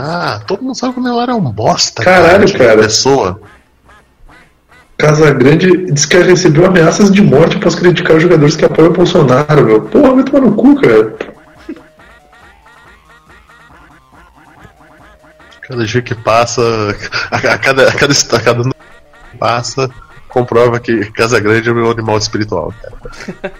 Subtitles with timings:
[0.00, 2.02] Ah, todo mundo sabe que o Neymar é um bosta.
[2.02, 2.82] Caralho, tipo de cara.
[2.82, 3.40] Pessoa.
[4.96, 9.64] Casagrande diz que recebeu ameaças de morte após criticar os jogadores que apoiam o Bolsonaro,
[9.64, 9.82] meu.
[9.82, 11.14] Porra, vai tomar no cu, cara.
[15.60, 16.62] Cada dia que passa,
[17.30, 18.77] a, cada, a cada, a cada
[19.38, 19.88] passa,
[20.28, 23.52] comprova que Casa Grande é o meu animal espiritual, cara.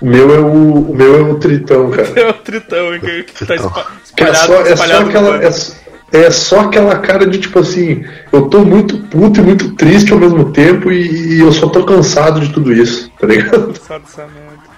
[0.00, 2.08] O meu é o, o meu é o Tritão, cara.
[2.20, 5.42] É o tritão que, que tá é espalhado, só, é só espalhado no aquela.
[5.44, 5.74] É, só-
[6.12, 10.18] é só aquela cara de tipo assim, eu tô muito puto e muito triste ao
[10.18, 13.76] mesmo tempo e, e eu só tô cansado de tudo isso, tá ligado?
[13.78, 14.70] Sabe dessa merda.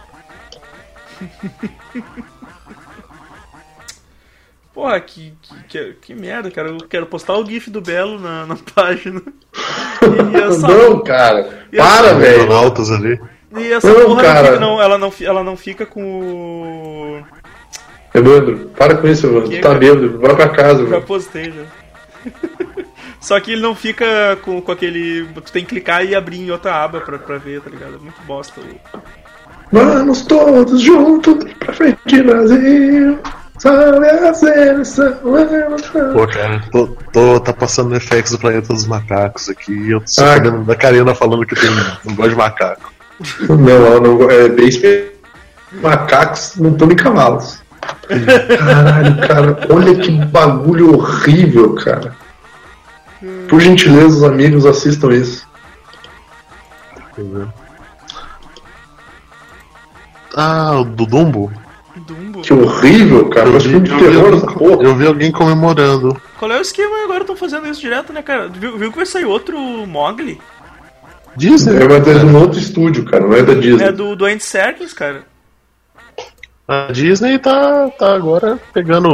[4.75, 6.69] Porra, que, que, que, que merda, cara.
[6.71, 9.21] Eu quero postar o GIF do Belo na, na página.
[10.33, 11.67] E essa, Não, cara.
[11.71, 12.53] E essa- Para, velho.
[12.53, 13.21] Altos ali.
[13.57, 14.59] e essa Não, porra cara.
[14.59, 16.03] Não, ela, não, ela não fica com
[17.23, 17.23] o.
[18.15, 19.49] Evandro, para com isso, Evandro.
[19.51, 19.79] Que, Tu tá cara?
[19.79, 20.19] bêbado.
[20.19, 21.65] Vai pra casa, Já postei já.
[23.21, 25.27] Só que ele não fica com, com aquele.
[25.45, 27.95] Tu tem que clicar e abrir em outra aba pra, pra ver, tá ligado?
[27.97, 28.61] É muito bosta.
[28.61, 29.01] o-
[29.71, 33.19] Vamos todos juntos pra frente, Brasil.
[36.13, 40.05] Pô, cara, tô, tô- tá passando FX do Planeta dos Macacos aqui e eu tô
[40.07, 40.35] Ah.
[40.35, 41.71] sabendo da Karina falando que tem,
[42.05, 42.93] não gosta de macaco.
[43.49, 44.69] Não, não é bem
[45.81, 47.63] Macacos não estão em cavalos.
[48.59, 52.17] Caralho, cara, olha que bagulho horrível, cara.
[53.49, 55.47] Por gentileza, os amigos assistam isso.
[60.37, 61.53] Ah, o do Dumbo?
[62.43, 63.49] Que horrível, cara.
[63.49, 64.83] Eu Mas vi, filme de eu vi terror essa porra.
[64.83, 66.21] eu vi alguém comemorando.
[66.39, 67.21] Qual é o esquema agora?
[67.21, 68.49] Estão fazendo isso direto, né, cara?
[68.49, 70.41] Viu, viu que vai sair outro Mogli?
[71.37, 71.77] Disney?
[71.77, 73.85] É, mas é de um outro estúdio, cara, não é da Disney.
[73.85, 75.25] É do, do Andy Serkis, cara.
[76.69, 79.09] A Disney tá, tá agora pegando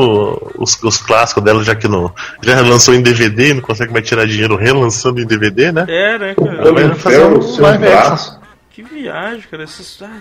[0.57, 4.27] os, os clássicos dela, já que não, já lançou em DVD, não consegue mais tirar
[4.27, 5.85] dinheiro relançando em DVD, né?
[5.89, 6.57] É, né, cara?
[6.57, 8.39] Ela vai fazer um live action.
[8.71, 9.65] Que viagem, cara.
[9.65, 10.21] Esses, ah,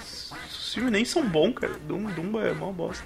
[0.68, 1.74] esses filmes nem são bons, cara.
[1.88, 3.04] Dumbo, Dumbo é mó bosta.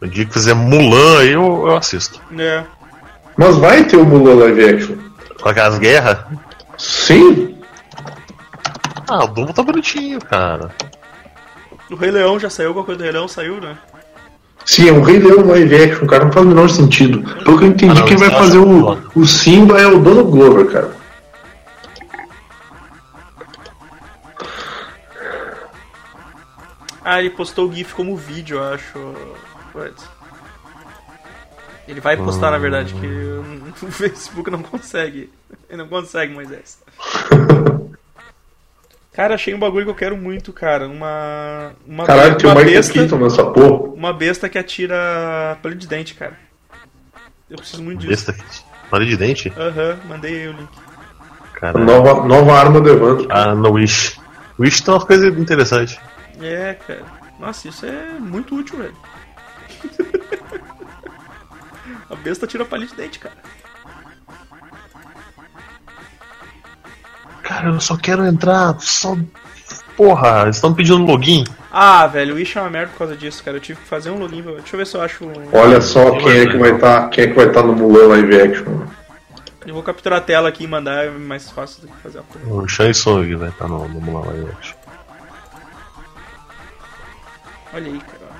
[0.00, 2.20] O dia que fizer Mulan aí eu, eu assisto.
[2.38, 2.64] É.
[3.36, 4.96] Mas vai ter o Mulan live action.
[5.40, 6.18] Com aquelas guerras?
[6.78, 7.58] Sim.
[9.06, 10.74] Ah, o Dumbo tá bonitinho, cara.
[11.90, 13.76] O Rei Leão já saiu, alguma coisa do Rei Leão saiu, né?
[14.64, 16.24] Sim, é um Rei Leão live action, cara.
[16.24, 17.22] Não faz o menor sentido.
[17.44, 20.30] Pelo que eu entendi, Ah, não, quem vai fazer o, o Simba é o Donald
[20.30, 20.90] Glover, cara.
[27.04, 29.14] Ah, ele postou o GIF como vídeo, eu acho.
[29.72, 30.04] Putz.
[31.88, 33.06] Ele vai postar, na verdade, que
[33.84, 35.30] o Facebook não consegue.
[35.68, 36.78] Ele não consegue, Moisés.
[39.12, 40.86] Cara, achei um bagulho que eu quero muito, cara.
[40.86, 41.72] Uma.
[41.86, 42.92] Uma, Caralho, tem o uma besta.
[42.92, 43.92] Keaton nessa porra.
[43.92, 46.38] Uma besta que atira palito de dente, cara.
[47.50, 48.32] Eu preciso muito disso.
[48.32, 48.44] Besta.
[48.88, 49.52] Parede de dente?
[49.56, 50.70] Aham, mandei aí o link.
[51.54, 51.78] Cara.
[51.78, 53.26] Nova, nova arma do Evandro.
[53.30, 54.18] Ah, no Wish.
[54.58, 55.98] Wish tem umas coisas interessantes.
[56.40, 57.04] É, cara.
[57.38, 58.96] Nossa, isso é muito útil, velho.
[62.10, 63.36] A besta tira palito de dente, cara.
[67.42, 68.76] Cara, eu só quero entrar.
[68.80, 69.16] Só.
[69.96, 71.44] Porra, eles estão pedindo login.
[71.70, 73.56] Ah, velho, o Wish é uma merda por causa disso, cara.
[73.56, 74.42] Eu tive que fazer um login.
[74.42, 75.24] pra- Deixa eu ver se eu acho.
[75.24, 78.08] um- Olha só quem é que vai estar, quem é que vai estar no Mulan
[78.08, 78.86] live action.
[79.66, 82.22] Eu vou capturar a tela aqui e mandar, é mais fácil do que fazer a
[82.22, 82.48] coisa.
[82.48, 84.76] O Shang Tsung vai estar no, no Mulan Live Action.
[87.72, 88.30] Olha aí, cara.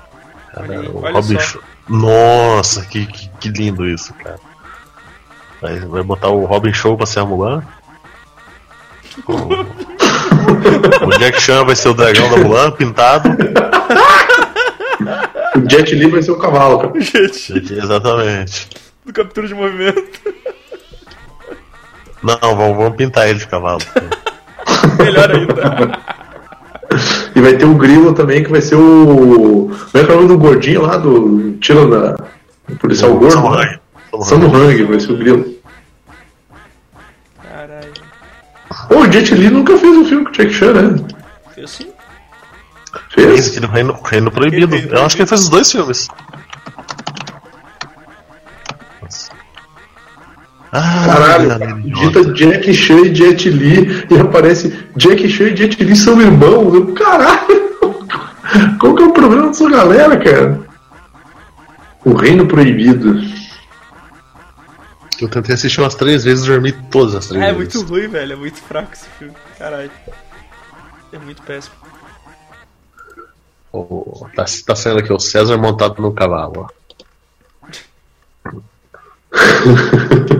[0.53, 1.41] Cara, Olha aí, o olha Robin só.
[1.41, 1.63] Show.
[1.89, 4.39] Nossa, que, que, que lindo isso, cara.
[5.61, 7.63] Vai, vai botar o Robin Show pra ser a Mulan?
[9.27, 9.33] O,
[11.07, 13.29] o Jack Chan vai ser o dragão da Mulan, pintado.
[15.57, 17.01] O Jet Li vai ser o cavalo, cara.
[17.01, 18.69] Gente, Exatamente.
[19.05, 20.21] do captura de movimento.
[22.23, 23.81] Não, vamos, vamos pintar ele de cavalo.
[24.99, 25.99] Melhor ainda.
[27.35, 29.71] E vai ter o Grilo também, que vai ser o.
[29.93, 31.53] Como é que é o nome do gordinho lá do.
[31.61, 32.13] Tira da.
[32.69, 33.33] do policial gordo?
[34.23, 34.55] Samu?
[34.55, 34.85] Hang.
[34.85, 35.55] Vai ser o Grilo.
[37.43, 37.93] Caralho.
[38.89, 41.05] Pô, o Jet Li nunca fez um filme com o Jack Chan, né?
[41.55, 41.87] Foi assim?
[43.11, 43.41] Fez?
[43.41, 44.77] Esse aqui no Reino, Reino Proibido.
[44.77, 46.09] Eu acho que ele fez os dois filmes.
[50.73, 52.33] Ah, Caralho, dita idiota.
[52.35, 56.73] Jack Chan e Jet Li e aparece Jack Chan e Jet Li são irmãos.
[56.75, 57.71] Eu, caralho!
[58.79, 60.61] Qual que é o problema dessa galera, cara?
[62.05, 63.21] O Reino Proibido.
[65.21, 67.75] Eu tentei assistir umas três vezes e dormi todas as três É, é vezes.
[67.75, 68.33] muito ruim, velho.
[68.33, 69.35] É muito fraco esse filme.
[69.59, 69.91] Caralho.
[71.13, 71.75] É muito péssimo.
[73.73, 76.69] O- tá, tá saindo aqui o César montado no cavalo.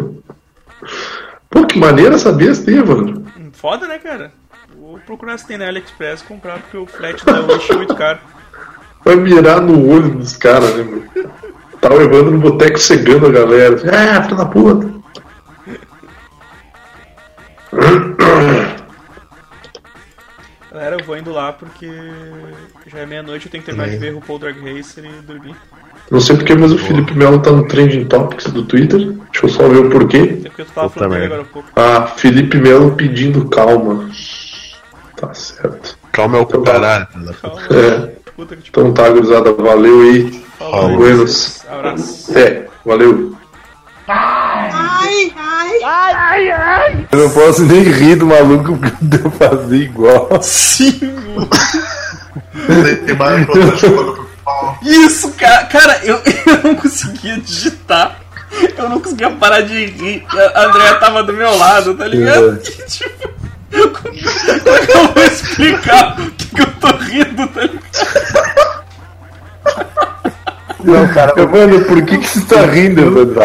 [1.81, 3.25] maneira essa besta aí, mano.
[3.37, 4.33] Hum, Foda, né, cara?
[4.79, 7.95] Vou procurar se tem na AliExpress e comprar, porque o frete da Wish é muito
[7.97, 8.21] caro.
[9.05, 11.31] Vai mirar no olho dos caras, né, mano?
[11.81, 13.77] Tá o Evandro no boteco cegando a galera.
[13.91, 15.01] Ah, filho da puta.
[20.71, 21.91] Galera, eu vou indo lá porque
[22.87, 25.57] já é meia-noite, eu tenho que terminar de ver RuPaul Drag Racer e dormir.
[26.11, 28.99] Não sei porquê, mas o Felipe Melo tá no Trending Topics do Twitter.
[29.33, 30.39] Deixa eu só ver o porquê.
[30.41, 31.69] Até porque tu tava falando dele agora há pouco.
[31.77, 34.11] Ah, Felipe Melo pedindo calma.
[35.17, 35.97] Tá certo.
[36.11, 37.07] Calma é o caralho.
[37.15, 37.69] da puta.
[37.69, 38.13] Calma, É.
[38.35, 39.53] puta que te Então tá, gurizada.
[39.53, 40.43] Valeu aí.
[40.59, 40.97] Falou.
[40.97, 41.65] Buenas.
[41.71, 42.37] Abraço.
[42.37, 43.37] É, valeu.
[47.13, 50.29] Eu não posso nem rir do maluco porque deu fazer igual.
[50.43, 50.99] Sim!
[53.07, 53.47] Tem mais
[54.83, 55.65] Isso, cara!
[55.67, 58.19] Cara, eu, eu não conseguia digitar.
[58.77, 60.25] Eu não conseguia parar de rir.
[60.55, 62.61] A Andrea tava do meu lado, tá ligado?
[62.67, 62.71] É.
[63.73, 67.61] E, tipo, como é que eu vou explicar o que, que eu tô rindo, tá
[67.61, 68.85] ligado?
[70.83, 71.35] Não, cara.
[71.47, 73.41] Mano, por que, que você tá rindo, Evandro?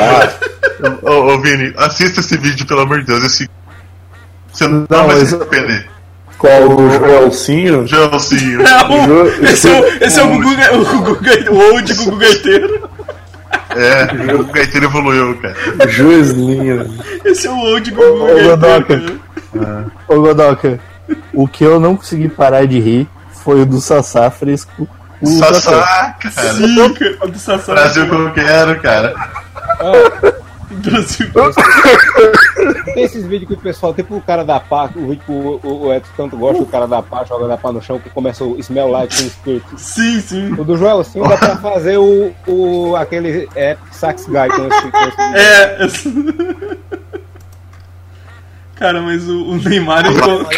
[1.03, 3.23] Ô, ô, Vini, assista esse vídeo, pelo amor de Deus.
[3.23, 3.49] Esse...
[4.51, 5.87] Você não, Não, vai mas- se arrepender.
[6.37, 7.87] Qual o Joelcinho?
[7.87, 8.61] Gelsinho.
[8.63, 11.19] Não, Jo- esse é o, esse é o Gugu, o, Gugu,
[11.51, 12.89] o old Gugu Gaiteiro.
[13.75, 15.55] É, o gaiteiro evoluiu, cara.
[15.89, 16.93] Joeslinho.
[17.25, 18.95] Esse é o old Gugu Ô, Godoka.
[18.95, 19.21] Gaiteiro.
[20.07, 20.79] Ô, Godoka,
[21.33, 23.07] o que eu não consegui parar de rir
[23.43, 24.87] foi o do Sassá fresco.
[25.21, 26.53] O Sassá, cara.
[26.53, 27.73] Sim, cara, o do Sassá.
[27.73, 29.13] Brasil que eu quero, cara.
[30.75, 31.27] Brasil.
[32.93, 35.59] Tem esses vídeos que o pessoal, tipo o cara da pá, o vídeo que o,
[35.63, 38.09] o, o Edson tanto gosta, o cara da pá joga a pá no chão, que
[38.09, 39.65] começa o Smell Like Teen Spirit.
[39.77, 40.53] Sim, sim.
[40.53, 44.91] O do Joel, assim, dá pra fazer o, o aquele Epic Sax Guy com esse,
[44.91, 45.77] com esse É.
[48.75, 50.45] Cara, mas o, o Neymar entrou.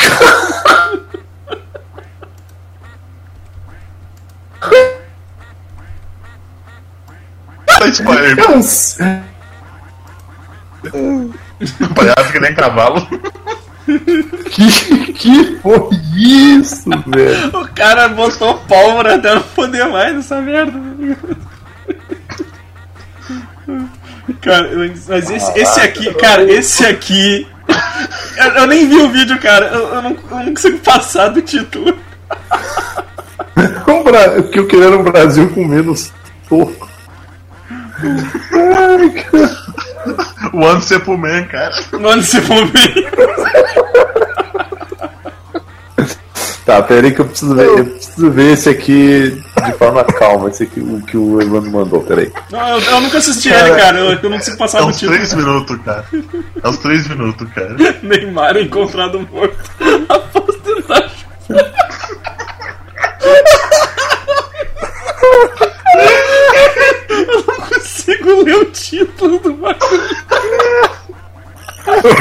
[7.80, 8.36] Tá spoiler.
[11.96, 13.08] Palhaço que nem cavalo.
[14.52, 17.58] Que, que foi isso, velho?
[17.62, 20.74] O cara botou pólvora até não poder mais nessa merda.
[23.66, 23.74] tá?
[24.42, 27.48] Cara, mas esse, esse aqui, cara, esse aqui.
[28.36, 29.68] Eu, eu nem vi o vídeo, cara.
[29.68, 31.98] Eu, eu não, eu não consigo passar do título.
[33.88, 36.12] Um Bra- O que eu queria era um Brasil com menos
[36.50, 36.90] toco.
[38.04, 39.57] Ai, cara.
[40.54, 41.74] O ano Sepulman, cara.
[42.00, 43.12] Mano, se for ver.
[46.66, 47.66] Tá, peraí que eu preciso ver.
[47.66, 52.04] Eu preciso ver esse aqui de forma calma, esse aqui, o que o Evandro mandou,
[52.04, 52.30] peraí.
[52.52, 53.98] Não, eu, eu nunca assisti ele, cara.
[54.00, 55.18] Eu, eu não consigo passar É do uns título.
[55.18, 56.06] 3 minutos, cara.
[56.62, 57.76] É uns 3 minutos, cara.
[58.04, 59.58] Neymar é encontrado morto
[60.10, 61.10] após tentar.
[67.10, 70.18] Eu não consigo ler o título do bagulho.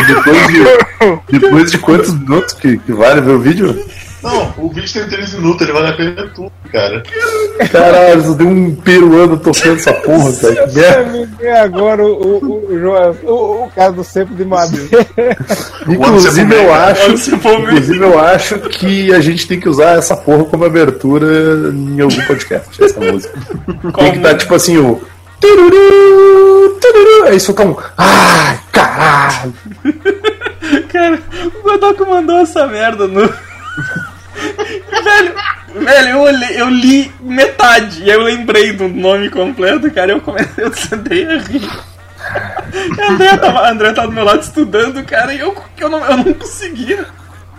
[0.07, 3.85] Depois de, depois de quantos minutos que, que vale ver o vídeo?
[4.23, 7.03] Não, o vídeo tem 3 minutos, ele vale a pena tudo, cara.
[7.71, 10.67] Caralho, só tem um peruano tocando essa porra, cara.
[10.67, 11.63] Que merda.
[11.63, 15.07] Agora o, o, o Joel, o, o cara do cepo de madeira.
[15.87, 20.65] Inclusive eu acho, inclusive eu acho que a gente tem que usar essa porra como
[20.65, 23.39] abertura em algum podcast, essa música.
[23.97, 25.01] Tem que dar tipo assim o
[27.27, 29.55] aí solta um ai, caralho.
[30.93, 31.23] Cara,
[31.55, 33.21] o Godoka mandou essa merda no.
[35.05, 35.35] velho,
[35.75, 40.13] velho, eu, olhei, eu li metade e aí eu lembrei do nome completo, cara.
[40.13, 41.71] Eu comecei, eu sentei a rir.
[43.11, 46.35] André tava, André tava do meu lado estudando, cara, e eu, eu, não, eu não
[46.35, 47.07] conseguia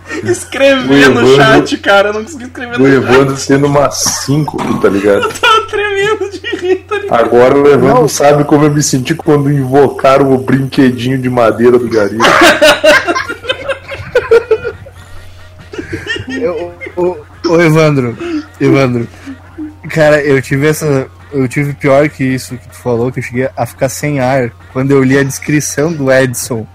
[0.30, 2.08] escrever O no Evandro- chat, cara.
[2.08, 2.94] Eu não conseguia escrever O no chat.
[2.96, 5.22] Evandro sendo uma 5, tá ligado?
[5.28, 7.20] Eu tava tremendo de rir, tá ligado?
[7.20, 11.88] Agora o Evandro sabe como eu me senti quando invocaram o brinquedinho de madeira do
[11.88, 12.18] Gari.
[16.28, 17.16] Eu- Ô,
[17.48, 18.16] ô, Evandro,
[18.60, 19.06] Evandro,
[19.90, 21.06] cara, eu tive essa.
[21.32, 24.50] Eu tive pior que isso que tu falou, que eu cheguei a ficar sem ar
[24.72, 26.66] quando eu li a descrição do Edson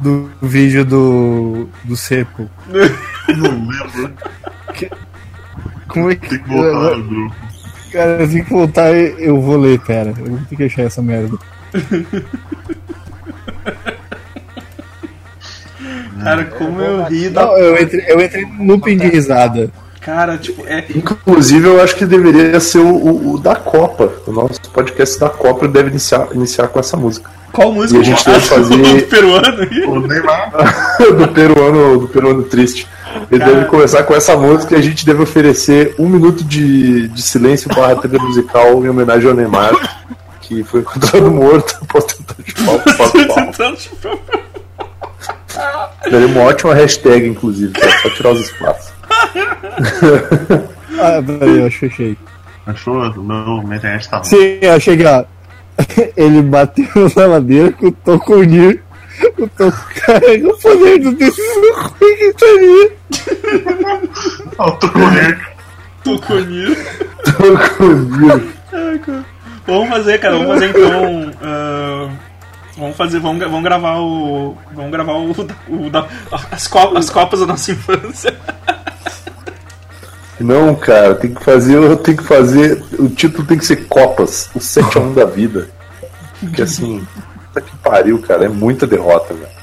[0.00, 2.48] do vídeo do, do Sepo?
[2.68, 4.14] Não lembro.
[4.74, 4.90] Que,
[5.88, 6.28] como é que.
[6.28, 7.04] Tem que voltar, é, né?
[7.10, 7.48] eu,
[7.92, 10.12] Cara, eu tenho que voltar eu vou ler, pera.
[10.18, 11.38] Eu vou ter que achar essa merda.
[16.22, 17.46] Cara, como eu ri da.
[17.46, 19.14] Não, eu entrei, eu entrei no looping de tá.
[19.14, 19.70] risada.
[20.08, 20.86] Cara, tipo, é.
[20.94, 24.10] Inclusive, eu acho que deveria ser o, o- o da Copa.
[24.26, 27.30] O nosso podcast da Copa deve iniciar, iniciar com essa música.
[27.52, 29.48] Qual música E a gente deve fazer- do peruano?
[29.86, 30.96] O Neymar.
[31.14, 32.88] do peruano, do peruano triste.
[33.30, 33.52] Ele Cara.
[33.52, 37.68] deve começar com essa música e a gente deve oferecer um minuto de, de silêncio
[37.68, 39.72] para a trilha musical em homenagem ao Neymar,
[40.40, 44.18] que foi encontrado morto após tentar chupar o papo pau.
[46.10, 48.97] Daria uma ótima hashtag, inclusive, pra só tirar os espaços.
[51.00, 52.16] Ah, peraí, eu achei.
[52.66, 52.94] Achou?
[53.22, 54.24] Meu, minha internet tá ruim.
[54.24, 55.24] Sim, eu achei que, ó.
[56.16, 58.82] Ele bateu na madeira com o Toconir.
[59.38, 62.90] O Toco carrega o poder do decisão ruim que estaria.
[64.58, 65.48] Ah, o Toconir.
[66.04, 66.78] Toconir.
[67.24, 68.54] Toconir.
[69.66, 71.30] Vamos fazer, cara, vamos fazer então.
[71.42, 72.08] ah,
[72.78, 74.56] vamos fazer, vamos, vamos gravar o.
[74.72, 75.30] Vamos gravar o,
[75.68, 76.06] o da-
[76.50, 78.34] as, copas, as copas da nossa infância.
[80.40, 82.82] Não, cara, tem que fazer, tem que fazer.
[82.98, 85.68] O título tem que ser Copas, o 7x1 da vida.
[86.38, 87.04] Porque assim,
[87.52, 89.58] puta que pariu, cara, é muita derrota, velho.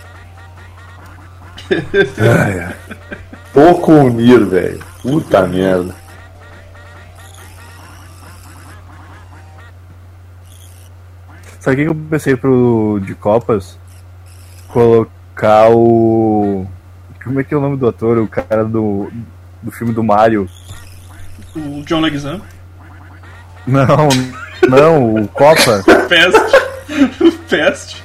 [2.20, 2.76] Ai, ai.
[3.54, 4.80] Pouco unir, velho.
[5.02, 5.96] Puta merda.
[11.66, 13.76] Sabe o que eu pensei pro de Copas?
[14.68, 16.64] Colocar o.
[17.24, 18.20] Como é que é o nome do ator?
[18.20, 19.10] O cara do,
[19.64, 20.48] do filme do Mario.
[21.56, 22.44] O John Leguizamo.
[23.66, 24.10] Não,
[24.70, 25.84] não, o Copa.
[26.08, 27.24] Peste.
[27.24, 28.04] O Peste.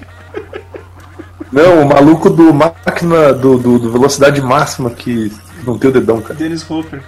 [1.53, 5.31] Não, o maluco do máquina do, do, do velocidade máxima que
[5.67, 6.35] não tem o dedão, cara.
[6.35, 7.03] Dennis Hopper.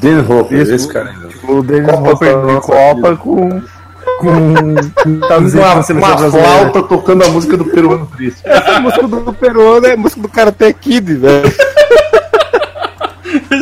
[0.00, 0.74] Dan Hopper, Isso.
[0.74, 1.16] esse cara aí.
[1.48, 3.16] O Dennis Copa Hopper de nossa Copa vida.
[3.16, 3.81] com.
[4.18, 4.74] Com.
[5.02, 6.48] com camiseta Uma, uma brasileira.
[6.48, 8.40] flauta tocando a música do peruano triste.
[8.44, 11.52] Essa música do peruano é música do Karate Kid, velho.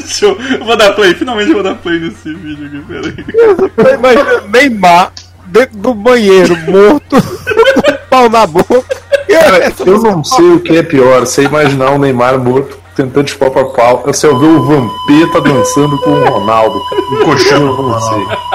[0.07, 0.37] Show.
[0.59, 3.95] Eu vou dar play, finalmente vou dar play nesse vídeo aqui, peraí.
[3.95, 5.13] Imagina Neymar
[5.47, 8.83] dentro do banheiro, morto, com pau na boca.
[9.29, 13.51] Cara, eu não sei o que é pior, você imaginar o Neymar morto tentando chupar
[13.51, 16.81] pra pau, você ouvir o Vampeta dançando com o Ronaldo.
[17.11, 17.59] Eu sei.
[17.59, 18.51] Ronaldo.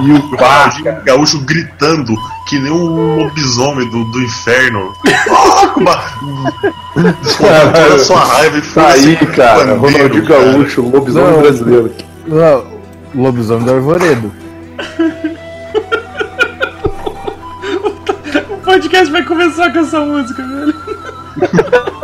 [0.00, 2.14] E o Ronaldinho Gaúcho gritando
[2.48, 4.92] que nem um lobisomem do, do inferno.
[7.38, 9.74] Toda a sua raiva e tá aí, foda-se, cara.
[9.76, 10.52] bandeiro, Ronaldinho cara.
[10.52, 11.40] Gaúcho, lobisomem Não.
[11.40, 11.92] brasileiro.
[12.26, 12.64] Não,
[13.14, 14.32] Lobisomem do Arvoredo.
[18.48, 20.74] O podcast vai começar com essa música, velho.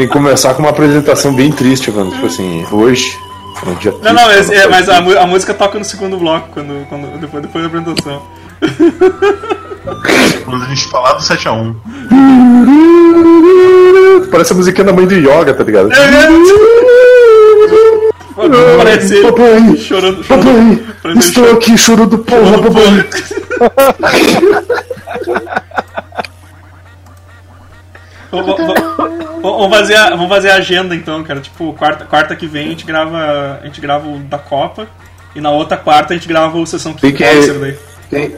[0.00, 2.10] Tem que começar com uma apresentação bem triste, mano.
[2.10, 3.18] Tipo assim, hoje.
[3.66, 6.48] é um dia Não, não, é, é, mas a, a música toca no segundo bloco,
[6.54, 8.22] quando, quando, depois, depois da apresentação.
[10.46, 11.76] Quando a gente falar do 7x1.
[14.30, 15.90] Parece a musiquinha da mãe do Yoga, tá ligado?
[18.78, 20.78] Parece ele Papai, chorando, chorando.
[21.02, 23.04] papai, estou aqui chorando porra, papai.
[28.30, 31.40] Vamos, fazer a, vamos fazer a agenda então, cara.
[31.40, 33.58] Tipo, quarta, quarta que vem a gente grava.
[33.62, 34.86] A gente grava o da Copa.
[35.34, 37.78] E na outra quarta a gente grava o sessão Tem que- daí.
[38.10, 38.36] Tem,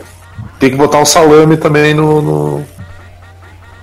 [0.58, 2.20] tem que botar um salame também no.
[2.22, 2.64] no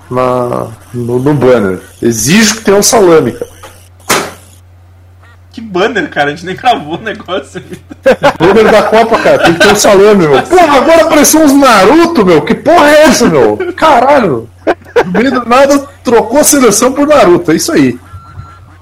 [0.09, 1.79] na, no, no banner.
[2.01, 3.51] Exijo que tenha um salame, cara.
[5.51, 7.61] Que banner, cara, a gente nem gravou o negócio.
[8.39, 10.41] Banner da Copa, cara, tem que ter um salame, meu.
[10.43, 12.41] Porra, agora apareceu uns Naruto, meu.
[12.43, 13.57] Que porra é essa, meu?
[13.75, 14.47] Caralho.
[15.05, 17.99] No meio do nada trocou a seleção por Naruto, é isso aí.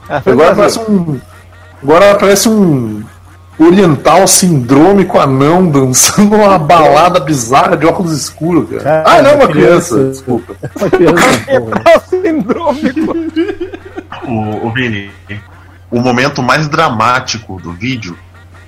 [0.10, 1.20] Agora parece um.
[1.82, 3.04] Agora parece um
[3.60, 8.84] oriental sindrômico anão dançando uma balada bizarra de óculos escuros, cara.
[8.84, 9.96] Cara, ah, não, uma criança.
[9.96, 10.56] criança, desculpa.
[12.10, 13.18] Síndrômico.
[14.28, 15.12] O, o Vini,
[15.90, 18.18] o momento mais dramático do vídeo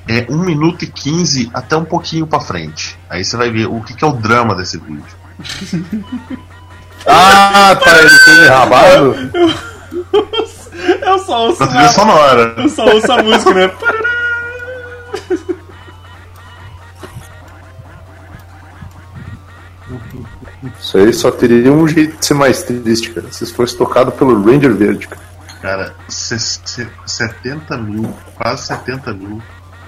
[0.07, 2.97] é 1 minuto e 15 até um pouquinho pra frente.
[3.09, 5.03] Aí você vai ver o que, que é o drama desse vídeo.
[7.09, 9.15] Ah, tá, ele tem rabado?
[11.01, 12.53] Eu só ouço, trilha sonora.
[12.57, 13.71] eu só ouço a música, né?
[20.79, 23.31] Isso aí só teria um jeito de ser mais triste, cara.
[23.31, 25.21] Se fosse tocado pelo Ranger Verde, cara.
[25.61, 29.41] Cara, se- se- 70 mil, quase 70 mil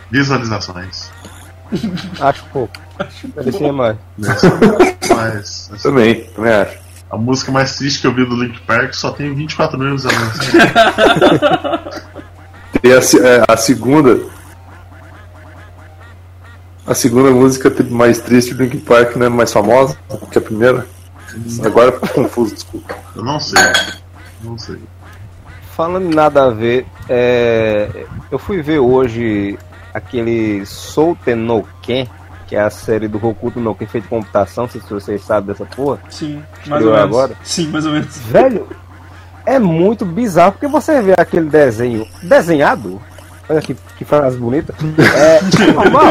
[0.09, 1.09] visualizações.
[2.19, 2.73] Acho pouco.
[3.35, 3.97] Parecia mais.
[4.17, 6.77] Mas assim, Também, também acho.
[7.11, 10.53] A música mais triste que eu vi do Link Park só tem 24 mil visualizações.
[12.81, 14.19] E a, é, a segunda.
[16.87, 19.97] A segunda música mais triste do Linkin Park não é mais famosa
[20.31, 20.87] que a primeira.
[21.63, 22.95] Agora eu fico confuso, desculpa.
[23.15, 23.61] Eu não sei.
[24.41, 24.79] Não sei.
[25.75, 29.59] falando em nada a ver, é, eu fui ver hoje
[29.93, 32.07] aquele Souten no Ken,
[32.51, 35.65] que é a série do Hokuto no Ken feita de computação, se vocês sabem dessa
[35.65, 35.99] porra.
[36.09, 37.05] Sim, mais ou menos.
[37.05, 37.33] agora?
[37.45, 38.17] Sim, mais ou menos.
[38.17, 38.67] Velho,
[39.45, 43.01] é muito bizarro, porque você vê aquele desenho desenhado,
[43.47, 44.75] olha que, que frase bonita,
[45.15, 46.07] é normal.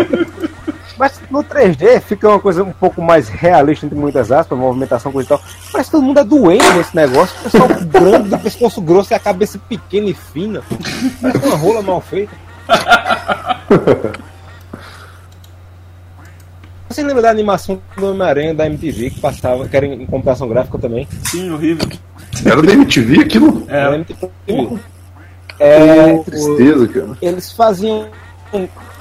[0.98, 5.26] Mas no 3D fica uma coisa um pouco mais realista, entre muitas aspas, movimentação, coisa
[5.26, 5.42] e tal.
[5.70, 7.36] Parece que todo mundo é doente nesse negócio.
[7.38, 10.62] O pessoal grande, do pescoço grosso e a cabeça pequena e fina.
[11.20, 12.32] Parece uma rola mal feita.
[16.90, 20.76] Você lembra da animação do Homem-Aranha da MTV que passava, que era em computação gráfica
[20.76, 21.06] também?
[21.24, 21.88] Sim, horrível.
[22.44, 23.60] Era da MTV aquilo?
[23.60, 24.30] Da É, MTV.
[25.60, 27.08] É, Que tristeza, cara.
[27.22, 28.08] eles faziam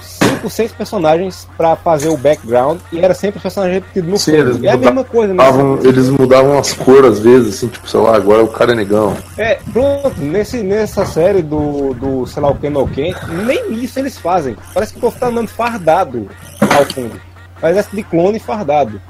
[0.02, 4.32] cinco, seis personagens pra fazer o background e era sempre os personagens repetidos no Sim,
[4.38, 4.50] fundo.
[4.52, 5.44] eles É a mesma coisa, né?
[5.84, 9.18] eles mudavam as cores às vezes, assim, tipo, sei lá, agora o cara é negão.
[9.36, 13.16] É, pronto, nesse, nessa série do, do sei lá o que no Ken,
[13.48, 14.56] nem isso eles fazem.
[14.76, 16.28] Parece que o povo tá andando fardado
[16.62, 17.20] ao fundo.
[17.62, 19.02] Parece de clone fardado.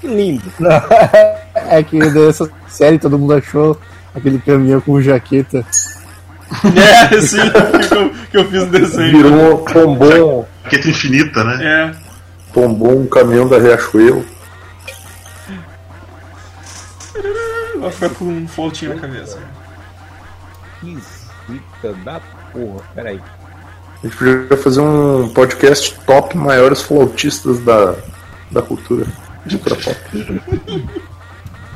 [0.00, 0.44] Que lindo.
[1.68, 3.78] É que dessa série todo mundo achou
[4.14, 5.64] aquele caminhão com jaqueta.
[7.12, 7.38] é sim,
[7.88, 9.16] que eu, que eu fiz o desenho.
[9.16, 11.58] Virou pombom, Jaqueta infinita, né?
[11.62, 11.94] É,
[12.52, 14.24] pombom, um caminhão da Riachuelo.
[17.80, 19.38] vai ficar com um flautinho na cabeça.
[20.80, 22.20] Que zica da
[22.52, 22.82] porra.
[22.94, 23.20] Peraí.
[24.02, 27.94] A gente podia fazer um podcast top maiores flautistas da,
[28.50, 29.06] da cultura.
[29.48, 29.96] Cultura pop.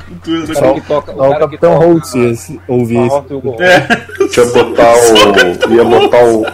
[0.07, 1.11] Cultura O da que toca.
[1.13, 3.23] O Capitão Holtz ia se- ouvir a isso.
[3.59, 3.87] É,
[4.37, 5.73] Ia botar o.
[5.73, 6.45] Ia botar o.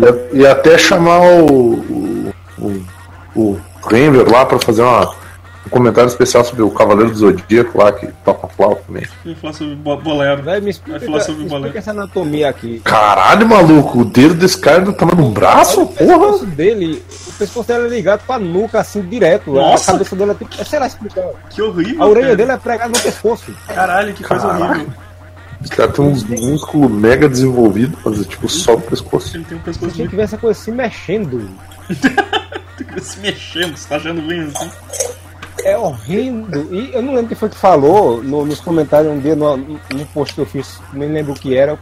[0.00, 1.74] Ia, ia até chamar o.
[1.80, 2.84] O, o,
[3.36, 5.14] o Renver lá pra fazer uma,
[5.68, 9.06] um comentário especial sobre o Cavaleiro do Zodíaco lá, que toca flauta também.
[9.24, 10.42] vou falar sobre bo- bolero.
[10.42, 11.66] Vai, me explica, Vai falar sobre me bolero.
[11.66, 12.80] explica essa anatomia aqui.
[12.80, 16.18] Caralho, maluco, o dedo desse cara tá no braço, o porra!
[16.18, 19.52] pescoço dele, o pescoço dele é ligado pra nuca, assim, direto.
[19.52, 19.90] Nossa!
[19.90, 20.64] A cabeça dele é tipo.
[20.64, 21.24] Sei lá explicar.
[21.50, 22.02] Que horrível.
[22.02, 22.36] A orelha cara.
[22.36, 23.52] dele é pregada no pescoço.
[23.66, 24.64] Caralho, que coisa Caralho.
[24.72, 24.92] horrível.
[25.60, 29.36] Esse cara tem uns músculos mega desenvolvidos, fazer tipo só no pescoço.
[29.36, 31.50] Ele tem um pescoço que ver essa coisa se mexendo.
[33.02, 34.70] se mexendo, você tá achando ruim assim?
[35.64, 36.68] É horrendo.
[36.72, 40.06] E eu não lembro quem foi que falou no- nos comentários um dia no, no
[40.14, 41.78] post que eu fiz, nem lembro o que era.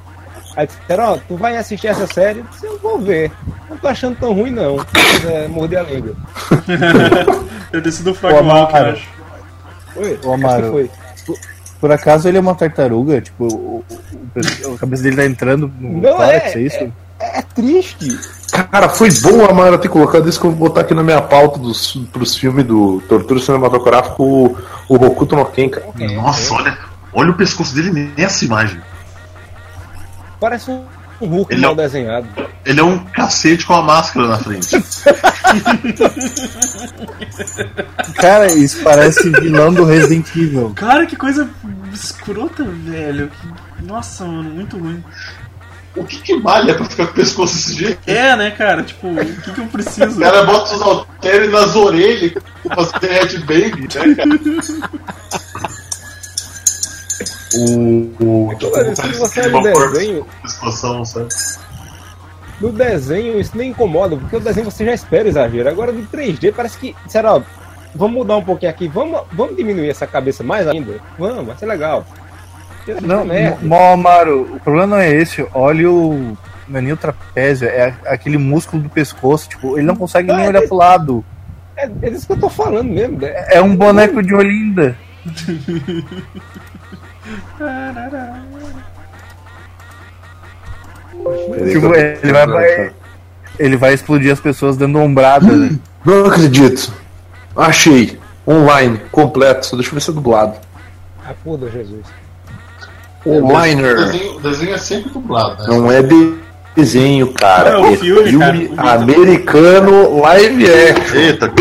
[0.57, 2.39] Aí disseram, ó, tu vai assistir essa série?
[2.39, 3.31] Eu disse, eu vou ver.
[3.69, 4.77] Não tô achando tão ruim não.
[4.77, 6.15] Mas, é, morder a língua.
[7.71, 8.75] Deve ter sido o Frog Amaro.
[8.93, 9.09] acho.
[9.95, 10.71] Que Amaro.
[10.73, 10.91] foi.
[11.79, 13.21] Por acaso ele é uma tartaruga?
[13.21, 13.85] Tipo, o,
[14.67, 16.77] o- a cabeça dele tá entrando no Não, tórax, é, é isso?
[16.77, 16.91] É
[17.42, 18.18] triste.
[18.70, 21.20] Cara, foi bom a Mara ter colocado isso que eu vou botar aqui na minha
[21.20, 24.57] pauta dos, pros filmes do Tortura Cinematográfico, o,
[24.88, 25.87] o Hokuto no Ken, cara.
[26.14, 26.79] Nossa, olha,
[27.12, 28.81] olha o pescoço dele nessa imagem.
[30.40, 30.85] Parece um,
[31.20, 32.29] um Hulk Ele mal não- desenhado.
[32.64, 34.77] Ele é um cacete com a máscara na frente.
[38.16, 40.72] Cara, isso parece vilão do Resident Evil.
[40.75, 41.49] Cara, que coisa
[41.92, 43.31] escrota, velho.
[43.83, 45.03] Nossa, mano, muito ruim.
[45.97, 48.01] O que que malha pra ficar com o pescoço desse jeito?
[48.07, 48.83] É, né, cara?
[48.83, 50.19] Tipo, o que, que eu preciso?
[50.19, 52.33] O cara bota os halteres nas orelhas
[52.63, 54.41] pra fazer headbang, né, cara?
[57.55, 60.27] O, o, Olha, se você olha Uma o desenho,
[61.07, 61.29] sabe?
[62.61, 65.69] no desenho isso nem incomoda, porque o desenho você já espera exagero.
[65.69, 66.95] Agora do 3D parece que.
[67.07, 67.43] Será,
[67.95, 71.01] vamos mudar um pouquinho aqui, vamos, vamos diminuir essa cabeça mais ainda?
[71.19, 72.05] Vamos, vai ser legal.
[73.03, 73.59] Não, merda.
[73.62, 75.46] Mo Amaro, o problema não é esse.
[75.53, 76.37] Olha o.
[76.68, 79.49] Não é nem o trapézio, é aquele músculo do pescoço.
[79.49, 81.25] Tipo, ele não consegue nem Ah, olhar é- pro lado.
[81.77, 83.18] É, é disso que eu tô falando mesmo.
[83.18, 83.33] né?
[83.51, 84.96] É um boneco de Olinda.
[91.70, 92.92] Tipo, ele vai, vai-
[93.59, 95.46] ele vai explodir as pessoas dando ombrada.
[95.46, 95.79] né?
[96.05, 96.92] Não acredito.
[97.55, 98.18] Achei.
[98.46, 99.66] Online, completo.
[99.66, 100.57] Só deixa eu ver se é dublado.
[101.25, 102.07] Ah, foda Jesus.
[103.27, 103.49] O
[103.97, 105.69] desenho, o desenho é sempre dublado, né?
[105.77, 106.35] Não é de
[106.77, 107.71] desenho, cara.
[107.71, 108.75] É o filme, cara, o filme.
[108.79, 111.17] americano live action.
[111.19, 111.53] Eita.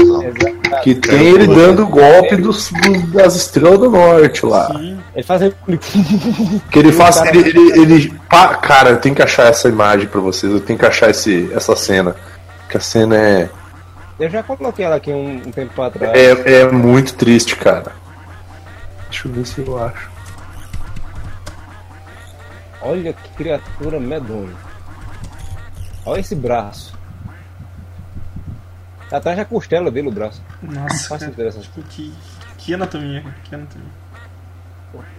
[0.84, 4.70] Que tem ele dando golpe dos, dos- das estrelas do norte lá.
[5.16, 5.42] Ele faz.
[6.70, 7.22] Que ele faz.
[7.28, 10.52] Ele, ele, ele- pá, cara, eu tenho que achar essa imagem pra vocês.
[10.52, 12.16] Eu tenho que achar esse, essa cena.
[12.70, 13.50] Que a cena é,
[14.20, 16.12] Eu já coloquei ela aqui um, um tempo atrás.
[16.14, 16.62] é.
[16.62, 17.92] É muito triste, cara.
[19.10, 20.15] Deixa eu ver se eu acho.
[22.86, 24.56] Olha que criatura medonha.
[26.06, 26.94] Olha esse braço.
[29.10, 30.42] Tá atrás da costela dele o braço.
[30.62, 32.14] Nossa, Faz sentido que,
[32.60, 33.88] que anatomia, que anatomia.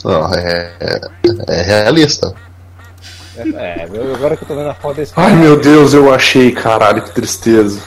[0.04, 1.00] Não, é, é,
[1.48, 2.32] é realista.
[3.36, 6.52] É, eu- agora que eu tô vendo a foto desse Ai meu Deus, eu achei,
[6.52, 7.82] caralho, que tristeza.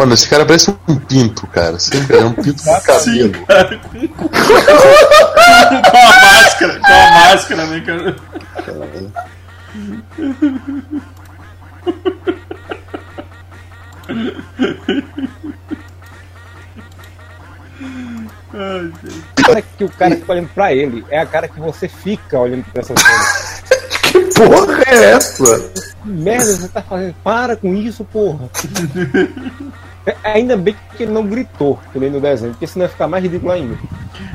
[0.00, 1.78] Mano, esse cara parece um pinto, cara.
[1.78, 3.46] Sempre é um pinto com Sim, cabelo.
[3.46, 3.78] cara.
[5.90, 8.16] Com, a máscara, com a máscara, né, cara?
[18.52, 19.42] Ai, gente.
[19.44, 21.04] cara que o cara fica olhando pra ele.
[21.10, 23.50] É a cara que você fica olhando pra essa foto.
[24.10, 25.60] Que porra é essa?
[26.02, 27.14] Que merda você tá fazendo?
[27.22, 28.50] Para com isso, porra.
[30.06, 33.22] É, Ainda bem que ele não gritou, nem no desenho, porque senão ia ficar mais
[33.22, 33.78] ridículo ainda.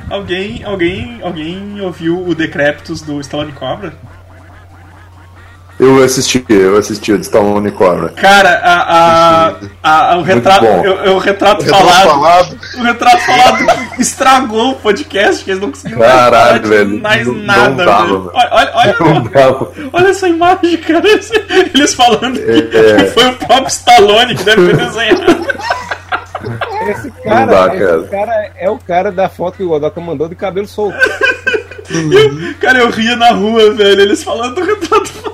[0.10, 3.94] Alguém, alguém, alguém ouviu o Decreptus do Stallone Cobra?
[5.78, 8.08] Eu assisti, eu assisti o de Stallone Cobra.
[8.10, 12.58] Cara, a, a, a- a- o retrato, eu, eu- o retrato Retrato falado, falado.
[12.78, 13.66] o retrato falado
[14.00, 17.86] estragou o podcast, que eles não conseguiram Caralho, velho, mais não- não nada.
[17.86, 18.20] dava, velho.
[18.22, 18.32] velho.
[18.34, 19.72] Olha, olha, olha, Não dava.
[19.92, 21.04] olha essa imagem, cara.
[21.74, 23.06] Eles falando que É.
[23.08, 25.46] foi o próprio Stallone que deve ter desenhado.
[26.88, 30.36] Esse cara, dá, esse cara é o cara da foto que o Godoka mandou de
[30.36, 30.98] cabelo solto.
[32.60, 34.02] Cara, eu ria na rua, velho.
[34.02, 35.25] Eles falando do retrato falado.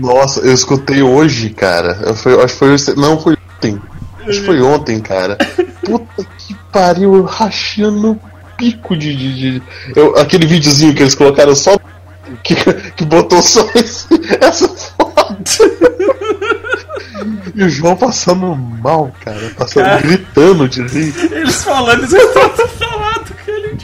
[0.00, 1.98] Nossa, eu escutei hoje, cara.
[2.02, 2.70] Eu fui- acho que foi.
[2.72, 3.80] hoje- Não, foi ontem.
[4.26, 5.36] Acho que foi ontem, cara.
[5.84, 8.20] Puta que pariu, eu rachando o
[8.56, 9.14] pico de.
[9.14, 9.62] de, de-
[9.96, 11.76] eu- aquele videozinho que eles colocaram só.
[12.44, 12.54] Que,
[12.96, 14.06] que botou só esse-
[14.40, 15.80] essa foto.
[17.54, 19.50] E o João passando mal, cara.
[19.56, 20.00] Passando, Cara.
[20.00, 21.14] gritando de rir.
[21.32, 23.76] Eles falando esse retrato falado, cara.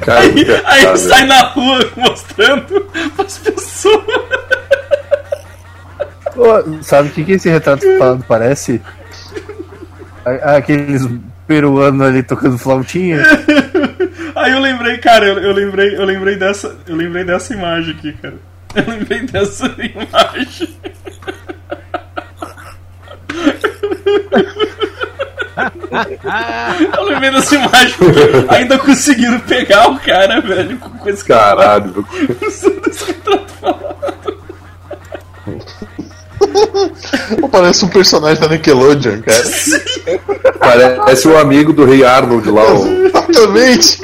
[0.00, 0.96] Cara, aí, cara, aí cara.
[0.96, 2.80] sai na rua mostrando
[3.14, 4.04] pras pessoas.
[6.36, 8.80] Ô, sabe o que, que esse retrato falado parece?
[10.42, 11.08] Aqueles
[11.46, 13.22] peruanos ali tocando flautinha.
[14.34, 18.12] Aí eu lembrei, cara, eu, eu lembrei, eu lembrei dessa, eu lembrei dessa imagem aqui,
[18.12, 18.34] cara.
[18.74, 20.76] Eu lembrei dessa imagem.
[26.98, 28.20] Eu lembrei dessa imagem porque
[28.54, 32.06] ainda conseguiram pegar o cara, velho, com que Caralho,
[32.46, 33.96] usando esse retrato falado.
[37.50, 39.44] Parece um personagem da Nickelodeon, cara.
[40.58, 42.72] parece o amigo do Rei Arnold lá.
[42.74, 44.00] o- Exatamente.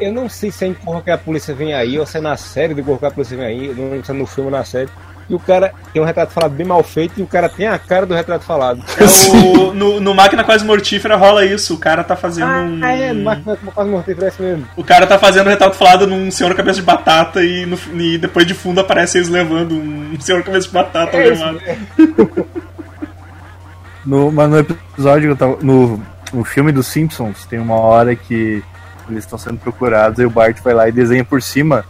[0.00, 2.20] Eu não sei se é em Corra que a polícia vem aí, ou se é
[2.20, 4.50] na série de Corra que a polícia vem aí, não sei se é no filme
[4.50, 4.88] ou na série.
[5.28, 7.76] E o cara tem um retrato falado bem mal feito e o cara tem a
[7.78, 8.80] cara do retrato falado.
[8.96, 9.04] É
[9.36, 11.74] o, no, no Máquina Quase Mortífera rola isso.
[11.74, 12.80] O cara tá fazendo um.
[12.84, 13.38] Ah, é, mas
[13.74, 14.66] quase mortei por esse mesmo.
[14.76, 18.46] O cara tá fazendo retrato falado num senhor cabeça de batata e, no- e depois
[18.46, 21.44] de fundo aparece eles levando um senhor cabeça de batata É isso.
[24.04, 26.00] No, mas no episódio, que eu tava- no,
[26.32, 28.62] no filme dos Simpsons, tem uma hora que
[29.08, 31.84] eles estão sendo procurados e o Bart vai lá e desenha por cima.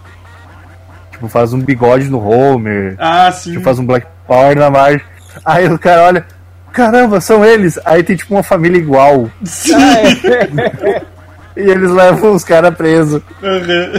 [1.17, 3.53] Tipo, faz um bigode no Homer, Ah, sim.
[3.53, 5.01] tipo, faz um Black Power na margem.
[5.45, 6.27] Aí o cara olha,
[6.73, 7.79] caramba, são eles!
[7.87, 9.31] Aí tem tipo uma família igual.
[11.59, 13.23] E eles levam os caras presos.
[13.43, 13.93] Aham.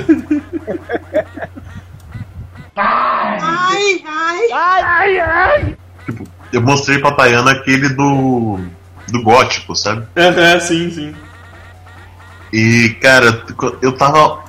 [6.51, 8.59] Eu mostrei pra Tayana aquele do.
[9.09, 10.05] do gótico, sabe?
[10.15, 11.15] Aham, sim, sim.
[12.53, 13.43] E, cara,
[13.81, 14.39] eu tava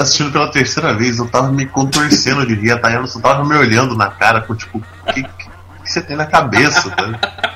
[0.00, 3.56] assistindo pela terceira vez, eu tava me contorcendo de rir, a Tayana só tava me
[3.56, 5.52] olhando na cara com tipo, o que, que,
[5.84, 7.18] você tem na cabeça, sabe?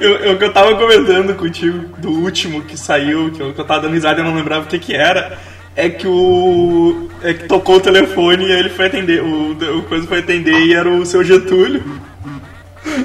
[0.00, 3.64] Eu, eu, que eu tava comentando contigo do último que saiu, que eu, que eu
[3.64, 5.36] tava dando risada e eu não lembrava o que que era.
[5.74, 7.08] É que o.
[7.22, 9.20] É que tocou o telefone e ele foi atender.
[9.20, 11.82] O, o coisa foi atender e era o seu Getúlio.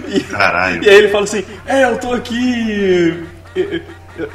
[0.07, 0.83] E, Caralho.
[0.83, 3.23] E aí ele fala assim: É, eu tô aqui.
[3.55, 3.81] Eu,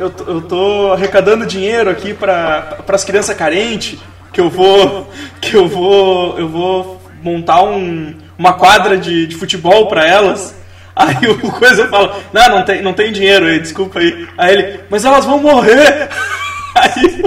[0.01, 3.97] eu- eu tô arrecadando dinheiro aqui para as crianças carentes.
[4.39, 5.11] Que eu vou.
[5.41, 6.39] Que eu vou.
[6.39, 10.55] Eu vou montar um, uma quadra de, de futebol para elas.
[10.95, 14.29] Aí o coisa fala: Não, não tem, não tem dinheiro aí, desculpa aí.
[14.39, 16.09] Aí ele: Mas elas vão morrer.
[16.77, 17.23] Aí,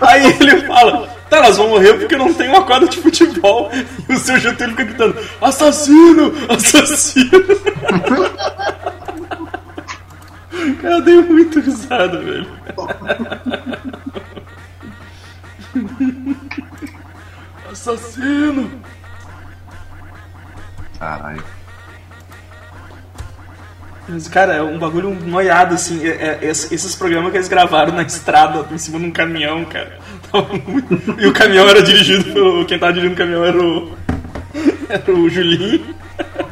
[0.00, 3.70] aí ele fala: Tá, elas vão morrer porque não tem uma quadra de futebol.
[4.08, 6.32] E o seu Getúlio fica gritando: Assassino!
[6.48, 7.30] Assassino!
[10.82, 12.48] Cara, eu dei muito risada, velho.
[17.70, 18.70] Assassino!
[20.98, 21.44] Caralho.
[24.08, 26.04] Mas, cara, é um bagulho noiado, assim.
[26.06, 29.64] É, é- esse- esses programas que eles gravaram na estrada, em cima de um caminhão,
[29.66, 29.98] cara.
[31.18, 32.64] E o caminhão era dirigido pelo.
[32.64, 33.96] Quem tava dirigindo o caminhão era o.
[34.88, 35.94] Era o Julinho.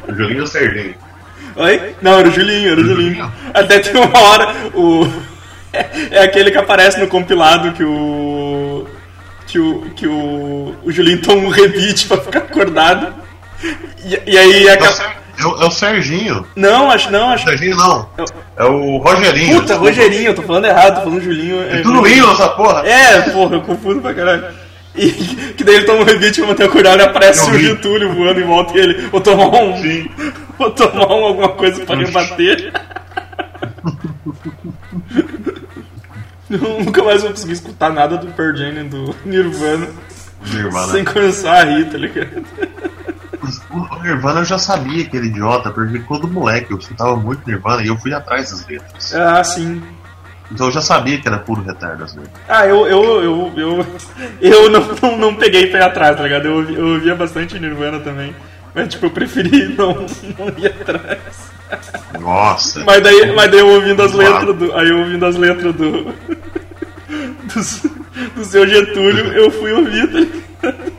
[0.07, 0.93] O Julinho Serginho.
[1.55, 1.95] Oi?
[2.03, 3.31] Não, era o Julinho, era o Julinho.
[3.51, 5.07] Até tem uma hora, o.
[5.73, 8.46] É, é aquele que aparece no compilado que o.
[9.47, 13.13] que o, que o, o Julinho toma um rebite pra ficar acordado.
[14.05, 15.15] E, e aí É o, acaba.
[15.39, 16.45] É o- é o Serginho.
[16.55, 17.45] Não, acho não, acho.
[17.45, 18.09] Serginho não.
[18.57, 19.61] É o Rogerinho.
[19.61, 21.61] Puta, Rogerinho, eu tô falando errado, tô falando Julinho.
[21.63, 22.85] É tudo lindo essa porra.
[22.87, 24.45] É, porra, eu confundo pra caralho.
[24.95, 25.11] E
[25.55, 27.59] que daí ele toma um rebite pra manter acordado e aparece Eu o.
[27.59, 29.07] Getúlio voando em volta e ele.
[29.09, 29.77] Vou tomar um.
[29.79, 30.09] Sim.
[30.57, 32.71] Vou tomar um, alguma coisa pra rebater.
[36.49, 39.87] Eu nunca mais vou conseguir escutar nada do Pearl Jam do Nirvana
[40.53, 40.91] Nirvana.
[40.91, 42.45] sem começar a rir, tá ligado?
[43.69, 47.83] O Nirvana eu já sabia que era idiota, porque quando moleque eu escutava muito Nirvana
[47.83, 49.15] e eu fui atrás das letras.
[49.15, 49.81] Ah, sim.
[50.51, 52.41] Então eu já sabia que era puro retardo as letras.
[52.47, 53.85] Ah, eu, eu, eu, eu,
[54.39, 56.45] eu não, não, não peguei pé atrás, tá ligado?
[56.45, 58.33] Eu, eu ouvia bastante Nirvana também.
[58.73, 61.56] Mas, tipo, eu preferi não, não ir atrás.
[62.19, 62.83] Nossa.
[62.83, 64.75] Mas daí, mas daí eu ouvindo as letras do.
[64.75, 66.13] Aí eu ouvindo as letras do.
[67.47, 67.97] Do,
[68.35, 70.97] do seu Getúlio, eu fui ouvir, tá ligado?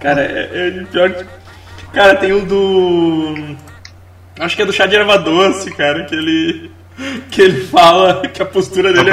[0.00, 1.24] Cara, é, é pior que.
[1.92, 3.56] Cara, tem o do.
[4.38, 6.70] Acho que é do chá de erva doce, cara, que ele.
[7.30, 9.12] Que ele fala que a postura dele é.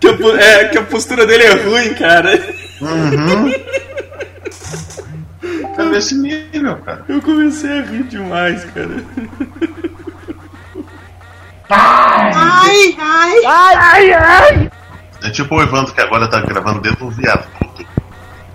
[0.00, 0.12] Que a,
[0.42, 2.32] é, que a postura dele é ruim, cara.
[5.76, 7.04] Tá nesse nível, cara.
[7.08, 9.04] Eu comecei a rir demais, cara.
[15.22, 17.86] É tipo o Evandro que agora tá gravando dentro de um viaduto.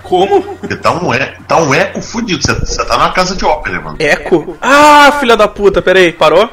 [0.04, 0.42] Como?
[0.58, 1.20] Porque tá um, e...
[1.48, 2.42] tá um eco fudido.
[2.42, 3.98] Você tá numa casa de ópera, Evandro.
[4.06, 4.58] Eco?
[4.62, 6.50] Ah, filha da puta, peraí, parou?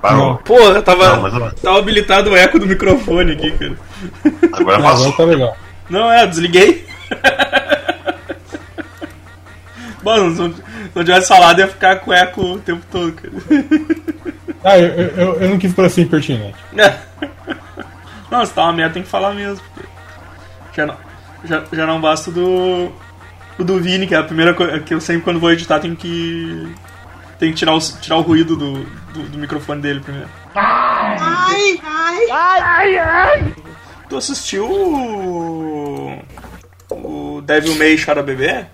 [0.00, 0.36] Parou.
[0.38, 3.76] Porra, tava, Não, mas eu- tava habilitado o eco do microfone aqui, cara.
[4.52, 5.12] Agora Agora passou.
[5.12, 5.56] tá legal.
[5.88, 6.84] Não, é, desliguei.
[10.02, 10.62] Mano, se não- se
[10.94, 13.32] não tivesse falado, ia ficar com eco o tempo todo, cara.
[14.64, 16.54] Ah, eu, eu, eu não quis parecer impertinente.
[18.30, 19.60] Não, se tá uma merda, tem que falar mesmo.
[19.74, 20.96] porque Já não,
[21.44, 22.92] já, já não basta do.
[23.58, 25.96] O do Vini, que é a primeira coisa que eu sempre quando vou editar tenho
[25.96, 26.72] que.
[27.40, 28.72] Tem que tirar o, tirar o ruído do,
[29.12, 30.28] do, do microfone dele primeiro.
[34.08, 36.22] Tu assistiu o.
[36.90, 38.66] O Devil May Chora Bebê?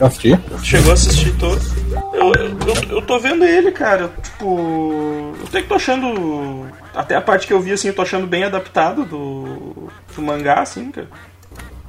[0.00, 0.38] Assisti?
[0.62, 1.60] Chegou a assistir todo.
[2.12, 4.10] Eu, eu, eu, eu tô vendo ele, cara.
[4.22, 5.34] Tipo.
[5.38, 6.66] Eu até que tô achando.
[6.94, 9.88] Até a parte que eu vi, assim, eu tô achando bem adaptado do.
[10.14, 11.08] do mangá, assim, cara.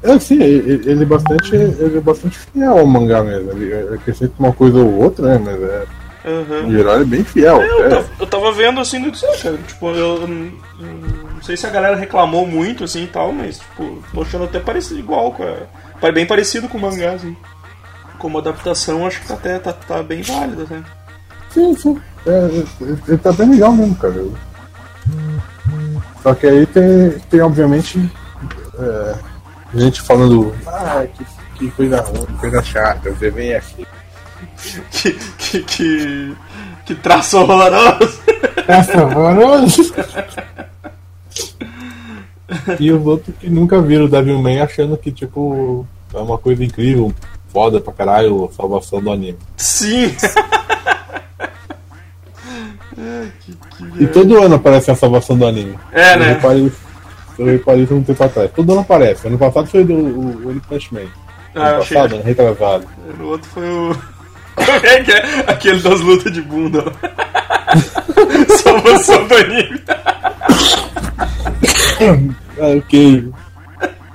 [0.01, 3.51] É, sim, ele, é bastante, ele é bastante fiel ao mangá mesmo.
[3.51, 5.41] Ele acrescenta uma coisa ou outra, né?
[5.43, 5.85] Mas é,
[6.25, 6.67] Aham.
[6.67, 7.61] em geral ele é bem fiel.
[7.61, 7.89] Eu, é.
[7.89, 9.57] tava, eu tava vendo assim, não sei, cara.
[9.57, 14.01] Tipo, eu, eu não sei se a galera reclamou muito assim e tal, mas, tipo,
[14.13, 17.35] tô achando até parecido igual com a, bem parecido com o mangá, assim.
[18.19, 20.83] Como adaptação, acho que tá até tá, tá bem válida, né?
[21.49, 21.99] Sim, sim.
[22.27, 22.65] É, é,
[23.07, 24.23] ele tá bem legal mesmo, cara.
[26.21, 28.11] Só que aí tem, tem obviamente,
[28.77, 29.15] é,
[29.73, 31.25] gente falando, ah, que,
[31.57, 33.87] que coisa ruim, que coisa chata, você vem aqui.
[34.91, 36.35] Que, que, que,
[36.85, 38.19] que traço horroroso.
[38.67, 39.93] É favoroso.
[42.79, 46.63] e os outros que nunca viram o Devil May achando que, tipo, é uma coisa
[46.63, 47.13] incrível,
[47.51, 49.37] foda pra caralho, a salvação do anime.
[49.57, 50.15] Sim.
[53.99, 55.77] E todo ano aparece a salvação do anime.
[55.91, 56.27] É, Eu né?
[56.33, 56.71] reparei,
[57.37, 58.51] eu reparei isso um tempo atrás.
[58.55, 59.27] Todo ano aparece.
[59.27, 61.01] Ano passado foi do o, One Punch Man.
[61.55, 62.87] Ah, Ano achei- passado, ano retrasado.
[63.17, 63.95] No outro foi o.
[64.55, 65.43] Como é que é?
[65.47, 66.83] Aquele das lutas de bunda.
[68.61, 69.81] Salvação do anime.
[72.61, 73.33] Ah, o queijo.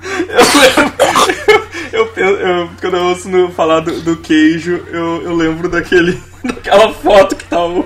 [0.07, 1.34] Eu lembro.
[1.95, 6.21] Eu, penso- eu- quando eu ouço no- falar do, do queijo, eu, eu lembro daquele.
[6.43, 7.85] daquela foto que tá o,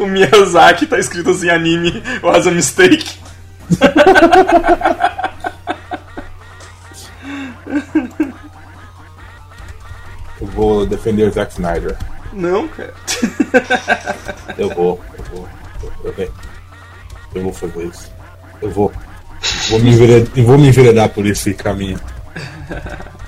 [0.00, 3.16] o Miyazaki, tá escrito assim, anime was a mistake.
[10.40, 11.96] Eu vou defender o Zack Snyder.
[12.32, 12.94] Não, cara.
[14.58, 15.48] Eu vou, eu vou.
[16.04, 16.32] Eu, eu,
[17.34, 18.10] eu, vou fazer isso.
[18.60, 18.92] Eu vou.
[19.70, 21.98] Vou me enveredar, eu vou me enveredar por esse caminho.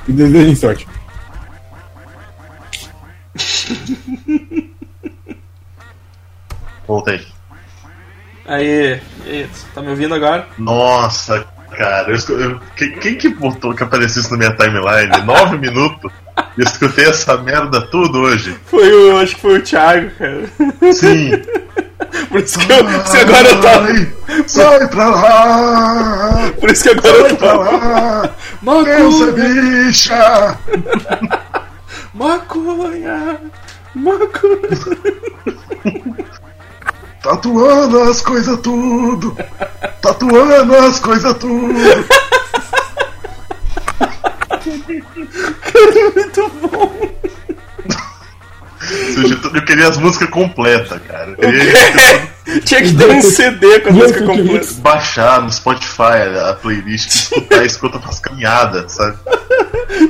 [0.08, 0.86] E desejem sorte.
[6.86, 7.26] Voltei.
[8.46, 10.46] Aí, aí, tá me ouvindo agora?
[10.56, 11.44] Nossa,
[11.76, 12.10] cara.
[12.10, 15.22] Eu, eu- quem, quem que botou que aparecesse isso na minha timeline?
[15.24, 16.10] Nove minutos?
[16.56, 18.56] Eu escutei essa merda tudo hoje.
[18.66, 19.18] Foi o.
[19.18, 20.44] Acho que foi o Thiago, cara.
[20.92, 21.30] Sim.
[22.30, 23.86] Por isso que, eu, que agora eu tava.
[23.88, 24.12] Ai,
[24.46, 26.52] sai pra lá!
[26.58, 27.64] Por isso que agora eu Sai pra tava.
[27.64, 28.30] lá!
[28.62, 29.32] Maconha!
[29.32, 30.58] Bicha!
[32.14, 33.36] Maconha!
[33.94, 34.68] Maconha!
[37.22, 39.36] Tatuando as coisas tudo!
[40.00, 41.74] tatuando as coisas tudo.
[46.14, 47.08] Muito bom.
[49.26, 51.30] Getúlio queria as músicas completas, cara.
[51.30, 54.72] Eu queria Tinha que ter um CD com a música completa.
[54.78, 59.18] baixar no Spotify a playlist, escutar escuta pras caminhadas, sabe?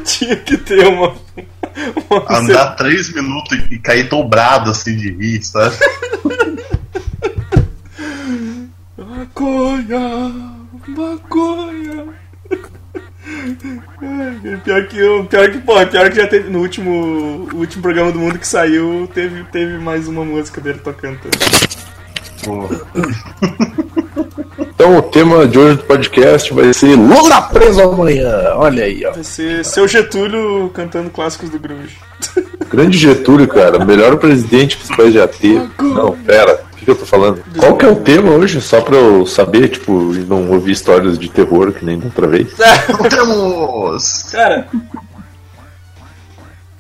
[0.05, 1.17] Tinha que ter uma.
[2.09, 5.77] uma Andar três minutos e, e cair dobrado assim de rir, sabe?
[8.97, 10.33] Maconha!
[10.87, 12.28] Maconha!
[14.65, 18.19] Pior que, o- pior que, pô, pior que já teve no último, último programa do
[18.19, 21.19] mundo que saiu, teve, teve mais uma música dele tocando.
[24.75, 28.53] Então o tema de hoje do podcast vai ser Lula preso amanhã.
[28.55, 29.13] Olha aí, ó.
[29.13, 31.97] Vai ser seu Getúlio cantando clássicos do Grunge.
[32.71, 33.85] Grande Getúlio, cara.
[33.85, 35.69] Melhor presidente que esse país já teve.
[35.81, 36.61] Não, pera.
[36.89, 37.45] Que, eu tô falando?
[37.59, 38.63] Qual que é o tema hoje?
[38.63, 42.27] Só pra eu saber, tipo, e não ouvir histórias de terror que nem da outra
[42.27, 42.49] vez.
[42.89, 44.23] não temos!
[44.33, 44.67] Cara,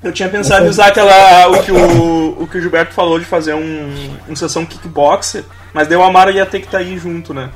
[0.02, 1.48] eu tinha pensado em usar aquela.
[1.48, 5.44] o que o, o que o Gilberto falou de fazer um, um sessão kickboxer,
[5.74, 7.50] mas daí o Amaro ia ter que estar aí junto, né?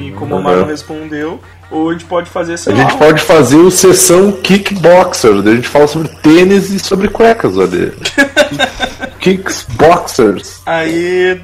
[0.00, 2.96] E como o Amaro não respondeu, ou a gente pode fazer, sei A lá, gente
[2.96, 5.30] pode fazer o sessão kickboxer.
[5.30, 7.92] A gente fala sobre tênis e sobre cuecas, olha.
[9.20, 10.62] Kickboxers.
[10.64, 11.40] Aí,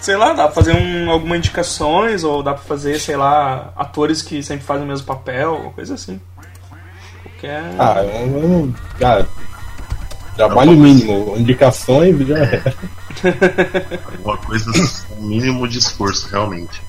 [0.00, 4.22] sei lá, dá pra fazer um, alguma indicações, ou dá pra fazer, sei lá, atores
[4.22, 6.20] que sempre fazem o mesmo papel, coisa assim.
[7.22, 7.62] Qualquer.
[7.78, 8.74] Ah, eu não.
[8.98, 9.28] Cara,
[10.36, 12.62] trabalho mínimo, indicações já é.
[14.24, 14.70] Uma coisa,
[15.18, 16.80] um mínimo de esforço, realmente.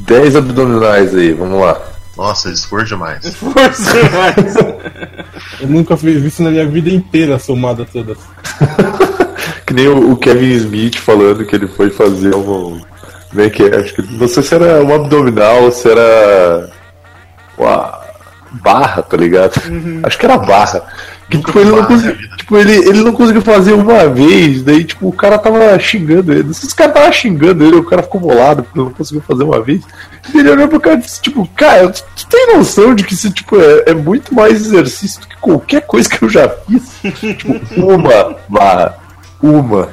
[0.00, 1.80] 10 abdominais aí, vamos lá.
[2.16, 3.24] Nossa, esforço demais.
[3.34, 4.56] Força mais.
[5.60, 8.18] Eu nunca fiz isso na minha vida inteira, somada todas.
[9.66, 12.80] Que nem o, o Kevin Smith falando que ele foi fazer um.
[13.30, 13.76] Como é que é?
[13.76, 16.70] Acho que, não sei se era um abdominal ou se era.
[17.56, 18.00] Uma
[18.50, 19.54] barra, tá ligado?
[20.02, 20.82] Acho que era barra.
[21.32, 22.36] Que, tipo, ele não conseguiu, vida.
[22.36, 26.42] tipo, ele, ele não conseguiu fazer uma vez, daí tipo, o cara tava xingando ele.
[26.42, 28.92] Não sei se o cara tava xingando ele, o cara ficou bolado porque ele não
[28.92, 29.82] conseguiu fazer uma vez.
[30.34, 33.14] E ele olhou pro cara e disse, tipo, cara, tu, tu tem noção de que
[33.14, 37.00] isso tipo, é, é muito mais exercício do que qualquer coisa que eu já fiz?
[37.18, 38.98] tipo, uma barra.
[39.42, 39.88] Uma.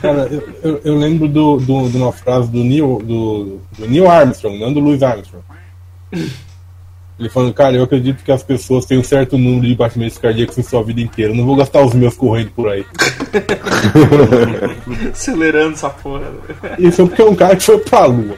[0.00, 4.08] Cara, eu, eu, eu lembro do, do, de uma frase do Neil, do, do Neil
[4.08, 5.44] Armstrong, não do Louis Armstrong.
[7.18, 10.58] Ele falando, cara, eu acredito que as pessoas têm um certo número de batimentos cardíacos
[10.58, 11.32] em sua vida inteira.
[11.32, 12.84] Eu não vou gastar os meus correndo por aí.
[15.12, 16.32] Acelerando essa porra.
[16.78, 18.36] Isso é porque é um cara que foi pra lua.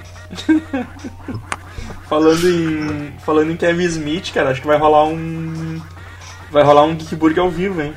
[2.07, 3.13] Falando em.
[3.25, 5.81] Falando em Kevin Smith, cara, acho que vai rolar um.
[6.51, 7.95] Vai rolar um Geek Burger ao vivo, hein?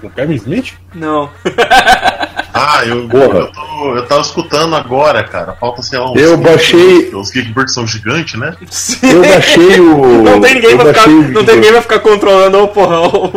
[0.00, 0.74] Com o Kevin Smith?
[0.92, 1.30] Não.
[2.56, 3.38] Ah, eu, Porra.
[3.40, 5.54] eu, tô- eu tava escutando agora, cara.
[5.54, 8.54] Falta, sei lá, uns Eu 15 baixei- Os Geekburgs são gigantes, né?
[9.02, 10.22] Eu baixei o.
[10.22, 11.08] Não tem ninguém eu pra ficar.
[11.08, 13.00] o Não tem ninguém pra ficar controlando o porra.
[13.00, 13.36] O,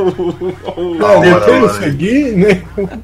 [0.77, 1.73] o- Não, depois eu hora.
[1.81, 2.61] segui, né?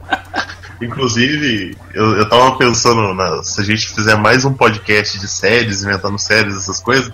[0.82, 5.84] Inclusive, eu, eu tava pensando, na- se a gente fizer mais um podcast de séries,
[5.84, 7.10] inventando séries, essas coisas,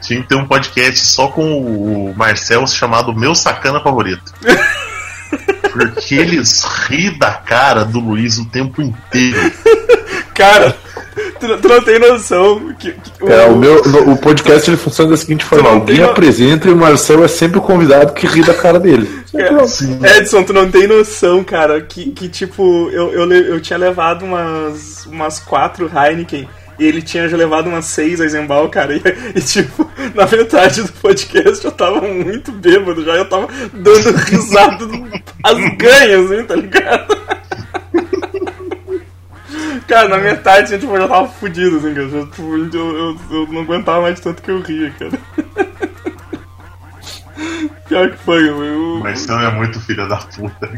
[0.00, 4.32] tinha que ter um podcast só com o Marcel chamado Meu Sacana Favorito.
[5.72, 9.52] Porque eles ri da cara do Luiz o tempo inteiro.
[10.34, 10.74] Cara,
[11.38, 12.72] tu, tu não tem noção.
[12.78, 16.04] Que, que É, o, meu, no- o podcast ele funciona da seguinte forma: alguém tem
[16.04, 19.20] no- apresenta e o Marcel é sempre o convidado que ri da cara dele.
[19.34, 24.24] É, Edson, tu não tem noção, cara, que, que tipo, eu, eu, eu tinha levado
[24.24, 26.48] umas, umas quatro Heineken
[26.80, 29.02] e ele tinha já levado umas seis Eisenbahn, cara, e,
[29.34, 34.86] e, tipo, na metade do podcast eu tava muito bêbado já, eu tava dando risada
[35.44, 37.20] as ganhas, assim, tá ligado?
[39.86, 42.08] Cara, na metade, tipo, eu já tava fudido, assim, cara.
[42.08, 45.10] já, tipo, eu, eu, eu não aguentava mais de tanto que eu ria, cara.
[47.88, 50.70] Pior que foi, eu, O Marcel é muito filho da puta.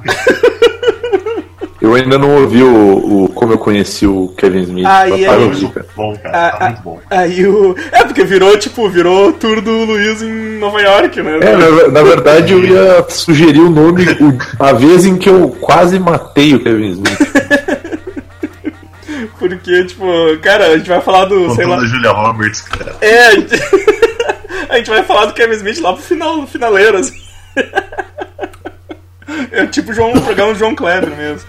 [1.82, 4.86] Eu ainda não ouvi o, o como eu conheci o Kevin Smith.
[4.86, 5.26] Aí?
[5.26, 5.86] ouvir, Muito cara.
[5.96, 6.32] bom, cara.
[6.32, 7.00] Tá Ah, muito bom.
[7.10, 7.74] Aí o.
[7.90, 11.38] É, porque virou, tipo, virou o tour do Luiz em Nova York, né?
[11.42, 15.48] É, na, na verdade eu ia sugerir o nome o- a vez em que eu
[15.60, 17.18] quase matei o Kevin Smith.
[19.38, 20.04] Porque, tipo,
[20.40, 21.52] cara, a gente vai falar do.
[21.54, 21.84] sei lá.
[21.84, 22.94] Julia Roberts, cara.
[23.00, 23.54] É, a gente...
[24.70, 27.20] a gente vai falar do Kevin Smith lá pro final, no finaleiro, assim.
[29.50, 31.48] É tipo João, o programa do João Kleber mesmo.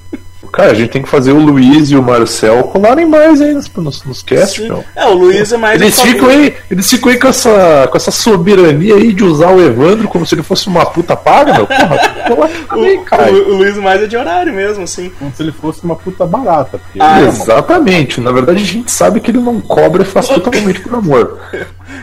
[0.51, 3.71] Cara, a gente tem que fazer o Luiz e o Marcel colarem mais aí nos,
[3.73, 4.67] nos, nos casts, Sim.
[4.69, 4.83] meu.
[4.95, 5.81] É, o Luiz é mais.
[5.81, 9.61] Eles ficam aí, eles ficam aí com essa, com essa soberania aí de usar o
[9.61, 11.67] Evandro como se ele fosse uma puta paga, meu.
[11.67, 13.31] Porra, O, também, cara.
[13.31, 15.09] o- o Luiz mais é de horário mesmo, assim.
[15.17, 16.79] Como se ele fosse uma puta barata.
[16.99, 18.19] Ah, ele é Exatamente.
[18.21, 21.39] Na verdade, a gente sabe que ele não cobra e faz totalmente por amor.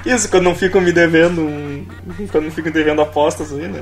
[0.07, 1.43] Isso, quando não ficam me devendo.
[1.43, 1.85] um-
[2.33, 3.81] Quando não ficam devendo apostas aí, né?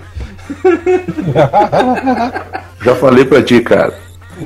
[2.83, 3.95] Já falei pra ti, cara.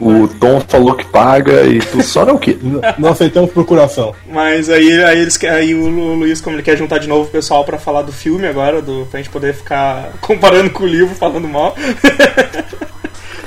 [0.00, 2.58] O Tom falou que paga e tu só não que.
[2.98, 4.14] Não aceitamos procuração.
[4.30, 7.32] Mas aí, aí, eles, aí o Lu- Luiz, como ele quer juntar de novo o
[7.32, 11.14] pessoal pra falar do filme agora, do, pra gente poder ficar comparando com o livro,
[11.14, 11.74] falando mal.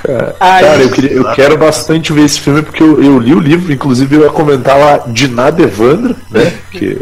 [0.02, 3.38] Cara, cara, eu, queria- eu quero bastante ver esse filme porque eu, eu li o
[3.40, 6.52] livro, inclusive eu ia comentar lá de nada Evandro, né?
[6.70, 6.98] Que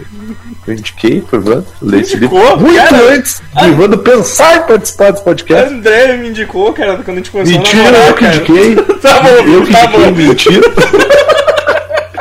[0.67, 2.37] eu indiquei pro Evandro ler esse livro.
[2.37, 2.57] Indicou?
[2.59, 5.75] Muito Cara, antes de Evandro pensar em participar desse podcast.
[5.75, 8.77] André me indicou, cara, quando a gente começou Mentira, a namorar, eu que indiquei.
[9.03, 10.11] Tá bom, Eu que tá indiquei, bom.
[10.13, 10.61] mentira.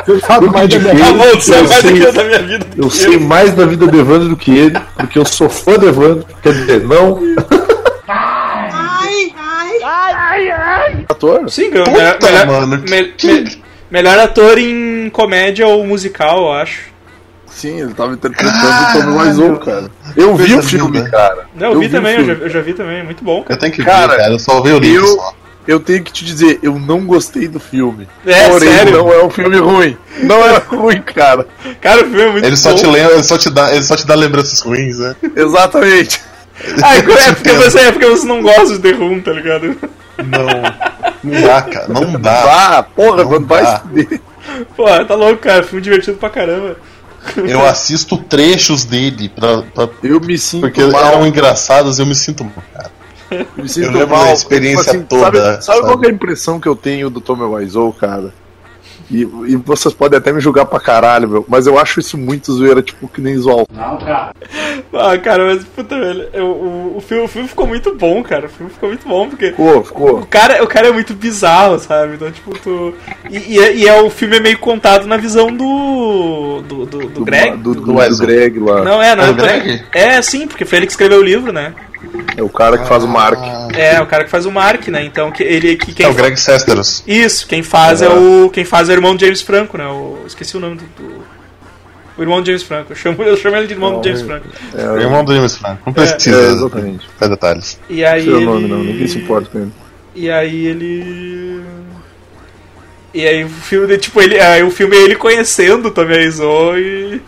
[0.04, 1.12] Você sabe Eu mais da minha indiquei.
[1.12, 2.64] Tá bom, tu sabe Eu mais sei- da minha vida.
[2.74, 5.74] do Eu sei mais da vida do Evandro do que ele, porque eu sou fã
[5.78, 6.26] do Evandro.
[6.42, 7.20] Quer dizer, não.
[11.08, 11.48] Ator?
[11.50, 11.70] Sim.
[11.70, 16.91] Puta, melhor, me- me- melhor ator em comédia ou musical, eu acho.
[17.54, 19.90] Sim, ele tava interpretando o Tommy Wiseau, cara.
[20.16, 21.10] Eu vi o filme, linda.
[21.10, 21.46] cara.
[21.54, 23.44] Não, eu, vi vi o também, eu já, eu já vi também, muito bom, Eu
[23.44, 23.60] cara.
[23.60, 24.32] tenho que Cara, ver, cara.
[24.32, 25.34] Eu só vi o livro eu- só.
[25.64, 28.08] Eu tenho que te dizer, eu não gostei do filme.
[28.26, 28.96] É, Porém, sério?
[28.98, 29.96] não é um filme ruim.
[30.22, 31.46] Não é ruim, cara.
[31.80, 32.74] Cara, o filme é muito Ele só bom.
[32.76, 35.14] te lembra, ele só te dá, ele só te dá lembranças ruins, né?
[35.36, 36.20] Exatamente.
[36.82, 37.02] Ah, é
[37.34, 39.76] porque, você, é porque você não gosta de The Room, tá ligado?
[40.18, 40.46] Não.
[41.22, 41.86] Não dá, cara.
[41.88, 42.78] Não dá.
[42.78, 43.76] Ah, porra, Não quando vai dá.
[43.76, 44.20] se fuder.
[44.76, 45.62] Pô, tá louco, cara.
[45.62, 46.76] Filme divertido pra caramba.
[47.36, 51.04] Eu assisto trechos dele pra, pra- Eu me sinto porque mal.
[51.04, 52.90] eram engraçados eu me sinto mal, cara.
[53.56, 54.24] me sinto eu lembro mal.
[54.24, 56.00] da experiência Tipo toda, Sabe, sabe qual sabe?
[56.02, 58.32] que é a impressão que eu tenho do Tommy Wiseau, cara?
[59.10, 62.52] E, e vocês podem até me julgar pra caralho, meu, mas eu acho isso muito
[62.52, 63.66] zoeira, tipo, que nem zoal.
[64.94, 66.28] Ah, cara, mas puta, velho.
[66.32, 68.46] eu- o, o, filme, o filme ficou muito bom, cara.
[68.46, 69.50] O filme ficou muito bom, porque.
[69.50, 70.18] Ficou, ficou.
[70.20, 72.14] O cara, o cara é muito bizarro, sabe?
[72.14, 72.94] Então, tipo, tu.
[73.30, 76.62] E, e é, e é- o filme é meio contado na visão do.
[76.68, 77.56] do, do, do Greg.
[77.56, 78.18] Do, do, Do do.
[78.18, 78.82] Greg lá.
[78.82, 79.30] Não, é, não É é.
[79.30, 79.84] o Greg?
[79.92, 81.72] É, sim, porque foi ele que escreveu o livro, né?
[82.36, 83.38] É o cara que faz o Mark.
[83.76, 85.04] É, o cara que faz o Mark, né?
[85.04, 85.76] Então, que ele.
[85.76, 87.02] Que, quem É o Greg Sesteros.
[87.06, 88.50] Isso, quem faz é o.
[88.52, 89.86] Quem faz é o irmão do James Franco, né?
[89.86, 90.84] O, esqueci o nome do.
[90.84, 91.22] do-
[92.16, 92.92] o irmão do James Franco.
[92.92, 94.46] Eu chamo, eu chamo ele de irmão do James Franco.
[94.74, 95.80] O irmão do James Franco.
[95.86, 97.08] Não É, precisa exatamente.
[97.08, 97.80] ficar detalhes.
[97.88, 98.24] E aí.
[98.24, 98.44] Seu ele...
[98.44, 99.72] nome não, ninguém se importa com ele.
[100.14, 101.62] E aí ele.
[103.14, 106.78] E aí o filme, tipo, ele, aí o filme é ele conhecendo o Tommy Wiseau
[106.78, 107.20] e.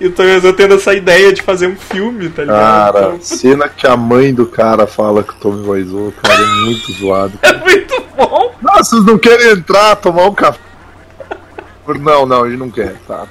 [0.00, 2.94] E o Tommy Wiseau tendo essa ideia de fazer um filme, tá ligado?
[2.94, 6.46] Cara, Então, cena que a mãe do cara fala que o Tommy Wiseau, cara, é
[6.64, 7.38] muito zoado.
[7.42, 8.54] é muito bom.
[8.62, 10.60] Não, vocês não querem entrar, tomar um café?
[12.00, 12.96] Não, não, gente não quer.
[13.06, 13.26] Tá.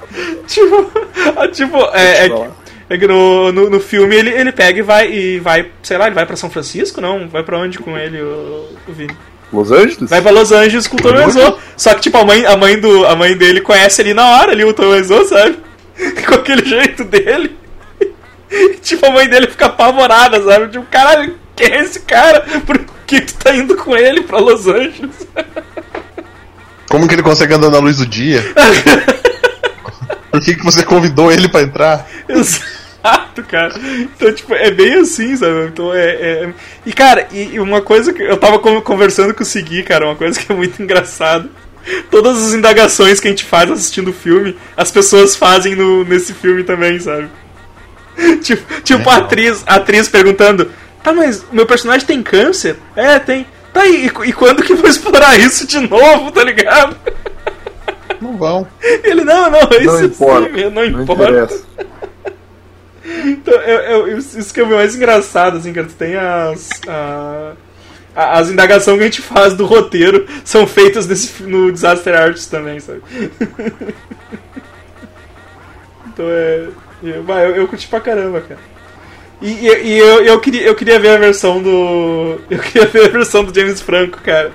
[0.48, 0.92] Tipo,
[1.36, 2.50] ah, tipo, é, é,
[2.90, 6.06] é que no, no, no filme ele, ele pega e vai, e vai, sei lá,
[6.06, 7.28] ele vai pra São Francisco, não?
[7.28, 9.16] Vai pra onde com ele, o, o Vini?
[9.52, 10.10] Los Angeles?
[10.10, 11.60] Vai pra Los Angeles com o Tommy Wiseau.
[11.76, 14.52] Só que, tipo, a mãe, a, mãe do, a mãe dele conhece ali na hora
[14.52, 15.58] ali o Tommy Wiseau, sabe?
[16.28, 17.58] Com aquele jeito dele.
[18.82, 20.70] tipo, a mãe dele fica apavorada, sabe?
[20.70, 22.42] Tipo, caralho, quem é esse cara?
[22.66, 25.28] Por que tu tá indo com ele pra Los Angeles?
[26.90, 28.44] Como que ele consegue andar na luz do dia?
[30.32, 32.08] Por que, que você convidou ele pra entrar?
[32.28, 33.74] Exato, cara.
[33.78, 35.68] Então, tipo, é bem assim, sabe?
[35.68, 36.06] Então, é.
[36.12, 36.54] é-
[36.86, 40.16] E, cara, e uma coisa que eu tava con- conversando com o Segui, cara, uma
[40.16, 41.50] coisa que é muito engraçado.
[42.10, 46.34] Todas as indagações que a gente faz assistindo o filme, as pessoas fazem no, nesse
[46.34, 47.30] filme também, sabe?
[48.42, 50.72] Tipo, tipo a atriz, a atriz perguntando:
[51.04, 52.78] Tá, mas o meu personagem tem câncer?
[52.96, 53.46] É, tem.
[53.74, 56.96] Tá, e, e quando que vou explorar isso de novo, tá ligado?
[58.22, 58.66] Não vão.
[58.82, 60.50] Ele, não, não, é Não isso importa.
[60.50, 61.24] não Não importa.
[61.30, 61.64] interessa.
[63.24, 65.86] Então, eu, eu- isso que é o mais engraçado, assim, cara.
[65.88, 66.70] Tu tem as.
[66.88, 67.52] a-
[68.16, 72.80] as indagações que a gente faz do roteiro são feitas nesse, no Disaster Artist também,
[72.80, 73.02] sabe?
[76.08, 76.68] então é.
[77.04, 78.60] Eu, eu, eu curti pra caramba, cara.
[79.42, 82.40] E, e- e eu, eu, queria, eu queria ver a versão do.
[82.50, 84.52] Eu queria ver a versão do James Franco, cara.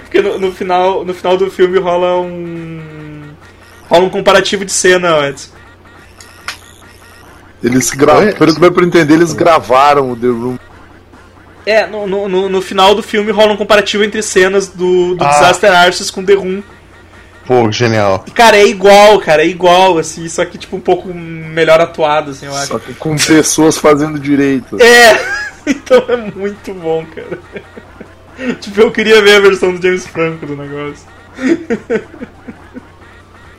[0.00, 3.30] Porque no, no final, no final do filme rola um.
[3.88, 5.50] rola um comparativo de cena, Edson.
[7.62, 10.58] Eles gravaram, pelo que pra entender, eles gravaram o The Room.
[11.66, 15.24] É, no, no, no- no final do filme rola um comparativo entre cenas do, do
[15.24, 15.28] Ah.
[15.30, 16.62] Disaster Artist com The Room.
[17.44, 18.24] Pô, genial.
[18.26, 22.30] E, cara, é igual, cara, é igual, assim, só que, tipo, um pouco melhor atuado,
[22.32, 22.68] assim, eu acho.
[22.68, 24.80] Só que com pessoas fazendo direito.
[24.80, 25.36] É!
[25.68, 27.40] Então é muito bom, cara.
[28.60, 31.04] tipo, eu queria ver a versão do James Franco do negócio.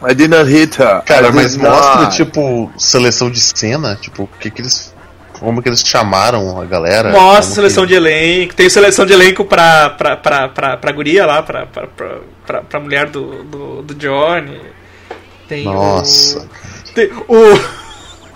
[0.10, 1.02] I did not hit her.
[1.06, 2.16] Cara, I mas mostra, not.
[2.16, 4.94] tipo, seleção de cena, tipo, o que que eles.
[5.40, 7.10] Como que eles chamaram a galera?
[7.12, 8.56] Mostra Como seleção que- de elenco.
[8.56, 12.62] Tem seleção de elenco pra, pra, pra, pra, pra guria lá, pra, pra, pra, pra,
[12.62, 14.60] pra mulher do, do, do Johnny.
[15.48, 16.40] Tem Nossa.
[16.40, 17.88] O, tem o.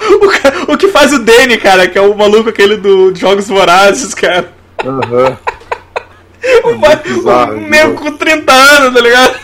[0.67, 4.51] O, que faz o Danny, cara, que é o maluco aquele do Jogos Vorazes, cara.
[4.83, 5.37] Aham.
[6.63, 9.35] O, ma- bizarro, o nego com 30 anos, tá ligado?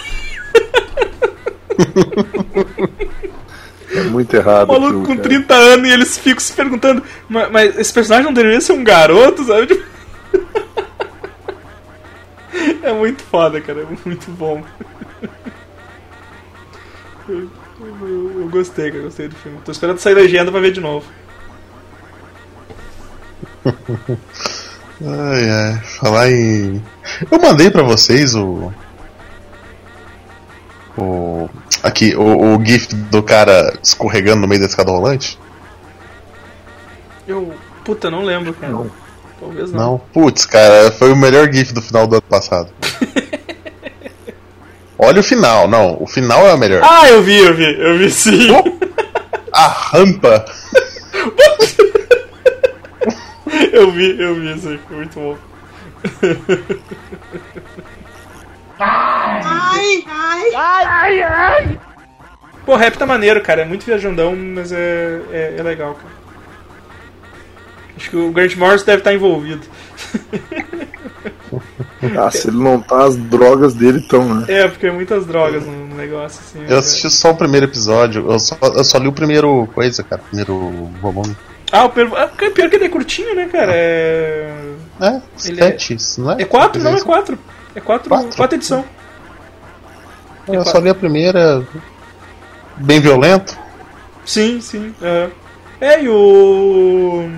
[3.98, 4.70] É muito errado.
[4.70, 5.30] O maluco aquilo, com cara.
[5.30, 8.84] 30 anos e eles ficam se perguntando, mas, mas esse personagem não deveria ser um
[8.84, 9.68] garoto, sabe?
[9.68, 9.84] Tipo-
[12.84, 14.64] É muito foda, cara, é muito bom.
[17.28, 19.60] Eu, eu- eu gostei, cara, eu gostei do filme.
[19.64, 21.06] Tô esperando sair legenda pra ver de novo.
[25.00, 25.80] Ai, ai.
[26.00, 26.84] Falar em.
[27.30, 28.74] Eu mandei pra vocês o.
[30.98, 31.48] O.
[31.84, 35.38] Aqui, o, o GIF do cara escorregando no meio da escada rolante?
[37.28, 37.54] Eu.
[37.84, 38.74] Puta, não lembro, cara.
[39.40, 39.80] Talvez não.
[39.80, 40.02] Não.
[40.14, 42.70] Putz, cara, foi o melhor GIF do final do ano passado.
[44.98, 46.02] Olha o final, não.
[46.02, 46.82] O final é o melhor.
[46.84, 48.48] Ah, eu vi, eu vi, eu vi sim.
[49.54, 50.46] A rampa.
[53.72, 54.70] Eu vi, eu vi isso
[58.80, 61.88] aí, foi muito bom.
[62.66, 63.62] Pô, o rap tá maneiro, cara.
[63.62, 66.14] É muito viajandão, mas é, é, é legal, cara.
[67.96, 69.66] Acho que o Grant Morrison deve estar envolvido.
[72.16, 74.46] Ah, se ele não tá, as drogas dele estão, né?
[74.48, 76.64] É, porque é muitas drogas no, negócio, assim.
[76.68, 78.30] Eu é- assisti só o primeiro episódio.
[78.32, 80.22] Eu só, eu só li o primeiro coisa, cara.
[80.22, 81.36] Primeiro volume.
[81.72, 83.72] Ah, o pior, ah, pior que ele é curtinho, né, cara?
[83.74, 84.54] É.
[85.00, 85.78] É, Ele é-
[86.18, 86.42] não é?
[86.42, 87.38] É quatro, não, é quatro.
[87.78, 88.36] É quatro, Quatro?
[88.36, 88.84] quatro edição.
[90.48, 91.64] Eu só li a primeira.
[92.78, 93.56] Bem violento.
[94.26, 94.96] Sim, sim.
[95.02, 95.30] aham.
[95.80, 97.30] É, e o.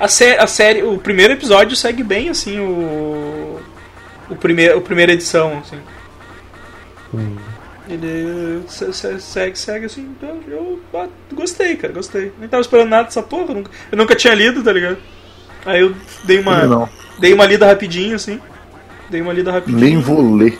[0.00, 0.82] A, sé a série.
[0.82, 3.60] O primeiro episódio segue bem, assim, o.
[4.30, 5.78] O primeiro, a primeira edição, assim.
[7.86, 10.14] Ele se- se- segue, segue assim.
[10.16, 12.32] então Eu, ah, gostei, cara, gostei.
[12.38, 13.50] Nem tava esperando nada dessa porra.
[13.50, 14.96] Eu nunca, eu nunca tinha lido, tá ligado?
[15.66, 15.94] Aí eu
[16.24, 16.62] dei uma.
[16.66, 16.88] Não.
[17.18, 18.40] Dei uma lida rapidinho, assim.
[19.14, 19.78] Dei uma lida rapidinho.
[19.78, 20.58] Nem vou ler.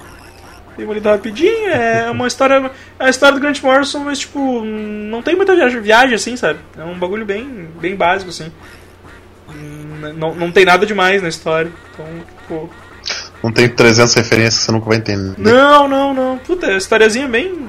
[0.77, 2.71] Dei uma lida rapidinho, é uma história.
[3.01, 6.61] É a história do Grant Morrison, mas tipo, não tem muita viagem, viagem assim, sabe?
[6.79, 8.53] É um bagulho bem, bem básico, assim.
[10.17, 11.69] Não, não tem nada demais na história.
[11.93, 12.07] Então,
[12.43, 12.71] tipo.
[13.43, 15.35] Não tem 300 referências que você nunca vai entender.
[15.37, 16.39] Não, não, não.
[16.39, 17.69] Puta, é a historiazinha bem.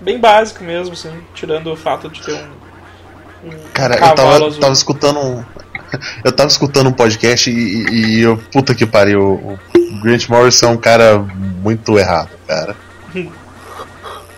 [0.00, 1.10] Bem básica mesmo, assim.
[1.34, 3.48] Tirando o fato de ter um.
[3.48, 4.60] um Cara, eu tava, azul.
[4.60, 5.44] tava escutando um.
[6.24, 8.36] Eu tava escutando um podcast e, e- e eu.
[8.52, 9.58] Puta que pariu.
[9.90, 12.76] O Grant Morrison é um cara muito errado, cara.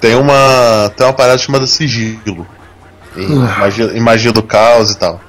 [0.00, 0.90] Tem uma.
[0.96, 2.46] Tem uma parada chamada sigilo.
[3.16, 5.20] Em magia, magia do caos e tal.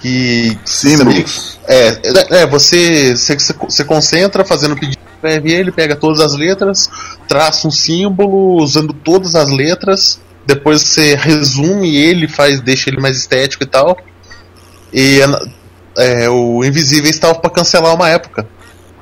[0.00, 0.58] Que.
[0.64, 1.58] Símbolos.
[1.66, 6.88] É, é, é, você, você, você concentra fazendo pedido prévio, ele pega todas as letras,
[7.26, 13.16] traça um símbolo usando todas as letras, depois você resume ele, faz, deixa ele mais
[13.16, 13.98] estético e tal.
[14.92, 15.18] E
[15.98, 18.46] é, o Invisível estava para cancelar uma época.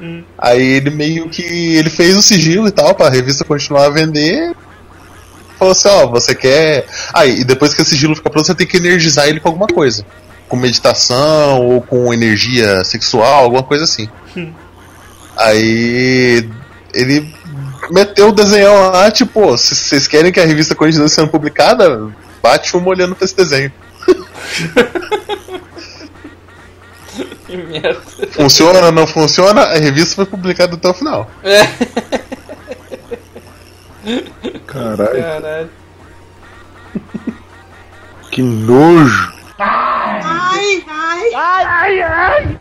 [0.05, 0.23] Hum.
[0.37, 3.91] Aí ele meio que ele fez o sigilo e tal para a revista continuar a
[3.91, 4.55] vender.
[5.59, 6.85] Falou assim, ó, você quer.
[7.15, 9.67] Aí, e depois que esse sigilo fica pronto, você tem que energizar ele com alguma
[9.67, 10.05] coisa.
[10.47, 14.09] Com meditação ou com energia sexual, alguma coisa assim.
[14.37, 14.53] Hum.
[15.39, 16.47] Aí
[16.93, 17.35] ele
[17.91, 22.09] meteu o desenhão lá, tipo, "Pô, se vocês querem que a revista continue sendo publicada,
[22.43, 23.73] bate uma olhando pra esse desenho.
[27.55, 28.01] Que merda.
[28.33, 31.31] Funciona, não funciona, a revista foi publicada até o final.
[34.67, 35.71] Caralho, Caralho.
[38.33, 39.33] que nojo.
[42.37, 42.54] Tudo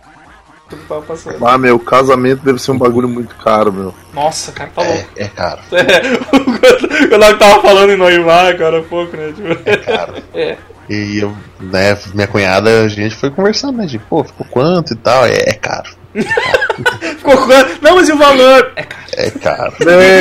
[0.83, 1.45] tava passando.
[1.45, 3.93] Ah, meu, casamento deve ser um bagulho muito caro, meu.
[4.13, 5.09] Nossa, cara, tá louco.
[5.15, 9.33] É, é caro, É, o Léo tava falando em noivar agora há pouco, né?
[9.35, 10.13] Tipo, é caro.
[10.33, 10.57] é.
[10.89, 13.85] E eu, né, minha cunhada, a gente foi conversando, né?
[13.85, 15.25] De, pô, ficou quanto e tal.
[15.25, 15.89] É, é caro.
[17.17, 17.81] Ficou quanto?
[17.81, 18.71] Não, mas e o valor?
[18.75, 19.03] É caro.
[19.17, 19.73] É caro.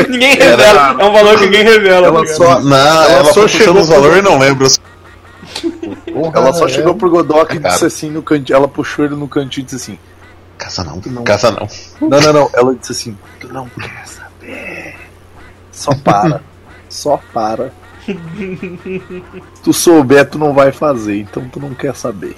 [0.08, 0.96] Ninguém revela.
[0.98, 2.06] É um valor que ninguém revela.
[2.06, 4.66] Ela tá só- Não, ela, ela só chegou os valores e não lembro.
[6.12, 6.68] Porra, Ela só é.
[6.68, 8.56] chegou pro Godoc e É disse assim no cantinho.
[8.56, 9.98] Ela puxou ele no cantinho e disse assim:
[10.62, 11.24] Casa não, Não.
[11.24, 11.68] casa não.
[12.08, 12.50] Não, não, não.
[12.54, 14.96] Ela disse assim: Tu não quer saber.
[15.72, 16.40] Só para.
[16.88, 17.72] Só para.
[18.04, 18.18] Se
[19.62, 22.36] tu souber, tu não vai fazer, então tu não quer saber.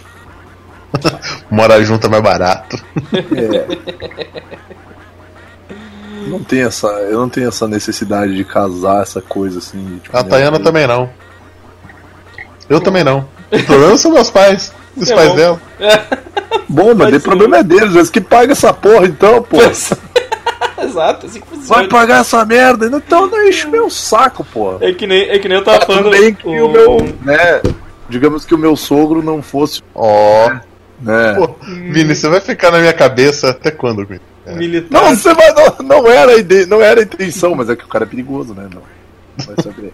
[1.51, 2.77] Morar junto é mais barato.
[3.11, 3.79] quatro.
[6.29, 10.01] Não tem essa, eu não tenho essa necessidade de casar, essa coisa assim.
[10.03, 11.11] tipo, A Tayana também não.
[12.69, 13.29] Eu também não.
[13.53, 14.73] O problema são meus pais.
[14.97, 15.37] Os É pais bom.
[15.37, 15.61] dela.
[16.69, 19.59] Bom, mas o problema é deles, eles que pagam essa porra então, pô.
[20.83, 21.47] Exato, assim que.
[21.67, 24.77] Vai pagar essa merda, então não enche meu saco, pô.
[24.81, 26.37] É que nem, é que nem eu tava Tudo falando.
[26.37, 27.63] que o meu, né,
[28.09, 30.51] digamos que o meu sogro não fosse, Ó.
[31.01, 31.35] né.
[31.37, 34.21] Pô, Vini, você vai ficar na minha cabeça até quando, Vini?
[34.47, 35.03] militar.
[35.03, 37.85] Não, você vai, não, não era a ide- não era a intenção, mas é que
[37.85, 38.69] o cara é perigoso, né?
[38.75, 38.83] Não.
[39.47, 39.91] Vai saber.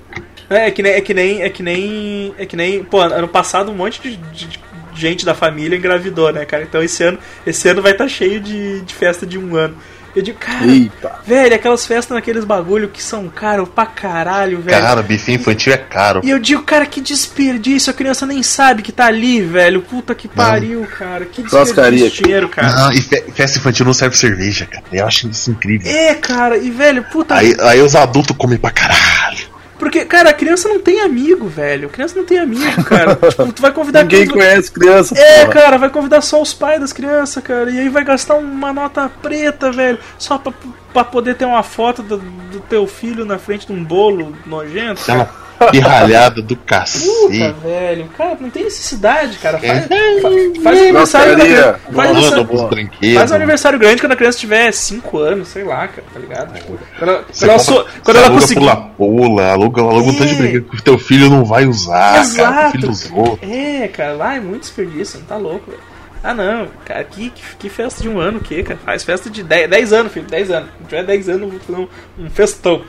[0.50, 3.28] É, é que nem, é que nem, é que nem, é que nem, pô, ano
[3.28, 4.58] passado um monte de, de- de
[5.00, 6.62] gente da família engravidou, né, cara?
[6.62, 9.74] Então esse ano, esse ano vai estar cheio de, de festa de um ano.
[10.14, 11.20] Eu digo, cara, Eita.
[11.24, 14.82] velho, aquelas festas naqueles bagulho que são caros pra caralho, velho.
[14.82, 16.20] Cara, bife infantil é caro.
[16.24, 19.82] E eu digo, cara, que desperdício, a criança nem sabe que tá ali, velho.
[19.82, 21.24] Puta que pariu, cara.
[21.26, 22.72] Que desperdício de dinheiro, cara.
[22.74, 24.82] Não, e fe- festa infantil não serve cerveja, cara.
[24.92, 25.88] Eu acho isso incrível.
[25.88, 27.36] É, cara, e velho, puta.
[27.36, 29.39] Aí, aí os adultos comem pra caralho.
[29.80, 31.88] Porque, cara, a criança não tem amigo, velho.
[31.88, 33.16] A criança não tem amigo, cara.
[33.28, 35.52] tipo, tu vai convidar Ninguém tu- conhece criança, É, porra.
[35.52, 37.68] cara, vai convidar só os pais das crianças, cara.
[37.70, 39.98] E aí vai gastar uma nota preta, velho.
[40.18, 40.52] Só pra,
[40.92, 45.00] pra poder ter uma foto do, do teu filho na frente de um bolo nojento.
[45.02, 45.24] Aquela
[45.70, 47.54] pirralhada do Puta, cacete.
[47.62, 48.08] velho.
[48.16, 49.58] Cara, não tem necessidade, cara.
[49.58, 50.20] Faz, É.
[50.20, 51.80] fa- faz aniversário criança.
[51.92, 53.14] Faz brinquedos.
[53.18, 56.54] Faz um aniversário grande quando a criança tiver 5 anos, sei lá, cara, tá ligado?
[56.54, 58.60] Tipo, quando ela, Você quando ela, so- quando ela aluga conseguir.
[58.60, 60.18] pula-pula, aluga, aluga um É.
[60.18, 62.68] tanto de brinquedo que o teu filho não vai usar, cara.
[62.68, 63.18] O filho Exato.
[63.18, 63.50] outros.
[63.50, 65.82] É, cara, lá é muito desperdício, não tá louco, velho.
[66.22, 68.78] Ah não, cara, que, que, que festa de um ano o quê, cara?
[68.84, 70.68] Faz festa de 10, 10 anos, filho, 10 anos.
[70.78, 72.82] Se tiver 10 anos, vou fazer um, um festão.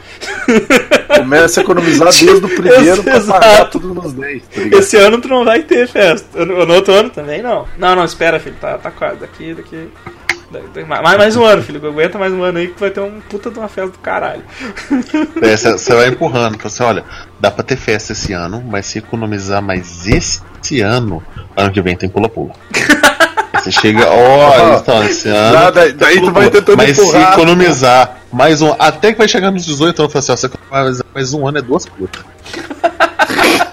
[1.15, 4.77] Começa a economizar desde o primeiro pra pagar tudo nos 10, tá?
[4.77, 6.45] Esse ano tu não vai ter festa.
[6.45, 7.65] No, no outro ano também não.
[7.77, 9.19] Não, não, espera, filho, tá, tá quase.
[9.19, 9.87] Daqui, daqui.
[10.85, 11.85] Mais, mais um ano, filho.
[11.87, 14.43] Aguenta mais um ano aí que vai ter um puta de uma festa do caralho.
[15.41, 16.57] É, Você você vai empurrando.
[16.57, 17.05] Fala assim, olha,
[17.39, 21.23] dá pra ter festa esse ano, mas se economizar mais esse ano,
[21.55, 22.51] ano que vem tem pula-pula.
[23.63, 25.57] Você chega, ó, esse ano.
[25.57, 27.33] Ah, daí- daí tu vai tentando Mas se empurrar.
[27.33, 28.73] economizar mais um.
[28.79, 31.57] Até que vai chegar nos 18 anos, fala assim, ó, você economizar mais um ano
[31.57, 32.23] é duas putas.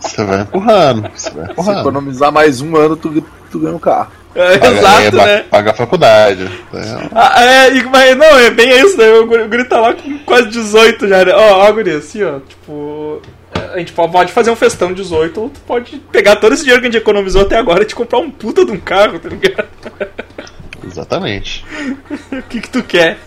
[0.00, 1.80] Você vai empurrando, você vai Se empurrando.
[1.80, 4.08] economizar mais um ano, tu, tu ganha um carro.
[4.34, 5.44] É, Paga, exato, é, né?
[5.50, 6.50] Paga a faculdade.
[6.72, 9.10] É, Ah, é, e, mas não, é bem isso, né?
[9.14, 11.32] O guri, o guri tá lá com quase 18 já, né?
[11.34, 13.20] Ó, ó, guri, assim, ó, tipo.
[13.76, 16.80] A gente po- pode fazer um festão 18, ou tu pode pegar todo esse dinheiro
[16.80, 19.28] que a gente economizou até agora e te comprar um puta de um carro, tá
[19.28, 19.68] ligado?
[20.86, 21.64] Exatamente.
[22.32, 23.18] O que que tu quer?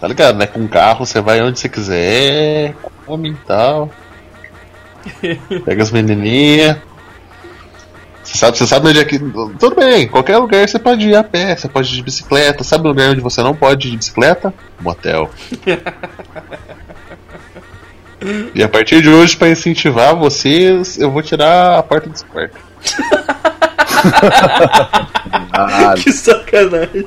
[0.00, 0.46] Tá ligado, né?
[0.46, 2.74] Com carro você vai onde você quiser,
[3.06, 3.90] come e tal.
[5.64, 6.76] Pega as menininhas.
[8.22, 9.18] Você sabe, você sabe onde é que.
[9.18, 12.64] Tudo bem, qualquer lugar você pode ir a pé, você pode ir de bicicleta.
[12.64, 14.52] Sabe o lugar onde você não pode ir de bicicleta?
[14.80, 15.30] Motel.
[18.54, 22.60] e a partir de hoje, pra incentivar vocês, eu vou tirar a porta dos quartos.
[25.52, 27.06] Ah, Que sacanagem.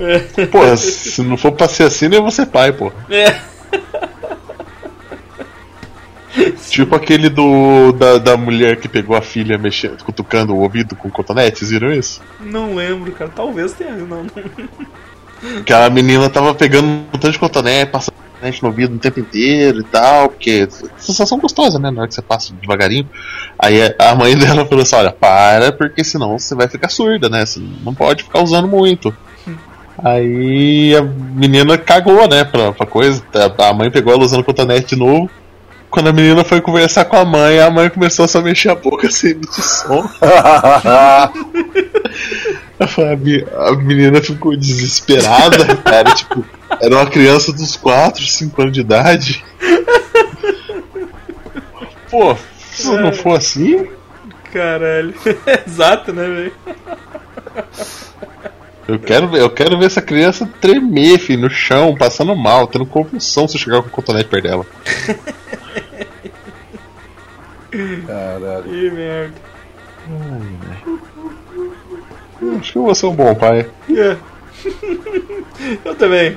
[0.50, 2.90] Pô, se não for pra ser assim, nem eu vou ser pai, pô.
[3.10, 3.38] É.
[6.70, 11.10] Tipo aquele do da, da mulher que pegou a filha mexendo, cutucando o ouvido com
[11.10, 12.22] cotonete, vocês viram isso?
[12.40, 13.30] Não lembro, cara.
[13.34, 13.92] Talvez tenha.
[13.92, 15.62] Não, não.
[15.64, 19.20] Que a menina tava pegando um tanto de cotonete, passando cotonete no ouvido o tempo
[19.20, 20.66] inteiro e tal, porque
[20.96, 21.90] sensação gostosa, né?
[21.90, 23.08] Na hora que você passa devagarinho.
[23.58, 27.44] Aí a mãe dela falou assim: olha, para, porque senão você vai ficar surda, né?
[27.44, 29.14] Você não pode ficar usando muito.
[30.02, 33.22] Aí a menina cagou, né, pra, pra coisa.
[33.58, 35.28] A a mãe pegou ela usando cotonete de novo.
[35.90, 38.76] Quando a menina foi conversar com a mãe, a mãe começou a só mexer a
[38.76, 40.08] boca sem emitir som.
[42.80, 46.14] A me- a menina ficou desesperada, cara.
[46.14, 46.44] Tipo,
[46.80, 49.44] era uma criança dos 4, 5 anos de idade.
[52.10, 53.86] Pô, se não for assim,
[54.52, 55.14] Caralho.
[55.66, 56.52] Exato, né, velho?
[58.88, 62.84] eu quero, ver- eu quero ver essa criança tremer, filho, no chão, passando mal, tendo
[62.86, 64.66] convulsão se eu chegar com o cotonete perto dela.
[68.06, 68.64] Caralho.
[68.64, 69.34] Que merda.
[72.58, 73.68] Acho que eu vou ser um bom pai.
[73.90, 74.16] É.
[75.84, 76.36] Eu também.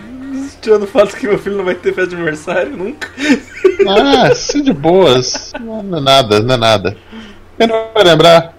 [0.61, 3.09] Tirando o fato que meu filho não vai ter festa de aniversário nunca.
[3.85, 5.51] Ah, é de boas.
[5.59, 6.97] Não é nada, não é nada.
[7.59, 8.53] Eu não vou lembrar.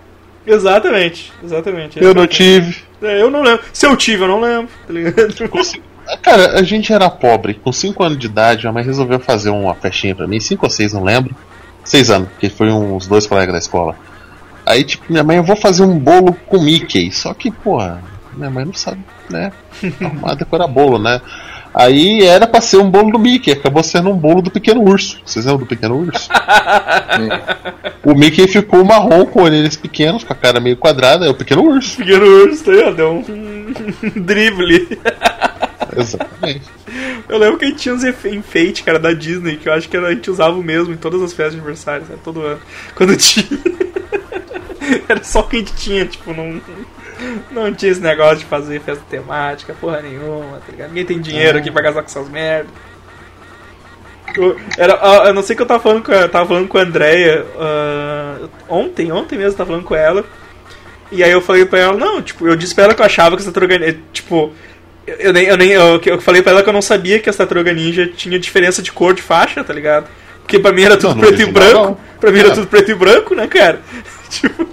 [0.47, 2.03] Exatamente, exatamente.
[2.03, 2.83] Eu não tive.
[3.01, 3.65] É, eu não lembro.
[3.73, 5.35] Se eu tive, eu não lembro, tá ligado?
[6.23, 7.55] Cara, a gente era pobre.
[7.55, 10.39] Com 5 anos de idade, a mãe resolveu fazer uma festinha pra mim.
[10.39, 11.35] 5 ou 6, não lembro.
[11.85, 13.97] 6 anos, porque foi uns dois colegas da escola.
[14.67, 17.11] Aí, tipo, minha mãe, eu vou fazer um bolo com Mickey.
[17.13, 18.03] Só que, porra,
[18.35, 19.01] minha mãe não sabe,
[19.31, 19.53] né?
[20.01, 21.21] Arrumar decorar bolo, né?
[21.75, 25.21] Aí era pra ser um bolo do Mickey, acabou sendo um bolo do Pequeno Urso.
[25.27, 26.29] Vocês lembram do Pequeno Urso?
[28.05, 31.65] o Mickey ficou marrom com orelhas pequenas, com a cara meio quadrada, é o Pequeno
[31.65, 31.97] Urso.
[31.97, 32.91] Pequeno urso, tá?
[32.93, 33.65] deu um
[34.23, 34.99] drible.
[35.97, 36.63] Exatamente.
[37.29, 39.97] Eu lembro que a gente tinha uns enfeites, cara, da Disney, que eu acho que
[39.97, 42.21] a gente usava o mesmo em todas as festas de aniversário, sabe?
[42.23, 42.61] Todo ano.
[42.95, 43.47] Quando tinha.
[45.09, 46.61] Era só o que a gente tinha, tipo, não.
[47.51, 50.89] Não tinha esse negócio de fazer festa temática, porra nenhuma, tá ligado?
[50.89, 52.71] Ninguém tem dinheiro aqui pra casar com essas merdas.
[54.37, 56.77] Eu, era, ah, eu não sei que eu tava falando com a, tava falando com
[56.79, 60.25] a Andrea ah, ontem, ontem mesmo eu tava falando com ela.
[61.13, 63.37] E aí eu falei pra ela, não, tipo, eu disse pra ela que eu achava
[63.37, 64.53] que essa tartaruga ninja, tipo,
[65.07, 67.29] eu, eu nem, eu nem, eu, eu falei pra ela que eu não sabia que
[67.29, 70.09] essa tartaruga ninja tinha diferença de cor de faixa, tá ligado?
[70.41, 71.99] Porque pra mim era tudo Não, preto e branco, não.
[72.19, 72.55] pra mim era É.
[72.55, 73.81] tudo preto e branco, né, cara?
[74.29, 74.67] tipo,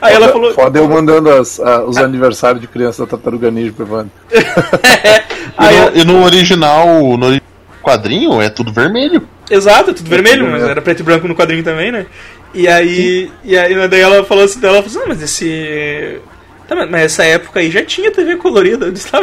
[0.00, 3.72] aí, ela falou, Foda eu mandando as- a- os aniversários de criança da Tartaruga Ninja
[3.72, 4.10] pro Evandro.
[5.56, 7.40] aí e, no, e no original, no
[7.82, 9.22] quadrinho, é tudo vermelho.
[9.50, 12.06] Exato, é tudo vermelho, mas era preto e branco no quadrinho também, né?
[12.54, 16.20] E aí, e aí daí ela falou assim, daí ela falou assim, não, mas esse.
[16.68, 18.86] Tá, mas essa época aí já tinha TV colorida.
[18.86, 19.20] Eu disse, ah,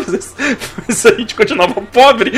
[0.85, 2.31] mas a gente continuava pobre.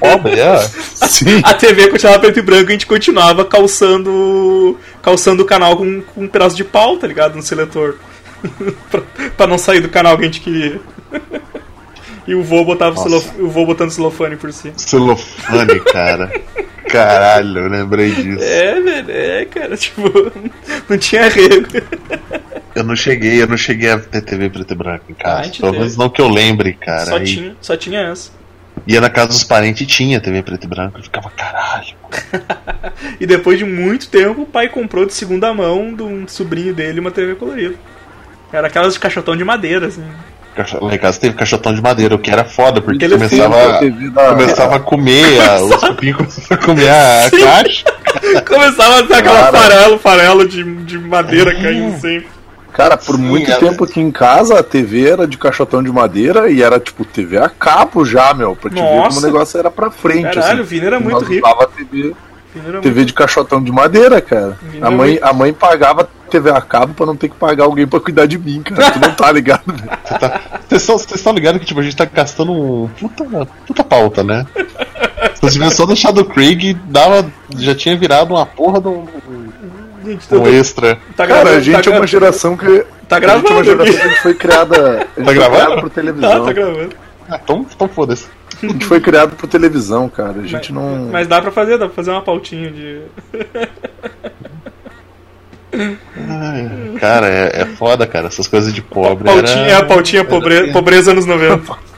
[0.00, 0.58] Pobre, é.
[1.06, 1.40] Sim.
[1.44, 4.76] A TV continuava preto e branco e a gente continuava calçando.
[5.02, 7.34] Calçando o canal com, com um pedaço de pau, tá ligado?
[7.36, 7.96] No seletor.
[8.90, 9.02] pra,
[9.36, 10.80] pra não sair do canal que a gente queria.
[12.26, 13.08] e o vô botava o, Nossa.
[13.08, 14.74] celof- o vô botando celofane por cima.
[14.76, 16.32] Celofane, cara.
[16.88, 18.42] Caralho, eu lembrei disso.
[18.44, 20.02] É, velho, é, cara, tipo,
[20.88, 21.66] não tinha arrego.
[22.74, 25.44] Eu não cheguei, eu não cheguei a ter TV preto e branco em Ah, casa.
[25.44, 27.06] gente Pelo menos não que eu lembre, cara.
[27.06, 28.30] Só tinha, só tinha essa.
[28.86, 30.98] Ia na casa dos parentes e tinha TV preto e branco.
[30.98, 31.94] Eu ficava, caralho.
[33.20, 37.00] E depois de muito tempo, o pai comprou de segunda mão de um sobrinho dele
[37.00, 37.74] uma TV colorida.
[38.52, 40.04] Era aquelas de caixotão de madeira, assim.
[40.80, 43.80] Lá em casa teve caixotão de madeira, o que era foda, porque começava,
[44.10, 47.84] da- começava a comer, a, os cupinhos começavam a comer a, a caixa.
[48.46, 52.26] Começava a ter aquela farelo, farelo de, de madeira caindo sempre.
[52.72, 55.90] Cara, por Sim, muito ela- tempo aqui em casa a TV era de caixotão de
[55.92, 58.56] madeira e era tipo TV a cabo já, meu.
[58.56, 59.18] Pra te ver como Nossa.
[59.18, 60.34] o negócio era pra frente.
[60.34, 60.70] Caralho, o assim.
[60.70, 61.46] Vini era muito Nós rico.
[61.46, 62.14] usava TV,
[62.76, 64.58] O TV de caixotão de madeira, cara.
[64.80, 67.86] A mãe, muito- a mãe pagava TV a cabo pra não ter que pagar alguém
[67.86, 68.90] pra cuidar de mim, cara.
[68.90, 69.90] Tu não tá ligado, velho?
[70.04, 73.24] Você tá- Vocês estão- vocês estão ligados que tipo, a gente tá gastando um puta,
[73.66, 74.46] puta pauta, né?
[75.34, 77.26] Se eu tivesse só deixado o Craig, dava,
[77.58, 79.06] já tinha virado uma porra de um,
[80.04, 80.98] Gente, um tá, extra.
[81.16, 82.64] tá Cara, a gravando, gente tá, é uma geração que.
[83.08, 83.92] tá a gente é uma gravando geração aqui.
[83.92, 85.06] que a gente foi criada.
[85.16, 85.80] A gente foi gravando?
[85.80, 86.44] por Tá, televisão.
[86.44, 86.90] tá gravando.
[87.28, 88.26] Ah, então, então foda-se.
[88.62, 90.40] A gente foi criado por televisão, cara.
[90.40, 91.08] A gente mas, não.
[91.10, 93.00] mas dá pra fazer, dá pra fazer uma pautinha de.
[96.28, 98.26] Ai, cara, é, é foda, cara.
[98.26, 99.24] Essas coisas de pobre.
[99.24, 99.78] pautinha, é era...
[99.78, 101.58] a pautinha pobre, pobreza anos 90.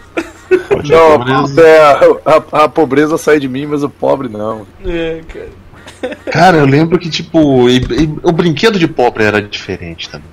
[0.68, 1.32] Pautinha Não, pobre.
[1.32, 4.64] até a, a- a pobreza sai de mim, mas o pobre não.
[4.86, 5.48] É, cara.
[6.30, 10.28] Cara, eu lembro que, tipo, e- e o brinquedo de pobre era diferente também.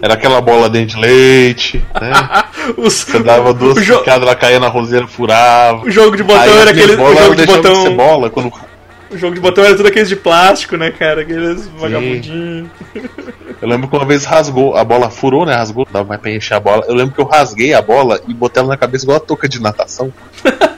[0.00, 2.12] Era aquela bola dentro de leite, né?
[2.76, 5.84] Os, Você dava duas o, jo- picadas, ela caía na roseira, furava.
[5.84, 6.94] o jogo de botão Aí era aquele.
[6.94, 7.82] O jogo de botão.
[7.82, 8.52] ser bola quando
[9.10, 11.22] O jogo de botão era tudo aqueles de plástico, né, cara?
[11.22, 12.68] Aqueles vagabundinhos.
[13.62, 15.54] Eu lembro que uma vez rasgou, a bola furou, né?
[15.54, 16.84] Rasgou, dava mais pra encher a bola.
[16.86, 19.48] Eu lembro que eu rasguei a bola e botei ela na cabeça igual a touca
[19.48, 20.12] de natação.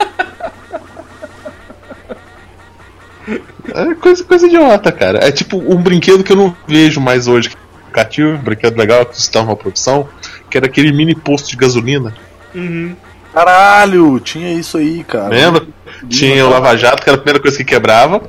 [3.75, 5.19] É coisa, coisa idiota, cara.
[5.27, 7.51] É tipo um brinquedo que eu não vejo mais hoje.
[7.93, 10.09] Cativo, um brinquedo legal que custava uma produção,
[10.51, 12.15] que era aquele mini posto de gasolina.
[12.55, 12.95] Uhum.
[13.33, 15.29] Caralho, tinha isso aí, cara.
[15.29, 15.67] Lembra?
[16.09, 18.23] Tinha o Lava Jato, que era a primeira coisa que quebrava.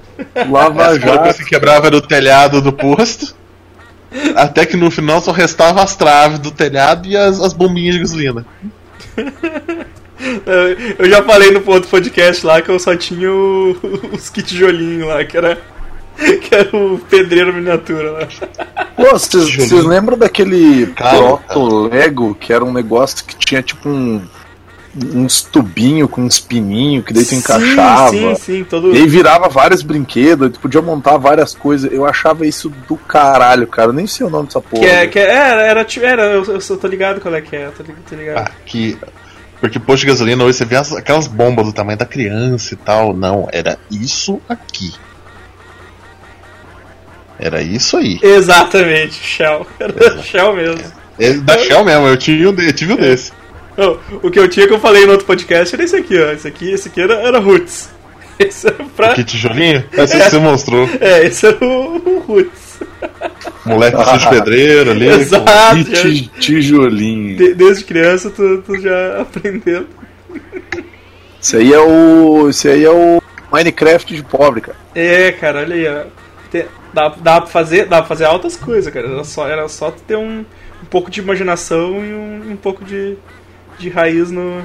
[0.49, 1.23] Lava A primeira Jato.
[1.23, 3.35] coisa que quebrava era o telhado do posto.
[4.35, 8.01] Até que no final só restava as traves do telhado e as, as bombinhas de
[8.01, 8.45] gasolina.
[10.45, 13.75] Eu- Eu já falei no outro podcast lá que eu só tinha o-
[14.13, 15.57] os kit tijolinho lá, que era.
[16.19, 18.27] Que era o pedreiro miniatura lá.
[18.93, 24.21] Pô, vocês lembram daquele proto Lego que era um negócio que tinha tipo um.
[25.15, 28.09] uns tubinhos com uns pininhos que daí tu encaixava.
[28.09, 28.63] Sim, sim, sim.
[28.65, 28.93] Todo...
[28.93, 31.89] E aí virava vários brinquedos, aí tu podia montar várias coisas.
[31.89, 33.87] Eu achava isso do caralho, cara.
[33.89, 34.83] Eu nem sei o nome dessa porra.
[34.83, 37.55] Que é, que é, era, era, era eu, eu só tô ligado qual é que
[37.55, 38.03] é, tô ligado.
[38.09, 38.37] Tô ligado.
[38.39, 38.97] Ah, que.
[39.59, 42.77] Porque posto de gasolina hoje você vê as- aquelas bombas do tamanho da criança e
[42.77, 43.13] tal.
[43.13, 44.93] Não, era isso aqui.
[47.37, 48.19] Era isso aí.
[48.21, 49.65] Exatamente, Shell.
[49.79, 49.93] Era
[50.23, 50.83] Shell mesmo.
[51.19, 53.31] É da Shell mesmo, eu tive um, eu tive um desse.
[53.77, 56.31] Não, o que eu tinha que eu falei no outro podcast era esse aqui, ó.
[56.31, 57.89] Esse aqui, esse aqui era, era Roots.
[58.39, 59.13] Esse era pra.
[59.13, 59.83] Que tijolinho?
[59.91, 60.89] Essa que você mostrou.
[61.01, 62.68] É, esse era o, o Roots.
[63.65, 65.07] Moleque de pedreiro ali.
[65.09, 65.77] Exato.
[65.77, 67.37] E ti- tijolinho.
[67.37, 69.85] de- desde criança tu, tu já aprendeu.
[71.41, 72.49] Esse aí é o.
[72.49, 73.21] Esse aí é o
[73.51, 74.77] Minecraft de pobre, cara.
[74.95, 76.03] É, cara, olha aí, ó.
[76.51, 79.07] Te- Dá, dá, pra fazer, dá pra fazer altas coisas, cara.
[79.07, 80.39] Era só, era só tu ter um,
[80.81, 83.15] um pouco de imaginação e um, um pouco de,
[83.77, 84.63] de raiz no.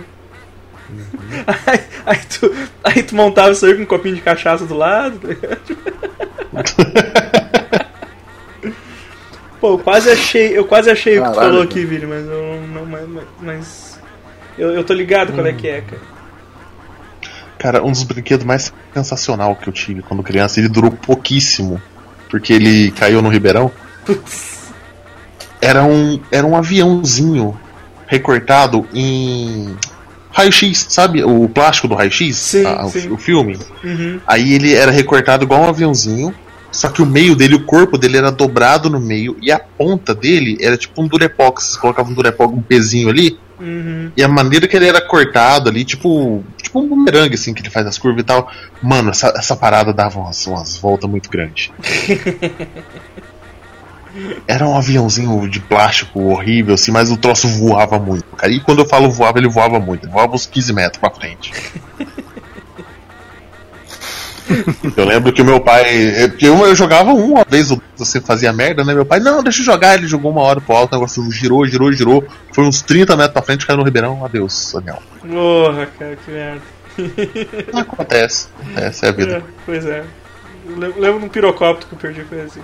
[1.67, 5.19] aí, aí tu, aí tu montava isso aí com um copinho de cachaça do lado.
[5.19, 5.61] tá ligado?
[9.65, 11.71] Pô, eu quase achei, eu quase achei o que tu Caralho, falou cara.
[11.81, 12.85] aqui, Vini, mas eu não.
[12.85, 13.09] Mas,
[13.41, 14.01] mas
[14.59, 16.03] eu, eu tô ligado qual é que é, cara.
[17.59, 21.81] Cara, um dos brinquedos mais sensacional que eu tive quando criança, ele durou pouquíssimo,
[22.29, 23.73] porque ele caiu no Ribeirão.
[25.63, 27.59] Era um, era um aviãozinho
[28.07, 29.75] recortado em
[30.31, 31.25] raio-x, sabe?
[31.25, 32.37] O plástico do raio-x?
[32.37, 33.09] Sim, Ah, o- sim.
[33.11, 33.59] o filme.
[33.83, 34.21] Uhum.
[34.27, 36.35] Aí ele era recortado igual um aviãozinho,
[36.75, 40.15] só que o meio dele, o corpo dele era dobrado no meio e a ponta
[40.15, 41.65] dele era tipo um durepox.
[41.73, 44.11] Você colocava um durepox, um pezinho ali, Uhum.
[44.17, 47.71] e a maneira que ele era cortado ali, tipo, tipo um bumerangue assim, que ele
[47.71, 48.51] faz as curvas e tal.
[48.83, 51.71] Mano, essa, essa parada dava umas, umas voltas muito grandes.
[54.47, 58.53] Era um aviãozinho de plástico horrível, assim, mas o troço voava muito, cara.
[58.53, 60.05] E quando eu falo voava, ele voava muito.
[60.05, 61.53] Ele voava uns 15 metros pra frente.
[64.97, 66.29] Eu lembro que o meu pai.
[66.29, 68.95] Porque eu, eu jogava uma vez, você fazia merda, né?
[68.95, 69.95] Meu pai, não, deixa eu jogar.
[69.95, 72.25] Ele jogou uma hora pro alto, o negócio girou, girou, girou.
[72.53, 74.25] Foi uns 30 metros pra frente, caiu no Ribeirão.
[74.25, 75.03] Adeus, Daniel.
[75.21, 76.63] Porra, cara, que merda.
[77.73, 79.37] Acontece, acontece, é a vida.
[79.37, 80.05] É, pois é.
[80.67, 82.61] Eu lembro, lembro de um pirocóptero que eu perdi, foi assim.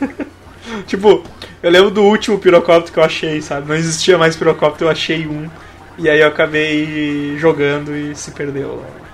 [0.86, 1.24] tipo,
[1.62, 3.68] eu lembro do último pirocóptero que eu achei, sabe?
[3.68, 5.48] Não existia mais pirocóptero, eu achei um.
[5.96, 9.07] E aí eu acabei jogando e se perdeu lá.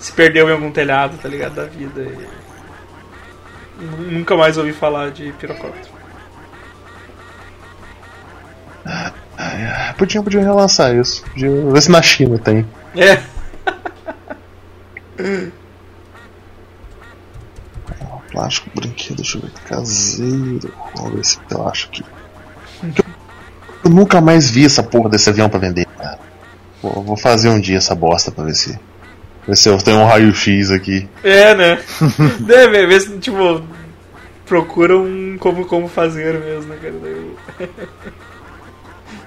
[0.00, 1.54] Se perdeu em algum telhado, tá ligado?
[1.54, 2.00] Da vida.
[2.02, 2.28] E...
[3.84, 6.00] Nu- Nunca mais ouvi falar de pirocóptero.
[9.98, 11.22] Podia, podia relançar isso.
[11.24, 12.66] Podia ver se na China tem.
[12.96, 13.22] É,
[18.32, 19.50] Plástico, brinquedo, deixa eu ver.
[19.66, 20.72] Caseiro.
[20.94, 22.04] Vamos ver se eu acho aqui.
[23.84, 26.18] Eu nunca mais vi essa porra desse avião pra vender, cara.
[26.82, 28.78] Vou fazer um dia essa bosta pra ver se.
[29.50, 31.08] Ver se eu tenho um raio-x aqui.
[31.24, 31.82] é, né?
[32.38, 33.60] Deve ver se, tipo,
[34.46, 36.94] procuram como, como fazer mesmo, né, cara?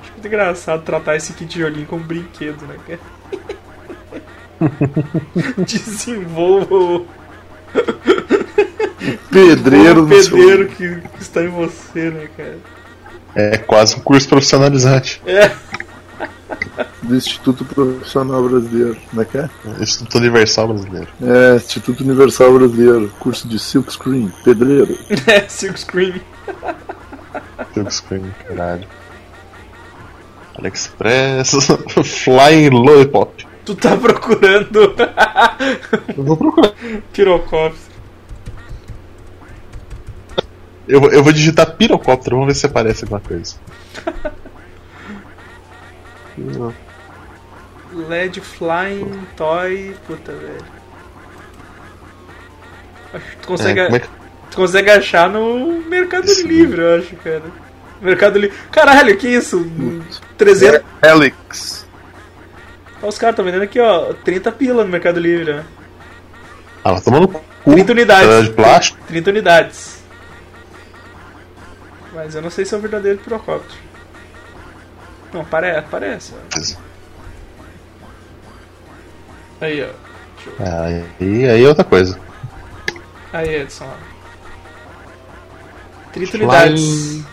[0.02, 3.00] Acho muito engraçado tratar esse kit de olhinho como brinquedo, né, cara?
[5.68, 7.06] Desenvolva o
[9.30, 12.58] Pedreiro o pedreiro que, que está em você, né, cara?
[13.36, 15.22] É quase um curso profissionalizante.
[15.26, 15.52] É,
[17.04, 18.98] do Instituto Profissional Brasileiro.
[19.10, 19.50] Como é que é?
[19.80, 21.08] Instituto Universal Brasileiro.
[21.22, 23.12] É, Instituto Universal Brasileiro.
[23.20, 24.32] Curso de Silk Screen.
[24.44, 24.98] Pedreiro.
[25.28, 26.22] é, Silk Screen.
[27.74, 28.88] Silkscreen, caralho.
[30.58, 31.52] AliExpress,
[32.24, 33.46] Flying Lollipop.
[33.66, 34.94] Tu tá procurando
[36.16, 36.74] Eu vou procurar.
[37.12, 37.94] pirocóptero.
[40.88, 43.56] Eu, vou- eu vou digitar pirocóptero, vamos ver se aparece alguma coisa.
[48.08, 49.96] LED Flying Toy.
[50.08, 50.66] Puta, velho.
[53.14, 54.08] Acho que tu consegue, É, é que-
[54.50, 56.48] tu consegue achar no Mercado Sim.
[56.48, 57.44] Livre, eu acho, cara.
[58.02, 58.58] Mercado Livre.
[58.72, 59.66] Caralho, que isso?
[60.38, 60.82] 300.
[61.04, 61.86] Helix.
[63.02, 64.14] Ó, Os caras estão vendendo aqui, ó.
[64.24, 65.64] 30 pila no Mercado Livre, né?
[66.84, 67.42] Ah, vai tomando cu.
[67.66, 68.46] 30 unidades.
[68.46, 68.98] De plástico.
[69.08, 70.04] 30 unidades.
[72.14, 73.80] Mas eu não sei se é o verdadeiro pirocóptero.
[75.34, 76.34] Não, parece, parece.
[79.62, 79.90] Aí, ó.
[80.60, 82.20] Aí, aí é outra coisa.
[83.32, 83.94] Aí, Edson, ó.
[86.12, 87.24] 30 unidades.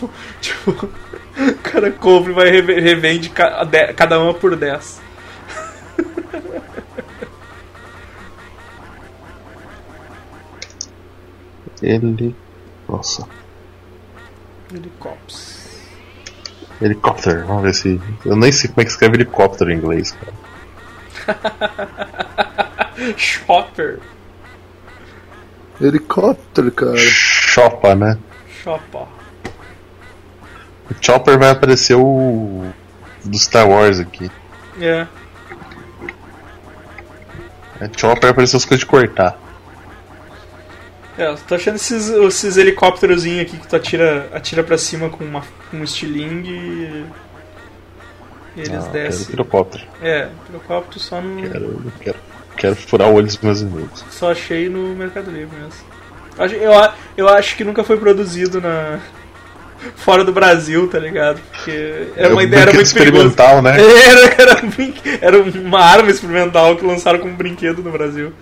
[0.40, 5.00] tipo, o cara compra e vai reve- revende ca- de- cada uma por 10.
[11.82, 12.34] Ele.
[12.88, 13.26] Nossa.
[14.72, 15.68] Helicópteros.
[16.80, 18.00] Helicóptero, vamos ver se.
[18.24, 20.32] Eu nem sei como é que escreve helicóptero em inglês, cara.
[23.16, 23.98] Shopper.
[25.80, 26.96] Helicóptero, cara.
[26.96, 28.18] Chopper, né?
[28.62, 29.06] Chopper.
[30.90, 32.70] O Chopper vai aparecer o.
[33.24, 34.30] do Star Wars aqui.
[34.80, 35.06] É.
[37.80, 39.38] É, Chopper vai aparecer as coisas de cortar.
[41.18, 45.24] É, eu tô achando esses, esses helicópterozinhos aqui que tu atira, atira pra cima com,
[45.24, 47.04] uma, com um estilingue e.
[48.56, 49.26] eles Ah, quero descem.
[49.26, 49.84] pirocóptero.
[50.00, 51.42] É, pirocóptero só no.
[51.50, 52.18] Quero, eu quero.
[52.56, 54.04] quero furar o olho dos meus inimigos.
[54.10, 55.98] Só achei no Mercado Livre mesmo.
[56.62, 56.72] Eu,
[57.16, 59.00] eu acho que nunca foi produzido na.
[59.96, 61.40] Fora do Brasil, tá ligado?
[61.52, 63.76] Porque era uma um ideia era muito experimental, né?
[63.78, 68.32] Era, era, um era uma arma experimental que lançaram como brinquedo no Brasil.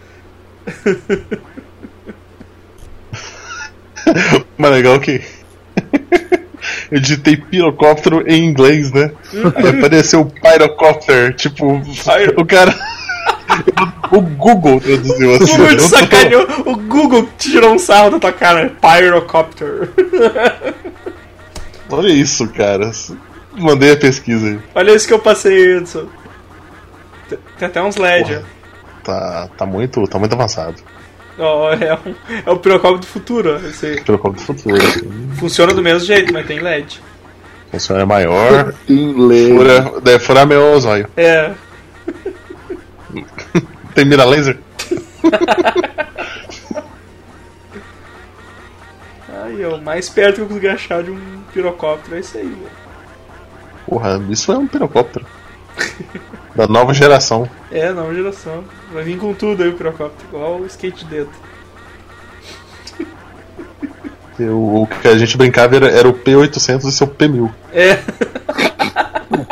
[4.56, 5.22] Mas legal que.
[6.90, 9.12] Eu digitei pirocóptero em inglês, né?
[9.56, 11.80] Aí apareceu pyrocopter, tipo,
[12.36, 12.74] o cara.
[14.12, 15.52] O Google traduziu O assim.
[15.56, 18.72] Google te eu tô- sacaneou, o Google te tirou um sarro da tua cara.
[18.80, 19.88] Pyrocopter.
[21.90, 22.90] Olha isso, cara.
[23.56, 24.58] Mandei a pesquisa aí.
[24.74, 26.06] Olha isso que eu passei, Edson.
[27.28, 28.40] Tem- Tem até uns LED.
[29.02, 30.76] Tá, tá, muito, tá muito avançado.
[31.38, 31.68] Ó.
[31.68, 32.14] Ó, é, um,
[32.46, 33.54] é o pirocóptero do futuro.
[33.54, 34.00] ó, Esse aí.
[34.00, 34.78] Pirocóptero do futuro.
[35.38, 37.00] Funciona do mesmo jeito, mas tem LED.
[37.70, 38.74] Funciona maior.
[38.88, 39.48] Inglês.
[39.54, 41.08] Fura, deve furar meu zóio.
[41.16, 41.52] É.
[43.94, 44.58] Tem mira laser?
[49.44, 51.18] Aí, ó, o mais perto que eu consegui achar de um
[51.52, 52.70] pirocóptero é isso aí, velho.
[53.86, 55.24] Porra, isso é um pirocóptero.
[56.54, 57.48] Da nova geração.
[57.70, 58.64] É, nova geração.
[58.92, 61.30] Vai vir com tudo aí o pirocóptero, igual o skate de dedo.
[64.38, 67.50] O, o que a gente brincava era, era o P800 e seu P1000.
[67.72, 67.94] É.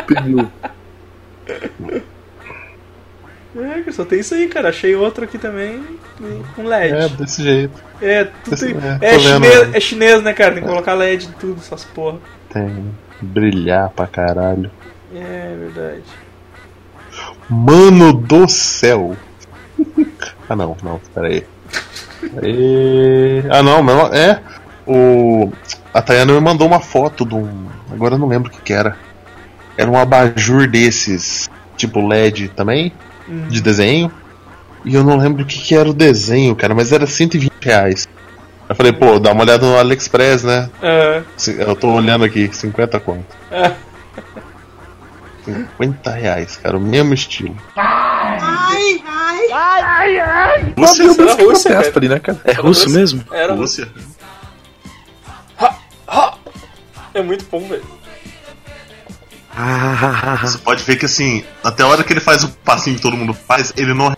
[0.06, 0.46] Pneu.
[3.56, 4.68] É, que só tem isso aí, cara.
[4.68, 5.82] Achei outro aqui também
[6.56, 7.16] com É, LED.
[7.16, 7.82] desse jeito.
[8.02, 9.76] É, tudo Esse- tem- é, é, chinês, vendo.
[9.76, 10.54] é chinês, né, cara?
[10.54, 12.18] Tem que colocar LED em tudo, essas porra.
[12.52, 12.94] Tem.
[13.22, 14.70] Brilhar pra caralho.
[15.14, 16.02] É verdade.
[17.48, 19.16] Mano do céu!
[20.48, 21.44] ah não, não, peraí.
[22.34, 23.44] Peraí.
[23.50, 24.40] Ah não, não, é.
[24.86, 25.52] O.
[25.92, 27.66] A Tayana me mandou uma foto de um.
[27.92, 28.96] Agora eu não lembro o que, que era.
[29.76, 32.92] Era um abajur desses, tipo LED também,
[33.48, 34.10] de desenho.
[34.84, 38.08] E eu não lembro o que, que era o desenho, cara, mas era 120 reais.
[38.68, 40.68] Eu falei, pô, dá uma olhada no AliExpress, né?
[40.82, 43.24] É, Se- Eu tô olhando aqui, 50 conto.
[43.50, 43.72] é.
[45.44, 47.56] 50 reais, cara, o mesmo estilo.
[50.76, 51.92] Você Isso era Rússia, cara.
[51.96, 52.40] ali, né, cara?
[52.44, 53.24] É russo mesmo?
[53.32, 53.88] Era Rússia?
[57.14, 57.84] É muito bom, velho.
[59.56, 63.02] Ah, Você pode ver que assim, até a hora que ele faz o passinho que
[63.02, 64.12] todo mundo faz, ele não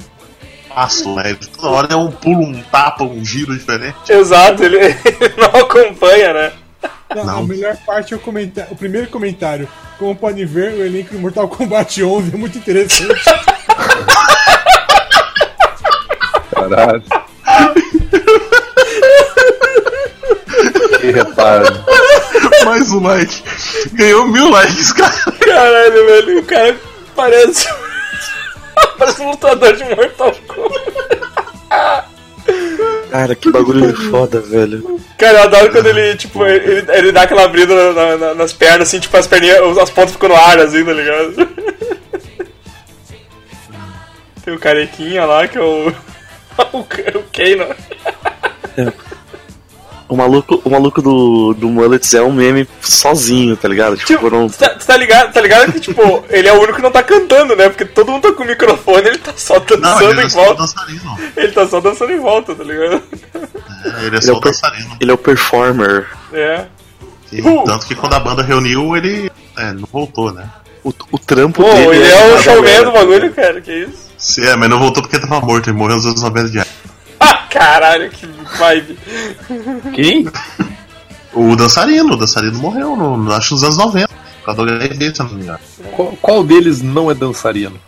[0.74, 1.31] passo, né?
[1.31, 3.97] Ele toda hora é um pulo, um tapa, um giro diferente.
[4.11, 4.97] Exato, ele, ele
[5.37, 6.53] não acompanha, né?
[7.15, 7.39] Não, Não.
[7.39, 9.69] A melhor parte é o, comentário, o primeiro comentário.
[9.99, 13.25] Como pode ver, o elenco do Mortal Kombat 11 é muito interessante.
[16.51, 17.03] Caralho.
[21.01, 21.67] que reparo.
[22.65, 23.43] Mais um like.
[23.93, 25.33] Ganhou mil likes, cara.
[25.39, 26.77] Caralho, velho, o cara
[27.15, 27.69] parece.
[28.99, 32.16] parece um lutador de Mortal Kombat.
[33.11, 35.01] Cara, que bagulho foda, velho.
[35.19, 38.89] Cara, eu adoro quando ele, tipo, ele, ele dá aquela abrida na- na- nas pernas,
[38.89, 41.49] assim, tipo, as perninhas, as pontas ficam no ar, assim, tá ligado?
[44.45, 45.89] Tem o carequinha lá, que é o.
[46.73, 47.75] o, o Kano.
[50.09, 53.97] O maluco, o maluco do, do Mullets é um meme sozinho, tá ligado?
[53.97, 54.49] Tipo, Tipo, não.
[54.49, 57.57] tá, tá ligado, tá ligado que, tipo, ele é o único que não tá cantando,
[57.57, 57.69] né?
[57.69, 60.65] Porque todo mundo tá com o microfone, ele tá só dançando em volta.
[61.37, 63.03] Ele tá só dançando em volta, tá ligado?
[64.05, 64.97] ele é só o dançarino.
[65.01, 66.07] Ele é o performer.
[66.33, 66.67] É.
[67.33, 67.65] E Uh!
[67.65, 69.29] tanto que quando a banda reuniu, ele
[69.59, 70.49] é, não voltou, né?
[70.85, 74.07] O, o trampo Pô, dele ele é o a showman do bagulho, cara, que isso?
[74.17, 76.67] Se é, mas não voltou porque tava morto, ele morreu nos anos 90 de Ah,
[77.51, 78.27] caralho, que
[78.59, 78.99] vibe.
[79.95, 80.27] Quem?
[81.33, 84.09] O dançarino, o dançarino morreu, no, acho nos anos 90.
[84.09, 85.59] Por causa do HIV, se não me engano.
[85.95, 87.79] Qual, qual deles não é dançarino?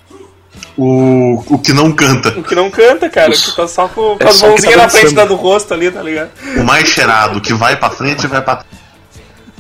[0.77, 2.29] O, o que não canta.
[2.39, 4.71] O que não canta, cara, que tá só com, com É as só que tá
[4.71, 6.31] mãozinhas na frente da do rosto ali, tá ligado?
[6.57, 8.78] O mais cheirado, que vai pra frente e vai pra trás.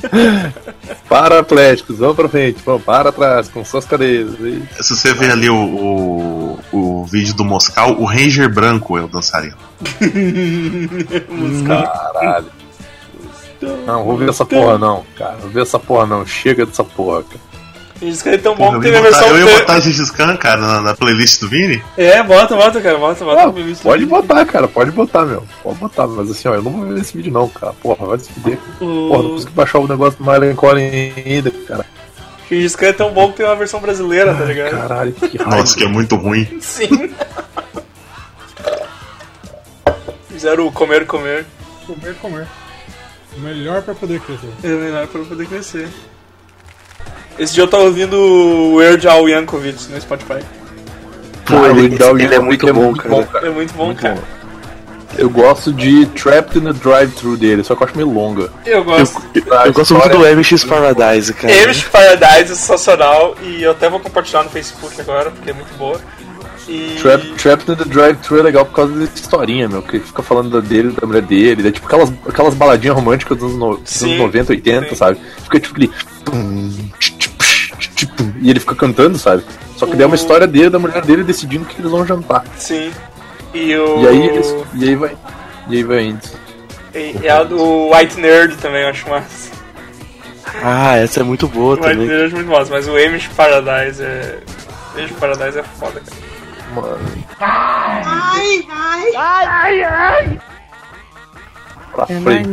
[1.08, 4.34] Para Atléticos, vamos pra frente, vamos para trás, com suas cadeiras.
[4.40, 4.62] E...
[4.82, 9.08] Se você ver ali o, o, o vídeo do Moscal, o Ranger branco é o
[9.08, 9.56] dançarino.
[11.66, 12.50] Caralho.
[13.86, 15.36] Não, vou ver essa porra não, cara.
[15.38, 16.24] Vou ver essa porra não.
[16.26, 17.40] Chega dessa porra, cara.
[18.00, 19.26] Isso que é tão bom que teve a versão.
[19.28, 21.82] eu ia te- botar Gengis Khan, cara, na, na playlist do Vini.
[21.96, 23.42] É, bota, bota, cara, bota, bota.
[23.42, 23.82] Ah, na playlist.
[23.82, 25.42] pode botar, cara, pode botar, meu.
[25.62, 27.72] Pode botar, mas assim, ó, eu não vou ver esse vídeo não, cara.
[27.82, 28.58] Porra, vai se fuder.
[28.78, 31.84] Porra, não consegui baixar o negócio do Mylen Collin ainda, cara.
[32.48, 34.70] Gengis Khan é tão bom que tem uma versão brasileira, tá ligado?
[34.70, 35.56] Caralho, que raiva.
[35.56, 36.46] Nossa, que é muito ruim.
[36.60, 37.10] Sim.
[40.28, 41.44] Fizeram o comer, comer.
[41.86, 42.46] comer, comer.
[43.38, 44.48] Melhor pra poder crescer.
[44.62, 45.88] É melhor pra poder crescer.
[47.38, 50.40] Esse dia eu tava ouvindo o Weird Al Yankovic no Spotify.
[51.46, 53.08] Pô, Ah, ele, Raid Dog ele é muito é bom, muito cara.
[53.14, 53.46] bom, cara.
[53.46, 54.14] É muito bom, Muito cara.
[54.16, 54.22] bom.
[55.16, 58.52] Eu gosto de Trapped in the Drive-Thru dele, só que eu acho meio longa.
[58.66, 59.20] Eu gosto.
[59.64, 61.64] Eu gosto muito do MX Paradise, cara.
[61.64, 65.76] Amish Paradise é sensacional e eu até vou compartilhar no Facebook agora porque é muito
[65.78, 65.98] boa.
[66.68, 66.98] E.
[67.00, 70.50] Trap, Trapped in the Drive-Thru é legal por causa dessa historinha, meu, que fica falando
[70.50, 74.02] da dele, da mulher dele, é tipo aquelas, aquelas baladinhas românticas dos anos, no- dos
[74.02, 74.94] anos 90, 80, sim.
[74.94, 75.18] sabe?
[75.44, 75.90] Fica tipo aquele.
[78.40, 79.42] E ele fica cantando, sabe?
[79.76, 82.06] Só que daí é uma O- história dele, da mulher dele decidindo que eles vão
[82.06, 82.44] jantar.
[82.56, 82.90] Sim.
[83.54, 84.00] E o.
[84.02, 84.54] E aí eles.
[84.74, 85.16] E aí vai.
[85.68, 86.20] E aí vai indo.
[86.94, 89.50] E, e a do White Nerd também eu acho massa.
[90.62, 92.06] Ah, essa é muito boa O White também.
[92.08, 94.38] Nerd é muito massa, mas o Amish Paradise é.
[94.96, 96.28] Amish Paradise é foda, cara.
[96.74, 96.98] Mano.
[101.94, 102.48] Pra frente.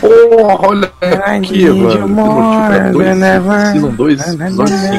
[0.00, 0.92] Porra, olha
[1.24, 2.08] aqui, mano.
[2.08, 3.18] Motivo 2,
[3.72, 4.96] Season 2, episódio 5.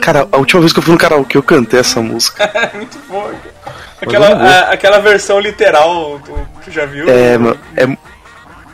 [0.00, 2.50] Cara, a última vez que eu fui no karaokê eu cantei essa música.
[2.54, 3.52] É muito boa, cara.
[4.00, 6.32] Aquela, a- aquela versão literal, tu,
[6.64, 7.08] tu já viu?
[7.08, 7.56] É, mano.
[7.76, 7.86] É...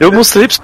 [0.01, 0.57] Eu mostrei pra.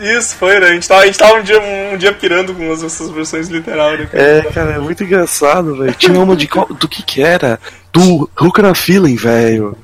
[0.00, 0.66] Isso, foi, né?
[0.68, 3.48] A gente tava, a gente tava um, dia, um dia pirando com as- essas versões
[3.48, 4.22] literais, né, cara?
[4.22, 5.94] É, cara, é muito engraçado, velho.
[5.94, 7.58] Tinha uma de qual, do que que era?
[7.92, 9.76] Do Hooker na Feeling, velho.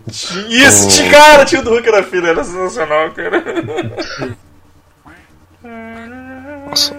[0.48, 1.10] Isso, Oh.
[1.10, 3.42] cara, tinha o do Hulk na fila, era sensacional, cara.
[6.68, 6.94] Nossa.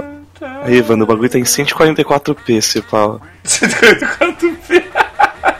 [0.63, 3.21] Aí, Evandro, o bagulho tá em 144p, se fala.
[3.45, 4.83] 144p.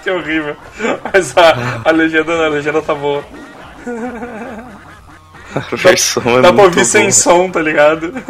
[0.03, 0.55] que horrível.
[1.13, 3.23] Mas a, a, legenda, a legenda tá boa.
[5.55, 7.11] A versão é Dá pra ouvir sem boa.
[7.13, 8.11] som, tá ligado?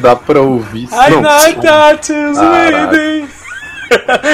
[0.00, 0.84] Dá pra ouvir.
[0.90, 1.60] I Não, know som.
[1.60, 3.28] that is waiting.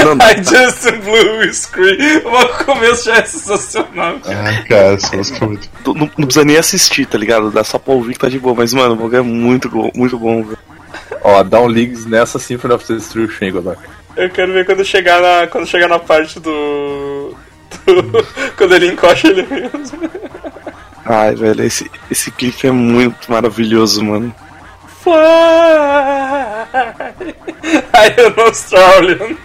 [0.05, 0.27] Não, não.
[0.31, 1.99] I just blew a screen.
[2.25, 4.17] O começo já é sensacional.
[4.27, 5.69] Ah, cara, essa música é muito.
[5.87, 7.51] Não, não precisa nem assistir, tá ligado?
[7.51, 8.55] Dá só pra ouvir que tá de boa.
[8.55, 10.59] Mas, mano, o bagulho é muito, go- muito bom, velho.
[11.23, 13.79] Ó, dá um leagues nessa Symphony of Destruction, Godok.
[14.17, 17.35] Eu quero ver quando chegar na, quando chegar na parte do.
[17.87, 18.27] do
[18.57, 20.11] quando ele encoxa ele mesmo.
[21.05, 24.35] Ai, velho, esse, esse clipe é muito maravilhoso, mano.
[25.03, 25.15] Fly!
[27.95, 29.37] I am Australian.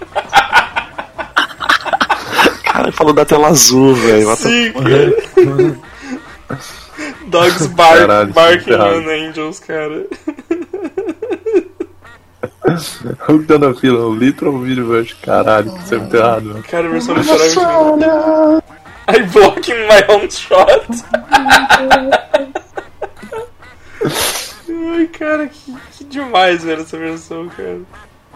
[2.64, 4.36] Cara, falou da tela azul, velho.
[4.38, 5.14] Sim, cara.
[7.28, 10.05] Dogs bark, Caralho, barking on angels, cara.
[13.28, 15.18] Hooked on a Fila, o literal video version.
[15.22, 16.64] Caralho, isso é muito errado, mano.
[16.64, 18.68] Cara, a versão literal é muito.
[19.10, 20.86] I blocking my own shot.
[24.70, 27.80] Ai, cara, que, que demais, velho, essa versão, cara.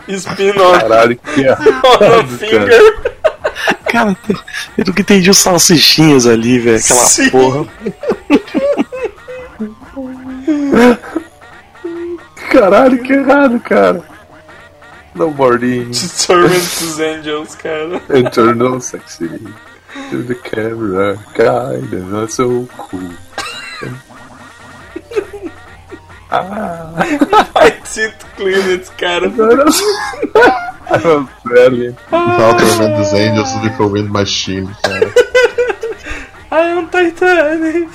[0.07, 2.27] Spin on, Caralho, que errado, on a cara.
[2.27, 3.13] finger.
[3.85, 4.17] Cara,
[4.77, 6.77] eu nunca entendi os salsichinhas ali, velho.
[6.77, 7.29] Aquela Sim.
[7.29, 7.65] porra.
[12.49, 14.03] Caralho, que errado, cara.
[15.13, 15.91] Snowboarding.
[15.91, 18.01] Determined to angels, cara.
[18.09, 19.29] Eternal sexy.
[20.09, 23.11] To the camera, kind and not so cool.
[26.33, 29.29] I did clean it, cara.
[30.89, 31.95] I'm barely.
[32.11, 35.11] Alterman dos Angels do The Wind Machine, cara.
[36.51, 37.89] I am Titanic.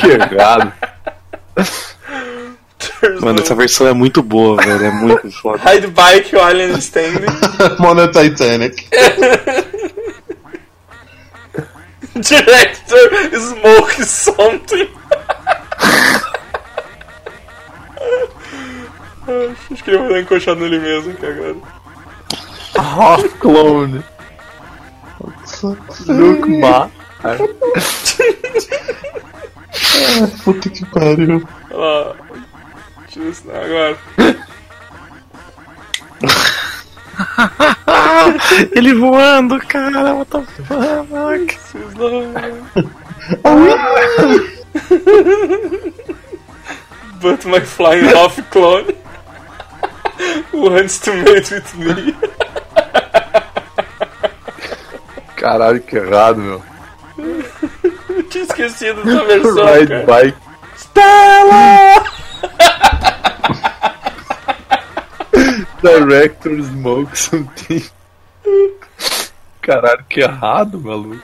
[0.00, 0.72] Que errado.
[3.20, 4.84] Mano, no- essa versão é muito boa, velho.
[4.84, 5.60] É muito foda.
[5.74, 7.26] Hide bike while I'm standing.
[7.78, 8.88] Mona Titanic.
[12.20, 13.08] Director
[13.38, 14.88] smoke something.
[19.70, 21.56] Acho que ele vai dar encoxado nele mesmo aqui agora.
[22.76, 24.04] Half clone.
[26.06, 26.90] Look ma.
[30.44, 31.48] Puta que pariu.
[31.70, 32.14] Olha lá.
[33.64, 33.96] Agora.
[38.74, 40.14] Ele voando, cara.
[40.14, 41.58] What the fuck?
[47.20, 48.86] But my flying half clone
[50.52, 52.14] wants to mate with me.
[55.36, 56.62] Caralho, que errado, meu.
[58.08, 60.06] Eu tinha esquecido dessa versão, Ride cara.
[60.06, 60.36] bike.
[60.76, 62.04] Stella!
[65.82, 67.82] Director smoke something.
[69.60, 71.22] Caralho, que errado, maluco.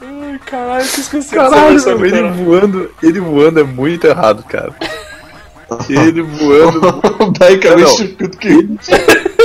[0.00, 2.32] Ai, caralho, esquecido dessa Caralho, meu, ele cara.
[2.32, 4.74] voando, ele voando é muito errado, cara.
[5.88, 6.80] Ele voando.
[7.38, 8.68] Basicamente, tudo que.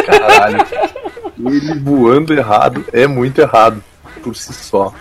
[0.06, 0.66] Caralho.
[1.46, 3.84] Ele voando errado é muito errado.
[4.22, 4.94] Por si só.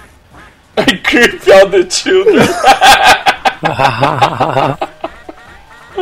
[0.77, 2.47] I creep out the children.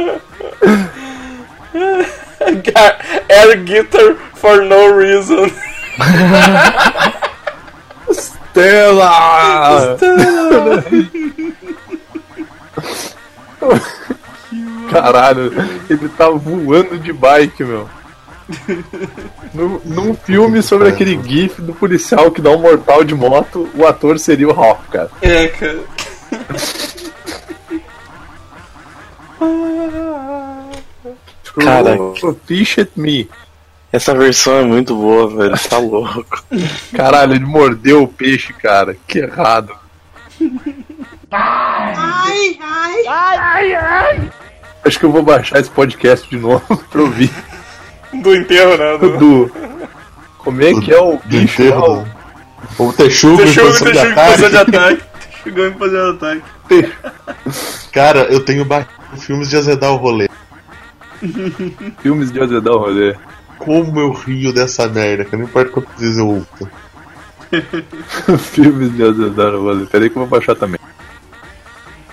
[3.29, 5.51] Air guitar for no reason.
[8.13, 9.97] Stella!
[14.91, 15.53] Caralho,
[15.89, 17.89] ele tá voando de bike, meu.
[19.55, 23.87] No- num filme sobre aquele gif do policial que dá um mortal de moto, o
[23.87, 25.11] ator seria o Ralph, cara.
[25.23, 25.79] É, cara.
[31.65, 33.29] Cara, Oh, Fish at me.
[33.93, 35.59] essa versão é muito boa, velho.
[35.69, 36.45] Tá louco.
[36.95, 38.97] Caralho, ele mordeu o peixe, cara.
[39.07, 39.73] Que errado.
[44.85, 47.31] Acho que eu vou baixar esse podcast de novo pra ouvir.
[48.13, 48.99] Do enterro, né?
[48.99, 49.19] Do...
[49.19, 49.53] Do.
[50.39, 52.07] Como é que é o bicho enterro
[52.79, 53.91] do- O Texugo em Deixou posição
[54.51, 55.03] de ataque.
[55.43, 56.43] Chegou em posição de ataque.
[57.93, 60.29] Cara, eu tenho baixado filmes de azedar o rolê.
[62.01, 63.15] Filmes de azedar o rolê.
[63.59, 66.69] Como eu rio dessa merda, que não importa quantas vezes eu ouço.
[68.53, 69.87] Filmes de azedar o rolê.
[69.87, 70.81] Peraí que eu vou baixar também.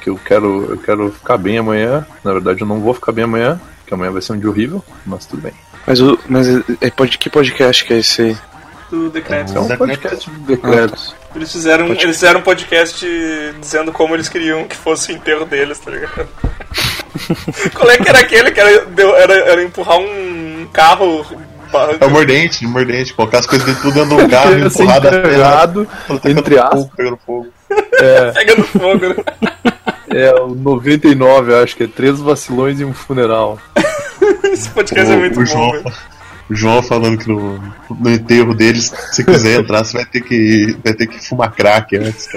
[0.02, 2.06] Que eu quero, eu quero ficar bem amanhã.
[2.24, 4.84] Na verdade, eu não vou ficar bem amanhã, porque amanhã vai ser um dia horrível,
[5.06, 5.54] mas tudo bem.
[5.86, 8.38] Mas, o, mas é, é pod, que podcast que é esse aí?
[8.90, 9.56] Do decreto.
[9.56, 11.16] É um podcast de decretos.
[11.36, 13.06] Eles fizeram, eles fizeram um podcast
[13.60, 16.28] dizendo como eles queriam que fosse o enterro deles, tá ligado?
[17.74, 21.26] Qual é que era aquele que era, deu- era, era empurrar um carro.
[22.00, 25.88] É o mordente, o mordente, colocar as coisas de tudo dentro do carro, empurrada enterrado,
[26.26, 26.88] entre aspas.
[26.96, 27.48] pegando fogo.
[28.00, 29.16] É, Pegando fogo, né?
[30.10, 33.60] é o 99, eu acho que é três vacilões e um funeral.
[34.46, 35.84] Esse podcast é O- muito o bom, João,
[36.50, 37.62] o João falando que no,
[38.00, 41.98] no enterro deles, se quiser entrar, você vai ter que, vai ter que fumar crack
[41.98, 42.30] antes.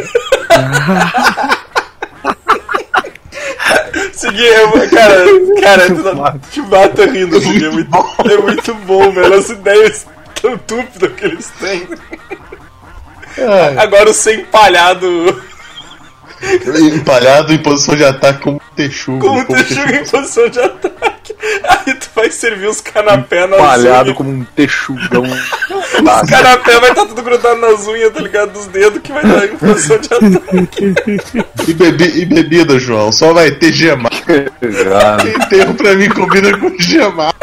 [4.20, 4.32] Cara.
[4.32, 5.24] Segui, eu, cara,
[5.62, 7.97] cara, tu não- te mata rindo, Segui, é muito,
[8.30, 9.34] é muito bom, velho.
[9.34, 10.06] As ideias
[10.40, 11.88] tão túpidas que eles têm.
[13.78, 15.42] Agora o ser empalhado
[16.94, 19.18] Empalhado em posição de ataque como um texugo.
[19.20, 21.34] como como texugo em posição de ataque.
[21.68, 24.16] Aí tu vai servir os canapé nas Palhado unhas.
[24.16, 25.22] como um texugão.
[25.99, 28.53] Os canapé vai estar tudo grudado nas unhas, tá ligado?
[28.53, 30.95] Dos dedos que vai em posição de ataque.
[31.69, 34.15] E, bebi, e bebida, João, só vai ter gemado.
[35.45, 37.35] Enterro pra mim combina com gemado.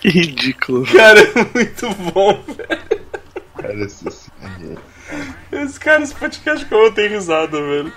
[0.00, 0.84] que ridículo.
[0.86, 2.80] Cara, é muito bom, velho.
[3.56, 4.30] Cara, esse, esse-
[5.52, 7.92] Esse cara, esse podcast que eu vou ter risada, velho.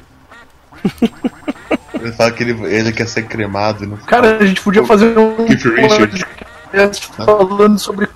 [2.06, 5.18] Ele fala que ele, ele quer ser cremado e não Cara, a gente podia fazer
[5.18, 8.08] um podcast falando sobre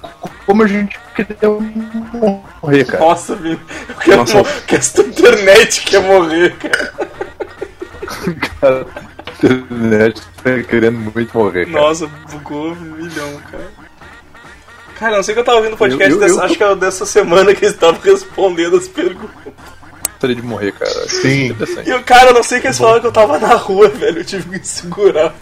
[0.46, 1.50] como a gente queria
[2.62, 3.00] morrer, cara.
[3.04, 3.60] Nossa, Vini.
[4.08, 4.38] Eu Nossa.
[4.38, 6.94] mo- que essa internet quer morrer, cara.
[8.62, 8.86] cara
[9.42, 11.82] a internet tá querendo muito morrer, cara.
[11.82, 13.68] Nossa, bugou um milhão, cara.
[15.00, 16.64] Cara, não sei que eu tava ouvindo o podcast Eu- eu- dessa, eu- acho que
[16.64, 19.54] era dessa semana que eles estavam respondendo as perguntas.
[20.20, 21.08] Gostaria de morrer, cara.
[21.08, 21.46] Sim.
[21.46, 21.90] Interessante.
[21.90, 24.20] E o cara, não sei que eles falaram que eu tava na rua, velho.
[24.20, 25.34] Eu tive que me segurar.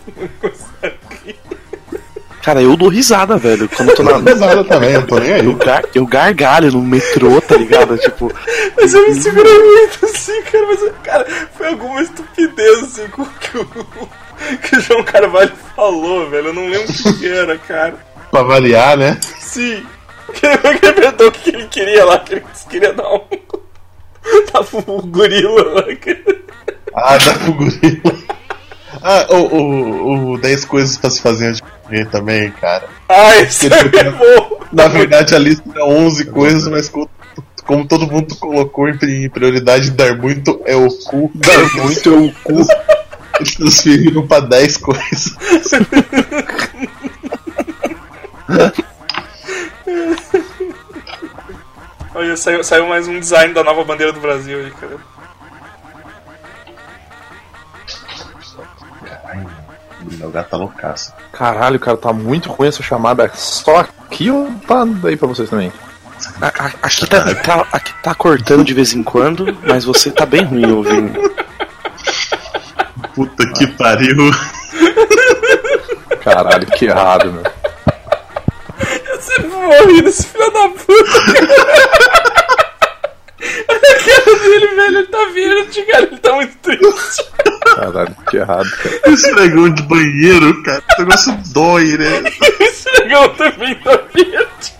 [2.43, 3.67] Cara, eu dou risada, velho.
[3.67, 4.21] Quando eu tô na.
[4.21, 5.43] Pesado também, eu tô nem aí.
[5.43, 7.97] Eu, gar, eu gargalho no metrô, tá ligado?
[7.97, 8.31] Tipo,
[8.79, 10.67] Mas eu me segurei muito assim, cara.
[10.67, 11.27] Mas, cara,
[11.57, 13.65] foi alguma estupidez assim com que o,
[14.61, 16.49] que o João Carvalho falou, velho.
[16.49, 17.95] Eu não lembro o que era, cara.
[18.29, 19.19] Pra variar, né?
[19.39, 19.83] Sim.
[20.43, 23.21] Ele perguntou o que ele queria lá, que ele queria dar um.
[24.51, 25.95] Tava o gorila lá.
[25.95, 26.23] que-
[26.95, 28.27] Ah, dá pro gorila.
[29.03, 32.85] Ah, o, o, o 10 coisas pra se fazer antes de morrer também, cara.
[33.07, 34.59] Ah, esse é bom.
[34.71, 37.09] Na verdade, a lista é 11 coisas, mas co-
[37.65, 41.31] como todo mundo colocou em prioridade, dar muito é o cu.
[41.35, 42.65] Dar muito é o cu.
[43.39, 45.35] Eles transferiram pra 10 coisas.
[52.17, 54.97] Olha, saiu, saiu mais um design da nova bandeira do Brasil aí, cara.
[60.17, 61.13] Meu gato tá loucaço.
[61.31, 63.29] Caralho, cara, tá muito ruim essa chamada.
[63.35, 65.71] Só aqui ou tá daí pra vocês também?
[66.41, 70.25] a- a- aqui, tá, tá- aqui tá cortando de vez em quando, mas você tá
[70.25, 71.13] bem ruim ouvindo.
[73.13, 74.31] Puta que pariu.
[76.23, 77.43] Caralho, que errado, meu
[79.67, 81.19] morri esse filho da puta.
[83.39, 87.23] A cara dele, velho, ele tá verde, cara, ele tá muito triste.
[87.75, 89.01] Caralho, que errado, cara.
[89.05, 92.23] Esse negão de banheiro, cara, o negócio dói, né?
[92.59, 94.77] Esse negão também tá verde.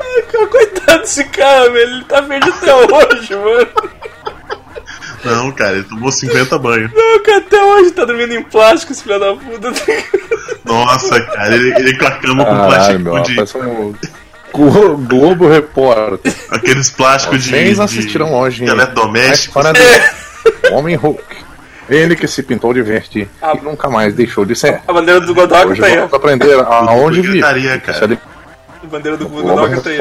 [0.00, 3.68] Ai, coitado desse cara, velho, ele tá verde até hoje, mano.
[5.24, 6.90] Não, cara, ele tomou 50 banhos.
[6.92, 9.72] Não, cara, até hoje tá dormindo em plástico, esse filho da puta.
[10.64, 13.34] Nossa, cara, ele, ele com a cama com plástico meu, de.
[13.34, 13.94] parece um
[14.52, 16.32] Globo Repórter.
[16.50, 17.50] Aqueles plásticos de.
[17.50, 21.22] Vocês de assistiram hoje História do Homem Hulk.
[21.88, 23.52] Ele que se pintou de verde Ah.
[23.54, 24.80] e nunca mais deixou de ser.
[24.88, 25.96] A bandeira do Godok Hoje tá aí.
[25.96, 27.32] vamos aprender aonde vive.
[27.34, 28.04] gritaria, cara.
[28.04, 28.18] Ali-
[28.82, 29.98] A bandeira do Globo Godok tá aí.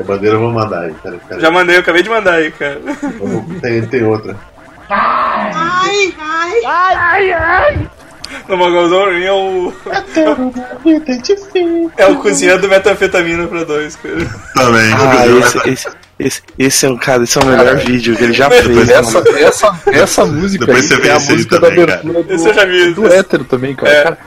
[0.00, 1.42] A bandeira eu vou mandar aí, peraí, peraí.
[1.42, 2.80] Já mandei, eu acabei de mandar aí, cara.
[3.60, 4.36] Tem, tem outra.
[8.48, 9.72] No Mogolzão é o.
[11.96, 14.16] É o cozinheiro do metanfetamina pra dois, cara.
[14.54, 14.92] Também.
[14.94, 15.88] Ah, esse, esse,
[16.18, 18.88] esse, esse é um cara, esse é o melhor vídeo que ele já fez.
[18.88, 22.00] Essa, essa, essa música Depois aí você vê é a música também, da cara.
[22.00, 22.86] abertura Esse eu já vi.
[22.94, 23.92] do, do hétero também, cara.
[23.92, 24.02] É.
[24.04, 24.18] Cara,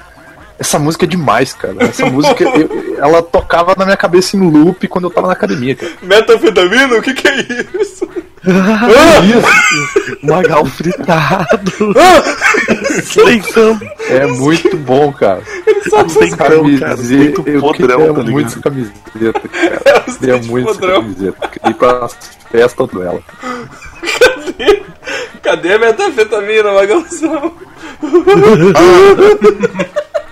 [0.57, 1.75] Essa música é demais, cara.
[1.79, 5.75] Essa música, eu- ela tocava na minha cabeça em loop quando eu tava na academia,
[5.75, 5.91] cara.
[6.01, 6.95] Metanfetamina?
[6.95, 7.41] O que que é
[7.81, 8.07] isso?
[10.21, 11.71] Magal fritado.
[13.25, 13.79] Leitão.
[14.07, 15.41] É muito bom, cara.
[16.19, 16.55] Leitão, cara.
[16.97, 20.03] Muito eu podrão, queria tá muito camiseta, cara.
[20.19, 21.01] três muito podrão.
[21.01, 21.47] camiseta.
[21.47, 22.07] Queria ir pra
[22.51, 23.19] festa dela.
[24.19, 24.83] Cadê?
[25.41, 27.53] Cadê a metanfetamina, Magalzão?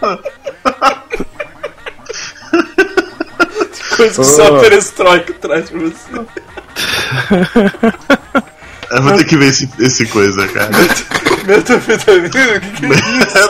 [3.96, 6.10] Coisa que só a perestroika traz pra você.
[8.90, 10.70] Eu vou ter que ver esse, esse coisa, cara.
[11.46, 12.28] Metanfetamina?
[12.28, 12.90] O que que é
[13.20, 13.50] isso?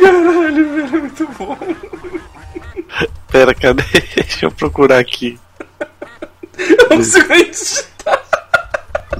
[0.00, 1.58] Caralho, velho, é muito bom.
[3.30, 3.82] Pera, cadê?
[4.16, 5.38] Deixa eu procurar aqui.
[6.58, 7.91] Eu não consigo nem digitar.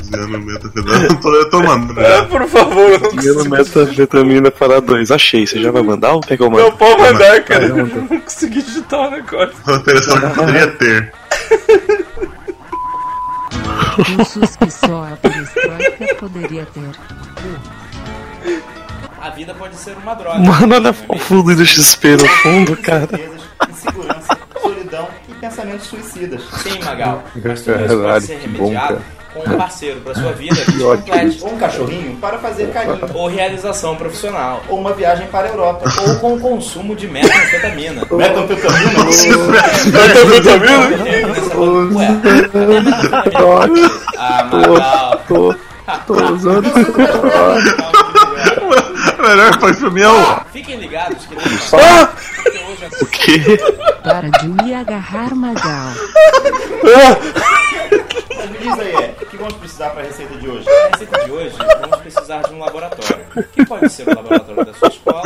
[0.00, 1.04] Usando metanfetamina.
[1.06, 2.24] Eu tô, eu tô mandando Ah, já.
[2.26, 2.90] por favor,
[3.24, 5.10] eu não metanfetamina para dois.
[5.10, 5.46] Achei.
[5.46, 6.62] Você já vai mandar ou quer que eu mande?
[6.62, 7.64] Não pode mandar, cara.
[7.66, 9.54] Eu não consegui digitar o negócio.
[9.66, 11.12] A operação que poderia ter.
[14.16, 16.90] Cursos que só a perestroika poderia ter.
[19.20, 20.38] A vida pode ser uma droga.
[20.38, 23.08] Mano, olha o fundo do XP no fundo, cara.
[23.70, 26.42] Insegurança, solidão e pensamentos suicidas.
[26.62, 27.22] Sim, Magal.
[27.44, 28.98] Mas tudo É isso pode ser remediado.
[29.32, 31.06] Com um parceiro para sua vida que ótimo.
[31.06, 31.42] complete.
[31.42, 32.98] Ou um cachorrinho para fazer carinho.
[33.14, 34.62] Ou realização profissional.
[34.68, 35.90] Ou uma viagem para a Europa.
[36.06, 38.02] Ou com o consumo de metanfetamina.
[38.10, 39.04] metanfetamina?
[39.86, 40.92] Metanfetamina?
[44.18, 45.22] Ah, Magal.
[46.06, 46.72] Tô, usando.
[49.18, 50.40] Melhor coisa pra mim é o.
[50.52, 53.58] Fiquem ligados que porque hoje é O quê?
[54.02, 55.92] Para de me agarrar, Magal.
[58.42, 60.68] Mas me diz aí, é, o que vamos precisar para a receita de hoje?
[60.68, 63.24] A receita de hoje, vamos precisar de um laboratório.
[63.52, 65.22] Que pode ser o laboratório da sua escola,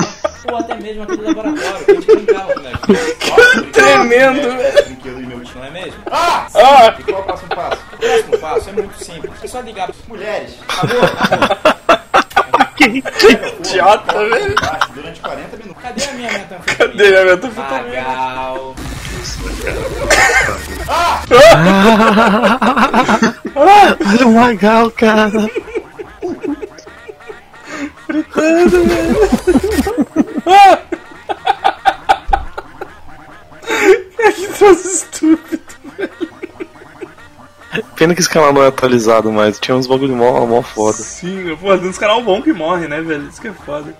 [0.50, 3.16] ou até mesmo aquele laboratório que a gente brincava quando era criança.
[3.30, 4.84] Nossa, Tremendo, velho.
[4.84, 6.02] Brinquedo meu tio, não é mesmo?
[6.10, 6.46] Ah!
[6.50, 6.58] Sim.
[6.60, 6.94] Ah!
[6.98, 7.82] E qual é o próximo passo?
[7.90, 9.32] O próximo passo é muito simples.
[9.42, 10.58] É só ligar para mulheres.
[10.68, 10.96] Amor,
[11.30, 11.76] amor.
[12.76, 13.02] Que
[13.60, 14.54] idiota, velho.
[14.94, 15.82] Durante 40 minutos.
[15.82, 16.76] Cadê a minha metanfetamina?
[16.76, 18.02] Cadê a metanfetamina?
[18.02, 18.74] Magal.
[23.54, 25.30] Olha o Magal, cara.
[34.34, 35.62] Que troço estúpido.
[37.96, 39.58] Pena que esse canal não é atualizado mais.
[39.58, 40.98] Tinha uns bagulho mó, mó foda.
[40.98, 43.28] Sim, pô, tem uns canal bom que morre, né, velho?
[43.28, 43.94] Isso que é foda.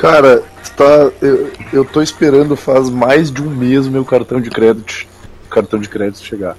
[0.00, 0.42] Cara,
[0.74, 5.06] tá, eu, eu tô esperando faz mais de um mês o meu cartão de crédito,
[5.50, 6.56] cartão de crédito chegar.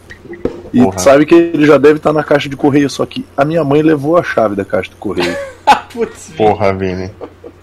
[0.72, 0.99] E Porra.
[0.99, 3.81] sabe que ele já deve estar na caixa de correio, só que a minha mãe
[3.81, 5.35] levou a chave da caixa de correio.
[5.91, 7.09] Putz, Porra, Vini.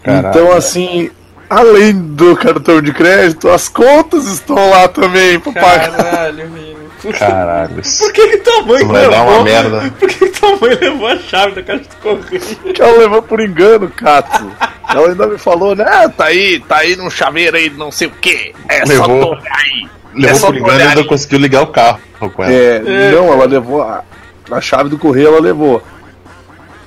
[0.03, 0.29] Caralho.
[0.29, 1.13] Então, assim,
[1.49, 5.97] além do cartão de crédito, as contas estão lá também pra pagar.
[5.97, 6.78] caralho, Vini.
[7.19, 7.75] Caralho.
[7.77, 9.11] Por que, que tua mãe Isso vai levou?
[9.17, 9.93] dar uma merda.
[9.99, 12.73] Por que, que tua mãe levou a chave da caixa de correio?
[12.75, 14.51] Que ela levou por engano, Cato.
[14.89, 15.85] Ela ainda me falou, né?
[15.87, 18.53] Ah, tá aí, tá aí num chaveiro aí, não sei o quê.
[18.69, 19.21] É só Levou.
[19.37, 19.89] tu olhar aí.
[20.15, 22.01] Levou É só por engano e ainda conseguiu ligar o carro
[22.35, 22.53] com ela.
[22.53, 24.03] É, não, ela levou a,
[24.51, 25.83] a chave do correio, ela levou.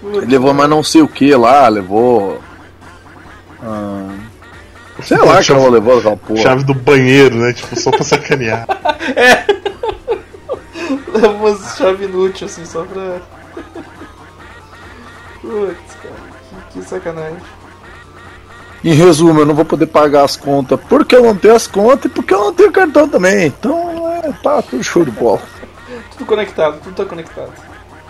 [0.03, 2.41] Levou, mas não sei o que lá, levou.
[3.63, 4.09] ah,
[5.03, 6.41] sei lá que ela levou aquela porra.
[6.41, 7.53] Chave do banheiro, né?
[7.53, 8.65] Tipo, só pra sacanear.
[11.13, 13.19] Levou uma chave inútil, assim, só pra.
[15.41, 16.15] Putz, cara,
[16.71, 17.37] que, que sacanagem.
[18.83, 22.05] Em resumo, eu não vou poder pagar as contas porque eu não tenho as contas
[22.05, 23.47] e porque eu não tenho cartão também.
[23.47, 25.41] Então, é, tá tudo show de bola.
[26.11, 27.51] Tudo conectado, tudo tá conectado.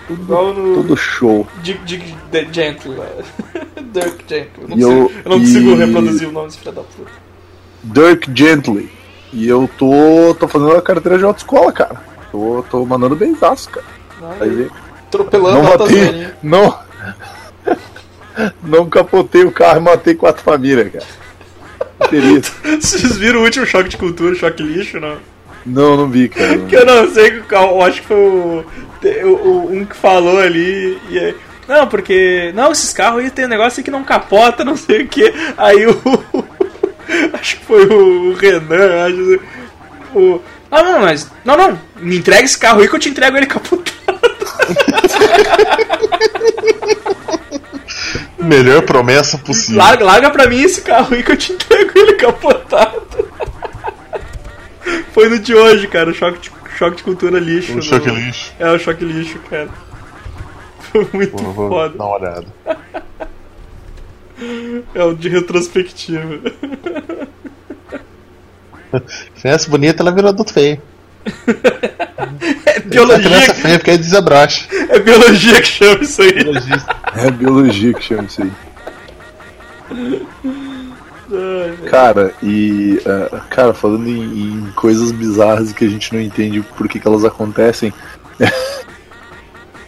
[0.09, 0.75] Igual no.
[0.81, 1.47] Tudo show.
[1.61, 2.95] Dick Dick Gentle.
[3.93, 4.63] Dirk Gently.
[4.63, 7.11] Eu não, eu- consigo, eu não consigo e- reproduzir o nome desse filho da puta.
[7.83, 8.91] Dirk Gently.
[9.33, 12.01] E eu tô, tô fazendo a carteira de autoescola, cara.
[12.31, 13.85] Tô, tô mandando benzaço, cara.
[14.39, 14.71] Vai ver.
[15.07, 16.79] Atropelando Não matei, não.
[18.63, 22.09] Não capotei o carro e matei quatro famílias, cara.
[22.09, 22.47] Querido.
[22.79, 25.17] Vocês viram o último choque de cultura, choque lixo, não?
[25.65, 26.57] Não, não vi, cara.
[26.59, 28.65] Que eu não sei, que o- eu acho que foi o,
[29.27, 30.97] o- um que falou ali.
[31.09, 31.35] E aí,
[31.67, 32.51] não, porque.
[32.55, 35.31] Não, esses carros aí tem um negócio aí que não capota, não sei o que.
[35.57, 35.91] Aí o.
[37.39, 39.39] acho que foi o Renan, acho.
[40.15, 40.41] O.
[40.71, 41.29] Não, não, mas.
[41.43, 41.79] Não, não.
[41.97, 43.91] Me entrega esse carro aí que eu te entrego ele capotado.
[48.39, 49.77] Melhor promessa possível.
[49.77, 53.01] Larga, larga pra mim esse carro aí que eu te entrego ele capotado.
[55.13, 57.73] Foi no de hoje, cara, o choque de, choque de cultura lixo.
[57.73, 58.53] O no- choque lixo.
[58.57, 59.69] É, o choque lixo, cara.
[60.91, 61.97] Foi muito Vou, vou foda.
[61.97, 62.45] dar uma olhada.
[64.95, 66.39] É o de retrospectiva.
[69.41, 70.81] Criança bonita, ela virou adulto feio.
[72.65, 74.67] É biologia, criança feia porque é desabrocha.
[74.89, 76.33] é biologia que chama isso aí.
[77.15, 78.51] É biologia que chama isso aí.
[81.89, 83.01] Cara, e.
[83.05, 87.07] eh, cara, falando em, em coisas bizarras que a gente não entende por que, que
[87.07, 87.93] elas acontecem.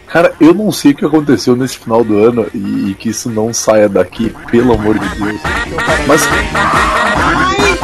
[0.06, 3.28] Cara, eu não sei o que aconteceu nesse final do ano e, e que isso
[3.28, 5.40] não saia daqui, pelo amor de Deus.
[6.06, 6.22] Mas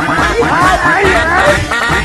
[0.00, 1.99] 你好烦人